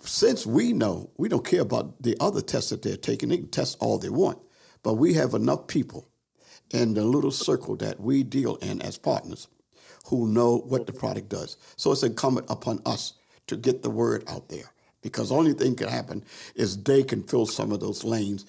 since 0.03 0.47
we 0.47 0.73
know 0.73 1.11
we 1.17 1.29
don't 1.29 1.47
care 1.47 1.63
about 1.63 2.03
the 2.03 2.17
other 2.21 2.43
tests 2.43 2.71
that 2.71 2.83
they're 2.83 2.97
taking, 2.97 3.31
they 3.31 3.39
can 3.39 3.49
test 3.49 3.79
all 3.81 3.99
they 3.99 4.11
want. 4.11 4.39
But 4.83 4.95
we 4.95 5.15
have 5.15 5.35
enough 5.35 5.67
people 5.67 6.09
in 6.71 6.95
the 6.95 7.05
little 7.05 7.31
circle 7.31 7.77
that 7.77 7.99
we 7.99 8.23
deal 8.23 8.57
in 8.57 8.83
as 8.83 8.99
partners 8.99 9.49
who 10.07 10.29
know 10.29 10.59
what 10.59 10.87
the 10.87 10.93
product 10.93 11.29
does. 11.29 11.57
So 11.77 11.93
it's 11.93 12.03
incumbent 12.03 12.47
upon 12.51 12.81
us 12.85 13.15
to 13.47 13.57
get 13.57 13.83
the 13.83 13.91
word 13.91 14.25
out 14.29 14.49
there 14.49 14.71
because 15.09 15.31
the 15.31 15.37
only 15.37 15.55
thing 15.55 15.75
can 15.77 15.89
happen 15.89 16.25
is 16.55 16.83
they 16.83 17.03
can 17.03 17.23
fill 17.23 17.47
some 17.47 17.73
of 17.73 17.81
those 17.81 18.05
lanes 18.05 18.47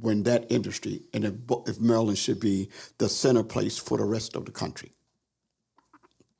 when 0.00 0.22
that 0.24 0.46
industry 0.50 1.02
and 1.14 1.24
if, 1.24 1.34
if 1.66 1.80
Maryland 1.80 2.18
should 2.18 2.40
be 2.40 2.70
the 2.98 3.08
center 3.08 3.42
place 3.42 3.78
for 3.78 3.98
the 3.98 4.04
rest 4.04 4.36
of 4.36 4.44
the 4.44 4.52
country. 4.52 4.92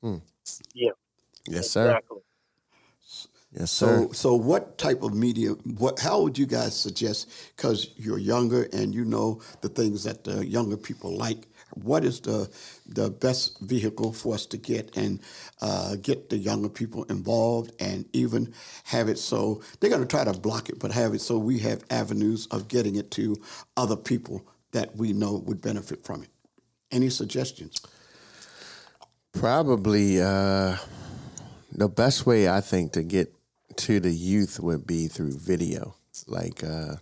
Hmm. 0.01 0.17
Yeah. 0.73 0.91
Yes, 1.47 1.69
sir. 1.69 1.99
Yes, 3.51 3.71
sir. 3.71 4.03
So, 4.03 4.11
so 4.11 4.35
what 4.35 4.77
type 4.77 5.03
of 5.03 5.13
media? 5.13 5.51
What? 5.51 5.99
How 5.99 6.21
would 6.21 6.37
you 6.37 6.45
guys 6.45 6.77
suggest? 6.77 7.29
Because 7.55 7.89
you're 7.95 8.17
younger 8.17 8.67
and 8.73 8.93
you 8.93 9.05
know 9.05 9.41
the 9.61 9.69
things 9.69 10.03
that 10.03 10.23
the 10.23 10.45
younger 10.45 10.77
people 10.77 11.15
like. 11.15 11.47
What 11.73 12.03
is 12.03 12.19
the 12.21 12.49
the 12.85 13.09
best 13.09 13.59
vehicle 13.61 14.13
for 14.13 14.33
us 14.33 14.45
to 14.47 14.57
get 14.57 14.95
and 14.97 15.19
uh, 15.61 15.95
get 16.01 16.29
the 16.29 16.37
younger 16.37 16.69
people 16.69 17.03
involved 17.05 17.71
and 17.79 18.05
even 18.13 18.53
have 18.85 19.09
it 19.09 19.17
so 19.17 19.61
they're 19.79 19.89
going 19.89 20.01
to 20.01 20.07
try 20.07 20.23
to 20.23 20.33
block 20.33 20.69
it, 20.69 20.79
but 20.79 20.91
have 20.91 21.13
it 21.13 21.21
so 21.21 21.37
we 21.37 21.59
have 21.59 21.83
avenues 21.89 22.47
of 22.47 22.67
getting 22.67 22.95
it 22.95 23.11
to 23.11 23.35
other 23.75 23.95
people 23.95 24.47
that 24.71 24.95
we 24.95 25.13
know 25.13 25.37
would 25.45 25.61
benefit 25.61 26.03
from 26.03 26.23
it. 26.23 26.29
Any 26.91 27.09
suggestions? 27.09 27.81
Probably 29.33 30.21
uh, 30.21 30.77
the 31.71 31.89
best 31.89 32.25
way 32.25 32.49
I 32.49 32.61
think 32.61 32.93
to 32.93 33.03
get 33.03 33.36
to 33.77 33.99
the 33.99 34.11
youth 34.11 34.59
would 34.59 34.85
be 34.85 35.07
through 35.07 35.37
video, 35.37 35.95
like 36.27 36.63
uh, 36.63 36.95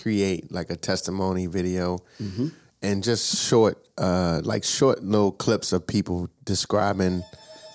create 0.00 0.52
like 0.52 0.70
a 0.70 0.76
testimony 0.76 1.46
video, 1.46 1.98
mm-hmm. 2.20 2.48
and 2.82 3.02
just 3.02 3.36
short, 3.48 3.78
uh, 3.98 4.40
like 4.44 4.64
short 4.64 5.02
little 5.02 5.32
clips 5.32 5.72
of 5.72 5.86
people 5.86 6.28
describing 6.44 7.22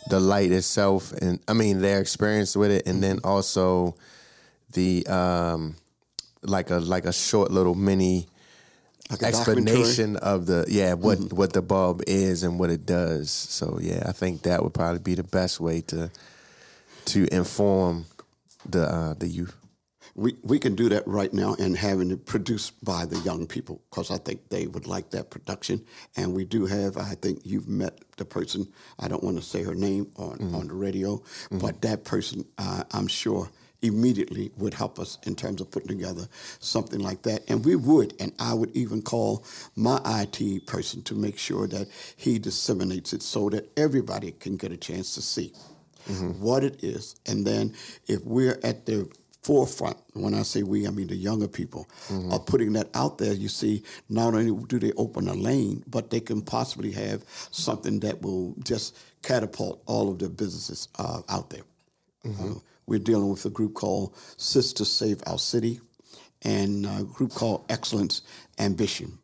the 0.09 0.19
light 0.19 0.51
itself, 0.51 1.11
and 1.13 1.39
I 1.47 1.53
mean 1.53 1.81
their 1.81 1.99
experience 1.99 2.55
with 2.55 2.71
it, 2.71 2.88
and 2.88 3.03
then 3.03 3.19
also 3.23 3.95
the 4.71 5.05
um, 5.07 5.75
like 6.43 6.69
a 6.69 6.77
like 6.77 7.05
a 7.05 7.13
short 7.13 7.51
little 7.51 7.75
mini. 7.75 8.27
Like 9.09 9.23
explanation 9.23 10.17
of 10.17 10.47
the 10.47 10.65
yeah 10.67 10.93
what 10.93 11.17
mm-hmm. 11.17 11.33
what 11.33 11.53
the 11.53 11.61
bulb 11.61 12.03
is 12.07 12.43
and 12.43 12.59
what 12.59 12.69
it 12.69 12.85
does. 12.85 13.31
So 13.31 13.79
yeah, 13.81 14.03
I 14.05 14.11
think 14.11 14.41
that 14.41 14.61
would 14.61 14.73
probably 14.73 14.99
be 14.99 15.15
the 15.15 15.23
best 15.23 15.61
way 15.61 15.79
to 15.81 16.11
to 17.05 17.33
inform 17.33 18.05
the 18.66 18.84
uh, 18.84 19.14
the 19.14 19.28
youth? 19.28 19.55
We 20.16 20.36
we 20.43 20.58
can 20.60 20.76
do 20.76 20.89
that 20.89 21.08
right 21.08 21.34
now 21.34 21.55
and 21.60 21.78
having 21.78 22.12
it 22.12 22.26
produced 22.26 22.84
by 22.84 23.05
the 23.05 23.20
young 23.20 23.45
people 23.45 23.82
because 23.89 24.10
I 24.10 24.18
think 24.18 24.49
they 24.49 24.68
would 24.68 24.88
like 24.88 25.12
that 25.12 25.30
production. 25.30 25.86
And 26.16 26.34
we 26.34 26.45
do 26.45 26.66
have. 26.66 26.97
I 26.97 27.16
think 27.16 27.41
you've 27.43 27.68
met 27.68 27.99
the 28.18 28.26
person. 28.26 28.68
I 28.99 29.08
don't 29.08 29.24
want 29.24 29.38
to 29.38 29.43
say 29.43 29.64
her 29.64 29.76
name 29.76 30.12
on 30.18 30.38
mm-hmm. 30.38 30.55
on 30.55 30.68
the 30.68 30.74
radio, 30.74 31.18
mm-hmm. 31.18 31.60
but 31.60 31.82
that 31.82 32.03
person, 32.03 32.45
uh, 32.58 32.84
I'm 32.91 33.08
sure 33.08 33.49
immediately 33.82 34.51
would 34.58 34.74
help 34.74 34.99
us 34.99 35.18
in 35.26 35.36
terms 35.36 35.62
of 35.62 35.70
putting 35.70 35.88
together 35.88 36.28
something 36.60 36.99
like 36.99 37.22
that. 37.24 37.43
And 37.47 37.64
we 37.64 37.76
would, 37.76 38.14
and 38.20 38.34
I 38.39 38.53
would 38.53 38.76
even 38.76 39.01
call 39.01 39.45
my 39.76 40.01
IT 40.05 40.66
person 40.66 41.03
to 41.03 41.16
make 41.16 41.38
sure 41.38 41.68
that 41.68 41.88
he 42.16 42.39
disseminates 42.39 43.14
it 43.14 43.22
so 43.22 43.49
that 43.49 43.70
everybody 43.78 44.32
can 44.32 44.58
get 44.58 44.72
a 44.72 44.78
chance 44.78 45.14
to 45.16 45.22
see 45.22 45.53
mm-hmm. 46.08 46.41
what 46.41 46.64
it 46.64 46.84
is. 46.84 47.16
And 47.26 47.45
then 47.45 47.74
if 48.08 48.24
we're 48.26 48.60
at 48.64 48.86
the 48.86 49.10
forefront, 49.43 49.97
when 50.14 50.34
I 50.34 50.43
say 50.43 50.64
we, 50.64 50.88
I 50.88 50.89
mean 50.89 51.08
the 51.08 51.16
younger 51.16 51.47
people, 51.47 51.88
mm-hmm. 52.08 52.34
are 52.34 52.39
putting 52.39 52.74
that 52.74 52.89
out 52.93 53.18
there, 53.18 53.34
you 53.34 53.47
see, 53.47 53.84
not 54.10 54.34
only 54.34 54.66
do 54.68 54.80
they 54.80 54.91
open 54.93 55.28
a 55.28 55.34
lane, 55.34 55.84
but 55.88 56.10
they 56.10 56.20
can 56.20 56.41
possibly 56.41 56.91
have 56.91 57.24
something 57.51 57.99
that 58.01 58.22
will 58.22 58.55
just 58.64 58.97
catapult 59.22 59.82
all 59.86 60.10
of 60.10 60.20
their 60.20 60.30
businesses 60.30 60.89
uh, 60.99 61.22
out 61.30 61.49
there. 61.49 61.64
Mm-hmm. 62.26 62.51
Uh, 62.51 62.60
we're 62.86 62.99
dealing 62.99 63.30
with 63.30 63.45
a 63.45 63.49
group 63.49 63.74
called 63.74 64.16
Sisters 64.38 64.91
Save 64.91 65.22
Our 65.28 65.39
City 65.39 65.82
and 66.43 66.86
a 66.86 67.03
group 67.03 67.32
called 67.32 67.66
Excellence 67.70 68.22
Ambition 68.60 69.20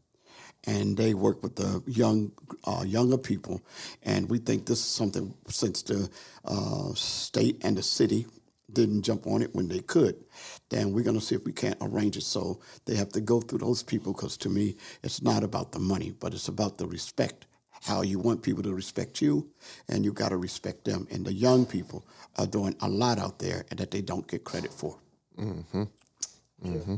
and 0.68 0.98
they 0.98 1.14
work 1.14 1.44
with 1.44 1.56
the 1.58 1.84
young 1.88 2.32
uh, 2.66 2.84
younger 2.86 3.18
people. 3.18 3.62
And 4.04 4.30
we 4.30 4.40
think 4.40 4.66
this 4.66 4.80
is 4.80 4.86
something 4.86 5.34
since 5.50 5.84
the 5.84 6.10
uh, 6.46 6.94
state 6.96 7.62
and 7.64 7.78
the 7.78 7.84
city 7.84 8.28
didn't 8.74 9.04
jump 9.04 9.28
on 9.28 9.42
it 9.44 9.54
when 9.56 9.68
they 9.70 9.80
could, 9.82 10.16
then 10.70 10.94
we're 10.94 11.04
going 11.04 11.20
to 11.20 11.26
see 11.26 11.36
if 11.36 11.46
we 11.46 11.54
can't 11.54 11.78
arrange 11.82 12.18
it 12.18 12.24
so 12.24 12.60
they 12.86 12.96
have 12.96 13.10
to 13.10 13.22
go 13.22 13.42
through 13.42 13.60
those 13.60 13.84
people. 13.84 14.14
Because 14.14 14.38
to 14.38 14.50
me, 14.50 14.76
it's 15.04 15.22
not 15.22 15.44
about 15.44 15.72
the 15.74 15.80
money, 15.80 16.14
but 16.20 16.34
it's 16.34 16.48
about 16.50 16.78
the 16.78 16.88
respect. 16.88 17.48
How 17.84 18.02
you 18.02 18.20
want 18.20 18.44
people 18.44 18.64
to 18.64 18.74
respect 18.74 19.22
you, 19.22 19.50
and 19.90 20.06
you 20.06 20.14
got 20.14 20.30
to 20.30 20.38
respect 20.38 20.86
them. 20.86 21.08
And 21.12 21.26
the 21.26 21.34
young 21.34 21.66
people 21.66 22.06
are 22.38 22.48
doing 22.48 22.76
a 22.82 22.90
lot 22.90 23.20
out 23.20 23.40
there 23.40 23.66
and 23.72 23.80
that 23.80 23.92
they 23.92 24.02
don't 24.02 24.28
get 24.28 24.44
credit 24.44 24.74
for. 24.74 24.98
Mm-hmm. 25.40 25.84
Mm-hmm. 26.66 26.96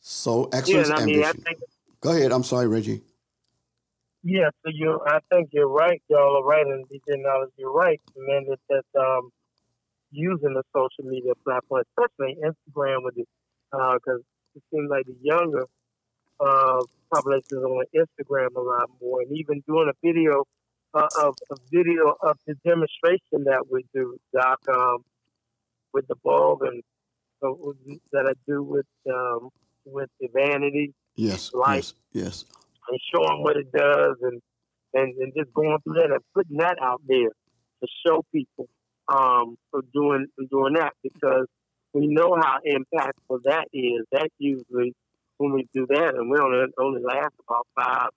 So 0.00 0.50
excellence, 0.52 0.90
yeah, 0.90 0.96
I 0.96 1.00
mean, 1.00 1.22
ambition. 1.22 1.24
I 1.24 1.32
think- 1.50 1.60
Go 2.00 2.12
ahead. 2.12 2.32
I'm 2.32 2.44
sorry, 2.44 2.66
Reggie. 2.66 3.02
Yeah, 4.22 4.50
so 4.64 4.72
you, 4.74 4.98
I 5.06 5.20
think 5.30 5.50
you're 5.52 5.68
right. 5.68 6.02
Y'all 6.08 6.38
are 6.38 6.44
right, 6.44 6.66
and 6.66 6.84
DJ 6.88 7.22
Knowledge, 7.22 7.50
you're 7.56 7.72
right. 7.72 8.00
Man, 8.16 8.46
that, 8.48 8.58
that 8.68 9.00
um, 9.00 9.30
using 10.10 10.54
the 10.54 10.62
social 10.74 11.08
media 11.08 11.32
platform, 11.44 11.84
especially 11.96 12.36
Instagram, 12.42 13.04
with 13.04 13.18
it, 13.18 13.28
because 13.70 14.00
uh, 14.20 14.56
it 14.56 14.62
seems 14.72 14.90
like 14.90 15.06
the 15.06 15.16
younger 15.22 15.66
uh, 16.40 16.82
population 17.14 17.44
is 17.52 17.64
on 17.64 17.84
Instagram 17.94 18.48
a 18.56 18.60
lot 18.60 18.90
more, 19.00 19.22
and 19.22 19.30
even 19.30 19.62
doing 19.66 19.88
a 19.88 20.06
video 20.06 20.44
uh, 20.92 21.06
of 21.22 21.36
a 21.52 21.56
video 21.70 22.16
of 22.20 22.36
the 22.46 22.54
demonstration 22.64 23.44
that 23.44 23.64
we 23.70 23.84
do, 23.94 24.16
Doc, 24.34 24.58
um, 24.68 25.04
with 25.92 26.08
the 26.08 26.16
bulb 26.24 26.62
and 26.62 26.82
uh, 27.44 27.52
that 28.12 28.26
I 28.26 28.32
do 28.46 28.62
with 28.62 28.86
um, 29.08 29.50
with 29.84 30.10
the 30.20 30.28
vanity 30.34 30.94
Yes. 31.16 31.50
Yes. 31.68 31.94
Yes. 32.12 32.44
And 32.88 33.00
show 33.12 33.26
them 33.26 33.42
what 33.42 33.56
it 33.56 33.72
does, 33.72 34.16
and 34.22 34.40
and, 34.94 35.14
and 35.18 35.32
just 35.36 35.52
going 35.52 35.76
through 35.82 35.94
that 35.94 36.10
and 36.12 36.20
putting 36.34 36.58
that 36.58 36.78
out 36.80 37.02
there 37.06 37.28
to 37.28 37.88
show 38.06 38.24
people 38.32 38.68
um, 39.08 39.56
for 39.70 39.82
doing 39.92 40.26
for 40.36 40.44
doing 40.50 40.74
that 40.74 40.92
because 41.02 41.46
we 41.92 42.06
know 42.06 42.36
how 42.40 42.58
impactful 42.66 43.42
that 43.44 43.66
is. 43.72 44.04
That 44.12 44.28
usually 44.38 44.94
when 45.38 45.52
we 45.52 45.66
do 45.74 45.86
that, 45.88 46.14
and 46.14 46.30
we 46.30 46.38
only 46.38 46.66
only 46.78 47.02
last 47.02 47.34
about 47.48 47.66
five, 47.74 48.10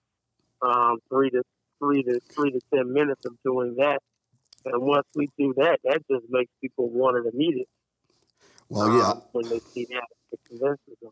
um, 0.62 0.98
three 1.10 1.30
to 1.32 1.44
three 1.80 2.04
to 2.04 2.20
three 2.34 2.52
to 2.52 2.60
ten 2.74 2.94
minutes 2.94 3.26
of 3.26 3.34
doing 3.44 3.76
that. 3.78 4.00
And 4.66 4.82
once 4.82 5.08
we 5.16 5.30
do 5.38 5.54
that, 5.58 5.80
that 5.84 6.02
just 6.12 6.26
makes 6.30 6.52
people 6.62 6.90
want 6.90 7.18
it 7.18 7.34
immediately. 7.34 7.66
Well, 8.68 8.92
yeah. 8.92 9.10
Um, 9.12 9.22
when 9.32 9.50
they 9.50 9.60
see 9.60 9.86
that, 9.90 10.08
it 10.32 10.40
convinces 10.48 10.96
them. 11.02 11.12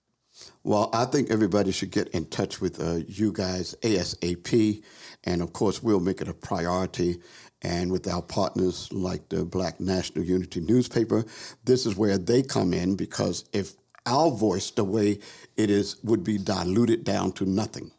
Well, 0.63 0.89
I 0.93 1.05
think 1.05 1.31
everybody 1.31 1.71
should 1.71 1.91
get 1.91 2.09
in 2.09 2.25
touch 2.25 2.59
with 2.59 2.81
uh, 2.81 2.99
you 3.07 3.31
guys 3.31 3.75
ASAP. 3.81 4.83
And 5.23 5.41
of 5.41 5.53
course, 5.53 5.81
we'll 5.81 5.99
make 5.99 6.21
it 6.21 6.27
a 6.27 6.33
priority. 6.33 7.21
And 7.61 7.91
with 7.91 8.07
our 8.07 8.21
partners 8.21 8.91
like 8.91 9.29
the 9.29 9.45
Black 9.45 9.79
National 9.79 10.23
Unity 10.25 10.61
newspaper, 10.61 11.25
this 11.63 11.85
is 11.85 11.95
where 11.95 12.17
they 12.17 12.43
come 12.43 12.73
in 12.73 12.95
because 12.95 13.45
if 13.53 13.73
our 14.05 14.31
voice, 14.31 14.71
the 14.71 14.83
way 14.83 15.19
it 15.57 15.69
is, 15.69 15.97
would 16.03 16.23
be 16.23 16.37
diluted 16.37 17.03
down 17.03 17.31
to 17.33 17.45
nothing, 17.45 17.91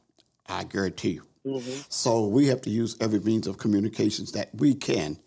I 0.49 0.65
guarantee 0.65 1.13
you. 1.13 1.23
Mm-hmm. 1.47 1.81
So 1.89 2.27
we 2.27 2.47
have 2.47 2.61
to 2.63 2.71
use 2.71 2.97
every 3.01 3.21
means 3.21 3.47
of 3.47 3.59
communications 3.59 4.33
that 4.33 4.55
we 4.55 4.75
can 4.75 5.19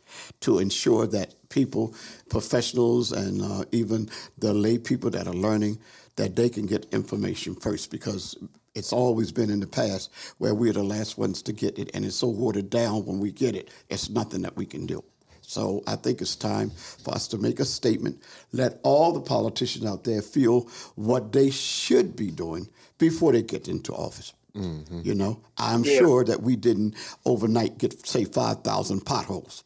to 0.42 0.60
ensure 0.60 1.08
that 1.08 1.36
people, 1.50 1.94
professionals, 2.30 3.12
and 3.12 3.42
uh, 3.42 3.66
even 3.72 4.10
the 4.38 4.54
lay 4.54 4.78
people 4.78 5.10
that 5.12 5.28
are 5.28 5.34
learning 5.34 5.80
that 6.16 6.36
they 6.36 6.50
can 6.50 6.66
get 6.66 6.86
information 6.92 7.56
first 7.56 7.92
because 7.92 8.36
it's 8.76 8.94
always 8.94 9.32
been 9.32 9.50
in 9.50 9.60
the 9.60 9.68
past 9.68 10.12
where 10.38 10.54
we're 10.54 10.74
the 10.74 10.84
last 10.84 11.18
ones 11.18 11.42
to 11.42 11.54
get 11.54 11.78
it 11.78 11.92
and 11.94 12.06
it's 12.06 12.16
so 12.16 12.28
watered 12.28 12.70
down 12.70 13.06
when 13.06 13.20
we 13.20 13.32
get 13.32 13.56
it, 13.56 13.70
it's 13.90 14.10
nothing 14.10 14.42
that 14.42 14.56
we 14.56 14.66
can 14.66 14.86
do. 14.86 15.04
So 15.42 15.84
I 15.86 15.98
think 15.98 16.22
it's 16.22 16.38
time 16.38 16.70
for 16.70 17.14
us 17.14 17.28
to 17.30 17.38
make 17.38 17.60
a 17.60 17.66
statement, 17.66 18.22
let 18.54 18.80
all 18.84 19.12
the 19.12 19.20
politicians 19.20 19.86
out 19.86 20.06
there 20.06 20.22
feel 20.22 20.70
what 20.96 21.34
they 21.34 21.50
should 21.50 22.16
be 22.16 22.32
doing 22.32 22.70
before 22.98 23.34
they 23.34 23.42
get 23.42 23.68
into 23.68 23.92
office. 23.94 24.34
Mm-hmm. 24.56 25.02
You 25.04 25.16
know, 25.16 25.42
I'm 25.58 25.84
yeah. 25.84 25.98
sure 25.98 26.24
that 26.24 26.42
we 26.42 26.56
didn't 26.56 26.96
overnight 27.26 27.78
get, 27.78 28.06
say, 28.08 28.26
5,000 28.26 29.02
potholes. 29.02 29.64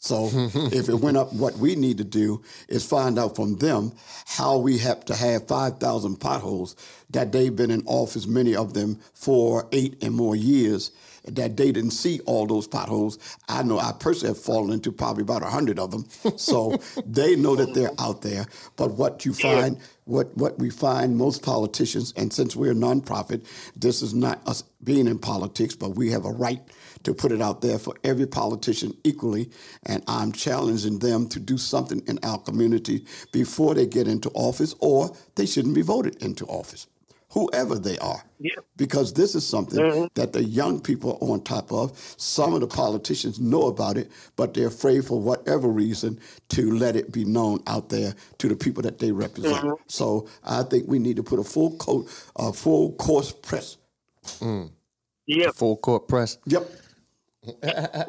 So 0.00 0.30
if 0.72 0.88
it 0.88 0.96
went 0.96 1.16
up, 1.16 1.32
what 1.32 1.56
we 1.58 1.76
need 1.76 1.98
to 1.98 2.04
do 2.04 2.42
is 2.68 2.84
find 2.84 3.18
out 3.18 3.36
from 3.36 3.56
them 3.56 3.92
how 4.26 4.58
we 4.58 4.78
have 4.78 5.04
to 5.04 5.14
have 5.14 5.46
5,000 5.46 6.16
potholes 6.16 6.74
that 7.10 7.32
they've 7.32 7.54
been 7.54 7.70
in 7.70 7.82
office, 7.86 8.26
many 8.26 8.56
of 8.56 8.74
them 8.74 8.98
for 9.14 9.68
eight 9.72 10.02
and 10.02 10.14
more 10.14 10.34
years, 10.34 10.90
that 11.24 11.56
they 11.56 11.70
didn't 11.70 11.90
see 11.90 12.20
all 12.20 12.46
those 12.46 12.66
potholes. 12.66 13.18
I 13.48 13.62
know 13.62 13.78
I 13.78 13.92
personally 13.92 14.34
have 14.34 14.42
fallen 14.42 14.72
into 14.72 14.90
probably 14.90 15.22
about 15.22 15.42
a 15.42 15.46
hundred 15.46 15.78
of 15.78 15.90
them. 15.90 16.06
So 16.38 16.78
they 17.06 17.36
know 17.36 17.56
that 17.56 17.74
they're 17.74 17.90
out 17.98 18.22
there. 18.22 18.46
But 18.76 18.92
what 18.92 19.26
you 19.26 19.34
find, 19.34 19.78
what 20.04 20.34
what 20.36 20.58
we 20.58 20.70
find 20.70 21.16
most 21.16 21.42
politicians, 21.42 22.14
and 22.16 22.32
since 22.32 22.56
we're 22.56 22.72
a 22.72 22.74
nonprofit, 22.74 23.44
this 23.76 24.00
is 24.00 24.14
not 24.14 24.40
us 24.46 24.62
being 24.82 25.06
in 25.06 25.18
politics, 25.18 25.76
but 25.76 25.90
we 25.90 26.10
have 26.10 26.24
a 26.24 26.30
right 26.30 26.62
to 27.02 27.14
put 27.14 27.32
it 27.32 27.40
out 27.40 27.60
there 27.60 27.78
for 27.78 27.94
every 28.04 28.26
politician 28.26 28.96
equally. 29.04 29.50
And 29.86 30.02
I'm 30.06 30.32
challenging 30.32 30.98
them 30.98 31.28
to 31.28 31.40
do 31.40 31.58
something 31.58 32.02
in 32.06 32.18
our 32.22 32.38
community 32.38 33.04
before 33.32 33.74
they 33.74 33.86
get 33.86 34.08
into 34.08 34.30
office, 34.30 34.74
or 34.80 35.14
they 35.34 35.46
shouldn't 35.46 35.74
be 35.74 35.82
voted 35.82 36.22
into 36.22 36.44
office 36.46 36.86
whoever 37.30 37.78
they 37.78 37.96
are. 37.98 38.22
Yeah. 38.38 38.56
Because 38.76 39.12
this 39.12 39.34
is 39.34 39.46
something 39.46 39.78
mm-hmm. 39.78 40.04
that 40.14 40.32
the 40.32 40.42
young 40.42 40.80
people 40.80 41.18
are 41.20 41.30
on 41.30 41.42
top 41.42 41.72
of. 41.72 41.96
Some 42.16 42.54
of 42.54 42.60
the 42.60 42.66
politicians 42.66 43.40
know 43.40 43.66
about 43.66 43.96
it, 43.96 44.10
but 44.36 44.54
they're 44.54 44.66
afraid 44.66 45.04
for 45.04 45.20
whatever 45.20 45.68
reason 45.68 46.18
to 46.50 46.72
let 46.72 46.96
it 46.96 47.12
be 47.12 47.24
known 47.24 47.62
out 47.66 47.88
there 47.88 48.14
to 48.38 48.48
the 48.48 48.56
people 48.56 48.82
that 48.82 48.98
they 48.98 49.12
represent. 49.12 49.64
Mm-hmm. 49.64 49.82
So 49.86 50.28
I 50.44 50.62
think 50.64 50.88
we 50.88 50.98
need 50.98 51.16
to 51.16 51.22
put 51.22 51.38
a 51.38 51.44
full 51.44 51.76
coat, 51.76 52.08
a 52.36 52.52
full 52.52 52.92
course 52.94 53.32
press. 53.32 53.76
Mm. 54.40 54.70
Yeah. 55.26 55.50
Full 55.52 55.76
court 55.76 56.08
press. 56.08 56.38
Yep. 56.46 56.68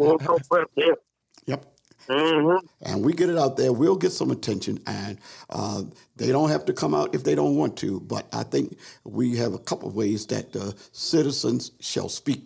Yep. 1.48 1.66
Mm-hmm. 2.10 2.66
And 2.84 3.06
we 3.06 3.14
get 3.14 3.30
it 3.30 3.38
out 3.38 3.58
there, 3.58 3.72
we'll 3.74 3.96
get 3.96 4.12
some 4.12 4.32
attention. 4.32 4.80
And 4.88 5.20
uh, 5.50 5.84
they 6.18 6.32
don't 6.32 6.50
have 6.50 6.66
to 6.66 6.74
come 6.74 6.96
out 6.96 7.16
if 7.16 7.24
they 7.24 7.36
don't 7.36 7.56
want 7.56 7.78
to. 7.78 8.00
But 8.02 8.28
I 8.34 8.44
think 8.44 8.78
we 9.06 9.38
have 9.38 9.54
a 9.54 9.60
couple 9.60 9.90
of 9.90 9.96
ways 9.96 10.26
that 10.28 10.54
the 10.54 10.76
citizens 10.92 11.72
shall 11.80 12.10
speak 12.10 12.44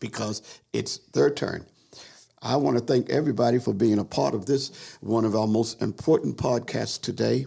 because 0.00 0.42
it's 0.72 0.98
their 1.12 1.30
turn. 1.30 1.66
I 2.42 2.56
want 2.56 2.78
to 2.78 2.84
thank 2.84 3.10
everybody 3.10 3.58
for 3.58 3.74
being 3.74 3.98
a 3.98 4.04
part 4.04 4.34
of 4.34 4.46
this, 4.46 4.96
one 5.00 5.24
of 5.24 5.36
our 5.36 5.46
most 5.46 5.82
important 5.82 6.36
podcasts 6.38 7.00
today. 7.00 7.46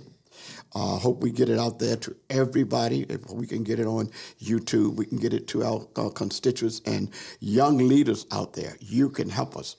I 0.76 0.80
uh, 0.80 0.98
hope 0.98 1.22
we 1.22 1.32
get 1.32 1.50
it 1.50 1.60
out 1.60 1.78
there 1.78 1.96
to 1.98 2.16
everybody. 2.32 3.02
If 3.04 3.30
we 3.30 3.46
can 3.46 3.64
get 3.64 3.80
it 3.80 3.86
on 3.86 4.10
YouTube, 4.42 4.96
we 4.96 5.06
can 5.06 5.20
get 5.20 5.34
it 5.34 5.48
to 5.50 5.64
our, 5.64 5.88
our 5.98 6.10
constituents 6.10 6.82
and 6.86 7.12
young 7.40 7.78
leaders 7.78 8.26
out 8.32 8.54
there. 8.54 8.76
You 8.80 9.10
can 9.10 9.30
help 9.30 9.56
us 9.56 9.76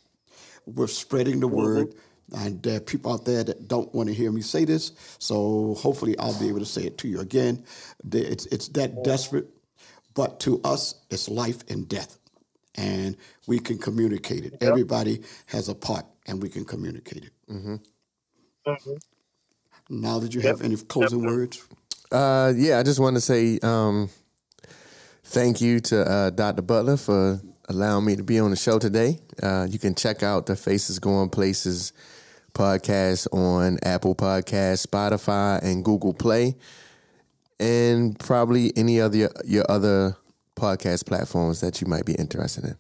we're 0.66 0.86
spreading 0.86 1.40
the 1.40 1.48
word. 1.48 1.88
Mm-hmm. 1.88 1.98
And 2.36 2.62
there 2.62 2.78
are 2.78 2.80
people 2.80 3.12
out 3.12 3.26
there 3.26 3.44
that 3.44 3.68
don't 3.68 3.94
want 3.94 4.08
to 4.08 4.14
hear 4.14 4.32
me 4.32 4.40
say 4.40 4.64
this, 4.64 4.92
so 5.18 5.74
hopefully 5.74 6.16
I'll 6.18 6.38
be 6.40 6.48
able 6.48 6.60
to 6.60 6.66
say 6.66 6.82
it 6.84 6.96
to 6.98 7.08
you 7.08 7.20
again. 7.20 7.62
It's, 8.12 8.46
it's 8.46 8.68
that 8.68 9.04
desperate, 9.04 9.46
but 10.14 10.40
to 10.40 10.58
us, 10.64 10.94
it's 11.10 11.28
life 11.28 11.58
and 11.68 11.86
death. 11.86 12.16
And 12.76 13.18
we 13.46 13.58
can 13.58 13.76
communicate 13.76 14.46
it. 14.46 14.52
Yep. 14.52 14.62
Everybody 14.62 15.22
has 15.46 15.68
a 15.68 15.74
part, 15.74 16.06
and 16.26 16.42
we 16.42 16.48
can 16.48 16.64
communicate 16.64 17.24
it. 17.24 17.32
Mm-hmm. 17.48 17.74
Mm-hmm. 18.66 19.13
Now, 19.88 20.18
that 20.18 20.34
you 20.34 20.40
yep. 20.40 20.56
have 20.56 20.62
any 20.62 20.76
closing 20.76 21.20
yep. 21.20 21.30
words? 21.30 21.64
Uh, 22.10 22.52
yeah, 22.56 22.78
I 22.78 22.82
just 22.82 23.00
want 23.00 23.16
to 23.16 23.20
say 23.20 23.58
um, 23.62 24.08
thank 25.24 25.60
you 25.60 25.80
to 25.80 26.10
uh, 26.10 26.30
Dr. 26.30 26.62
Butler 26.62 26.96
for 26.96 27.40
allowing 27.68 28.04
me 28.04 28.16
to 28.16 28.22
be 28.22 28.38
on 28.38 28.50
the 28.50 28.56
show 28.56 28.78
today. 28.78 29.18
Uh, 29.42 29.66
you 29.68 29.78
can 29.78 29.94
check 29.94 30.22
out 30.22 30.46
the 30.46 30.56
Faces 30.56 30.98
Going 30.98 31.28
Places 31.28 31.92
podcast 32.52 33.26
on 33.32 33.78
Apple 33.82 34.14
Podcast, 34.14 34.86
Spotify, 34.86 35.62
and 35.62 35.84
Google 35.84 36.14
Play, 36.14 36.56
and 37.58 38.18
probably 38.18 38.72
any 38.76 39.00
other 39.00 39.30
your 39.44 39.64
other 39.68 40.16
podcast 40.56 41.06
platforms 41.06 41.60
that 41.60 41.80
you 41.80 41.86
might 41.86 42.04
be 42.04 42.14
interested 42.14 42.64
in. 42.64 42.76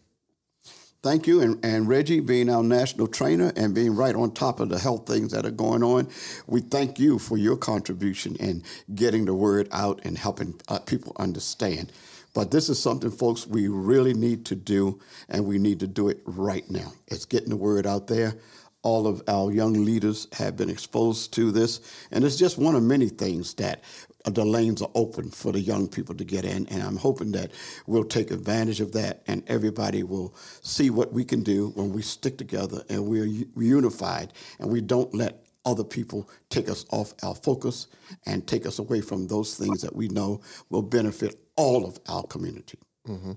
Thank 1.04 1.26
you. 1.26 1.42
And, 1.42 1.62
and 1.62 1.86
Reggie, 1.86 2.20
being 2.20 2.48
our 2.48 2.62
national 2.62 3.08
trainer 3.08 3.52
and 3.56 3.74
being 3.74 3.94
right 3.94 4.14
on 4.14 4.32
top 4.32 4.58
of 4.58 4.70
the 4.70 4.78
health 4.78 5.06
things 5.06 5.32
that 5.32 5.44
are 5.44 5.50
going 5.50 5.82
on, 5.82 6.08
we 6.46 6.62
thank 6.62 6.98
you 6.98 7.18
for 7.18 7.36
your 7.36 7.58
contribution 7.58 8.36
in 8.36 8.62
getting 8.94 9.26
the 9.26 9.34
word 9.34 9.68
out 9.70 10.00
and 10.04 10.16
helping 10.16 10.58
uh, 10.66 10.78
people 10.78 11.14
understand. 11.18 11.92
But 12.32 12.52
this 12.52 12.70
is 12.70 12.80
something, 12.82 13.10
folks, 13.10 13.46
we 13.46 13.68
really 13.68 14.14
need 14.14 14.46
to 14.46 14.54
do, 14.54 14.98
and 15.28 15.44
we 15.46 15.58
need 15.58 15.80
to 15.80 15.86
do 15.86 16.08
it 16.08 16.22
right 16.24 16.68
now. 16.70 16.94
It's 17.08 17.26
getting 17.26 17.50
the 17.50 17.56
word 17.56 17.86
out 17.86 18.06
there. 18.06 18.36
All 18.84 19.06
of 19.06 19.22
our 19.26 19.50
young 19.50 19.84
leaders 19.84 20.28
have 20.34 20.56
been 20.56 20.70
exposed 20.70 21.32
to 21.34 21.50
this, 21.50 21.80
and 22.12 22.22
it's 22.22 22.36
just 22.36 22.58
one 22.58 22.74
of 22.74 22.82
many 22.82 23.08
things 23.08 23.54
that 23.54 23.82
the 24.26 24.44
lanes 24.44 24.82
are 24.82 24.90
open 24.94 25.30
for 25.30 25.52
the 25.52 25.60
young 25.60 25.88
people 25.88 26.14
to 26.14 26.24
get 26.24 26.44
in, 26.44 26.66
and 26.68 26.82
I'm 26.82 26.96
hoping 26.96 27.32
that 27.32 27.50
we'll 27.86 28.04
take 28.04 28.30
advantage 28.30 28.80
of 28.80 28.92
that, 28.92 29.22
and 29.26 29.42
everybody 29.46 30.02
will 30.02 30.34
see 30.62 30.90
what 30.90 31.12
we 31.12 31.24
can 31.24 31.42
do 31.42 31.70
when 31.74 31.92
we 31.92 32.02
stick 32.02 32.38
together 32.38 32.82
and 32.88 33.06
we're 33.06 33.26
unified, 33.56 34.32
and 34.58 34.70
we 34.70 34.80
don't 34.80 35.14
let 35.14 35.44
other 35.66 35.84
people 35.84 36.28
take 36.50 36.68
us 36.68 36.84
off 36.90 37.14
our 37.22 37.34
focus 37.34 37.86
and 38.26 38.46
take 38.46 38.66
us 38.66 38.78
away 38.78 39.00
from 39.00 39.26
those 39.26 39.56
things 39.56 39.80
that 39.80 39.96
we 39.96 40.08
know 40.08 40.40
will 40.68 40.82
benefit 40.82 41.38
all 41.56 41.86
of 41.86 41.98
our 42.06 42.22
community. 42.24 42.78
Mm-hmm. 43.08 43.32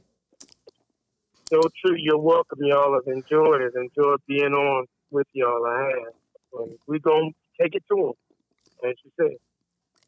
So 1.49 1.61
true. 1.81 1.95
You're 1.97 2.17
welcome, 2.17 2.59
y'all. 2.61 2.95
I've 2.95 3.07
enjoyed 3.13 3.61
it. 3.61 3.73
Enjoyed 3.75 4.19
being 4.27 4.53
on 4.53 4.85
with 5.11 5.27
y'all. 5.33 5.65
I 5.65 5.91
have. 5.91 6.67
We're 6.87 6.99
going 6.99 7.33
to 7.33 7.63
take 7.63 7.75
it 7.75 7.83
to 7.89 7.95
them, 7.95 8.89
as 8.89 8.95
you 9.03 9.11
said. 9.19 9.37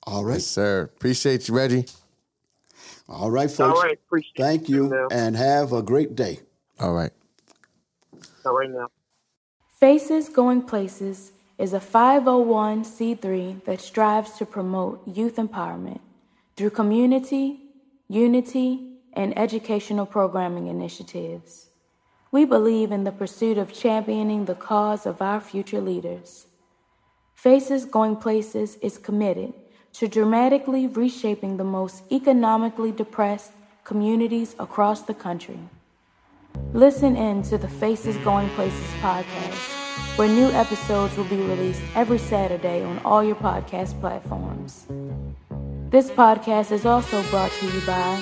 All 0.04 0.24
right. 0.24 0.36
Yes, 0.36 0.46
sir. 0.46 0.84
Appreciate 0.84 1.48
you, 1.48 1.56
Reggie. 1.56 1.86
All 3.08 3.30
right, 3.32 3.50
folks. 3.50 3.78
All 3.78 3.84
right. 3.84 4.00
Appreciate 4.08 4.38
Thank 4.38 4.70
you, 4.70 4.90
you 4.90 5.08
and 5.12 5.36
have 5.36 5.74
a 5.74 5.82
great 5.82 6.16
day. 6.16 6.40
All 6.80 6.94
right. 6.94 7.12
All 8.46 8.58
right 8.58 8.70
now. 8.70 8.88
Faces 9.80 10.30
Going 10.30 10.62
Places 10.62 11.32
is 11.58 11.74
a 11.74 11.80
501c3 11.80 13.66
that 13.66 13.82
strives 13.82 14.38
to 14.38 14.46
promote 14.46 15.06
youth 15.08 15.36
empowerment 15.36 16.00
through 16.56 16.70
community, 16.70 17.60
unity, 18.08 18.98
and 19.14 19.38
educational 19.38 20.06
programming 20.06 20.68
initiatives. 20.68 21.69
We 22.32 22.46
believe 22.46 22.92
in 22.92 23.04
the 23.04 23.12
pursuit 23.12 23.58
of 23.58 23.74
championing 23.74 24.46
the 24.46 24.56
cause 24.56 25.06
of 25.06 25.22
our 25.22 25.42
future 25.42 25.82
leaders. 25.82 26.46
Faces 27.34 27.86
Going 27.86 28.16
Places 28.16 28.78
is 28.82 28.98
committed 28.98 29.54
to 29.94 30.08
dramatically 30.08 30.86
reshaping 30.88 31.58
the 31.58 31.64
most 31.64 32.04
economically 32.12 32.92
depressed 32.92 33.52
communities 33.84 34.56
across 34.60 35.02
the 35.02 35.14
country. 35.14 35.60
Listen 36.74 37.16
in 37.16 37.42
to 37.44 37.58
the 37.58 37.68
Faces 37.68 38.18
Going 38.18 38.50
Places 38.50 38.90
podcast 39.02 39.80
where 40.16 40.28
new 40.28 40.50
episodes 40.52 41.16
will 41.16 41.26
be 41.26 41.38
released 41.38 41.82
every 41.96 42.18
Saturday 42.18 42.84
on 42.84 43.00
all 43.06 43.24
your 43.24 43.36
podcast 43.36 44.00
platforms. 44.02 44.86
This 45.90 46.10
podcast 46.10 46.72
is 46.72 46.86
also 46.86 47.24
brought 47.30 47.52
to 47.52 47.66
you 47.66 47.82
by 47.86 48.22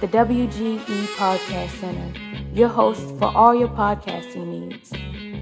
the 0.00 0.06
WGE 0.08 1.04
Podcast 1.16 1.70
Center, 1.80 2.31
your 2.52 2.68
host 2.68 3.02
for 3.18 3.34
all 3.36 3.54
your 3.54 3.68
podcasting 3.68 4.46
needs. 4.46 4.92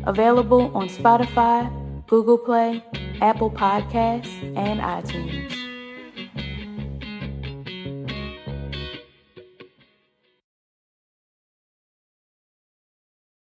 Available 0.06 0.74
on 0.76 0.88
Spotify, 0.88 1.70
Google 2.06 2.38
Play, 2.38 2.84
Apple 3.20 3.50
Podcasts, 3.50 4.56
and 4.56 4.80
iTunes. 4.80 5.70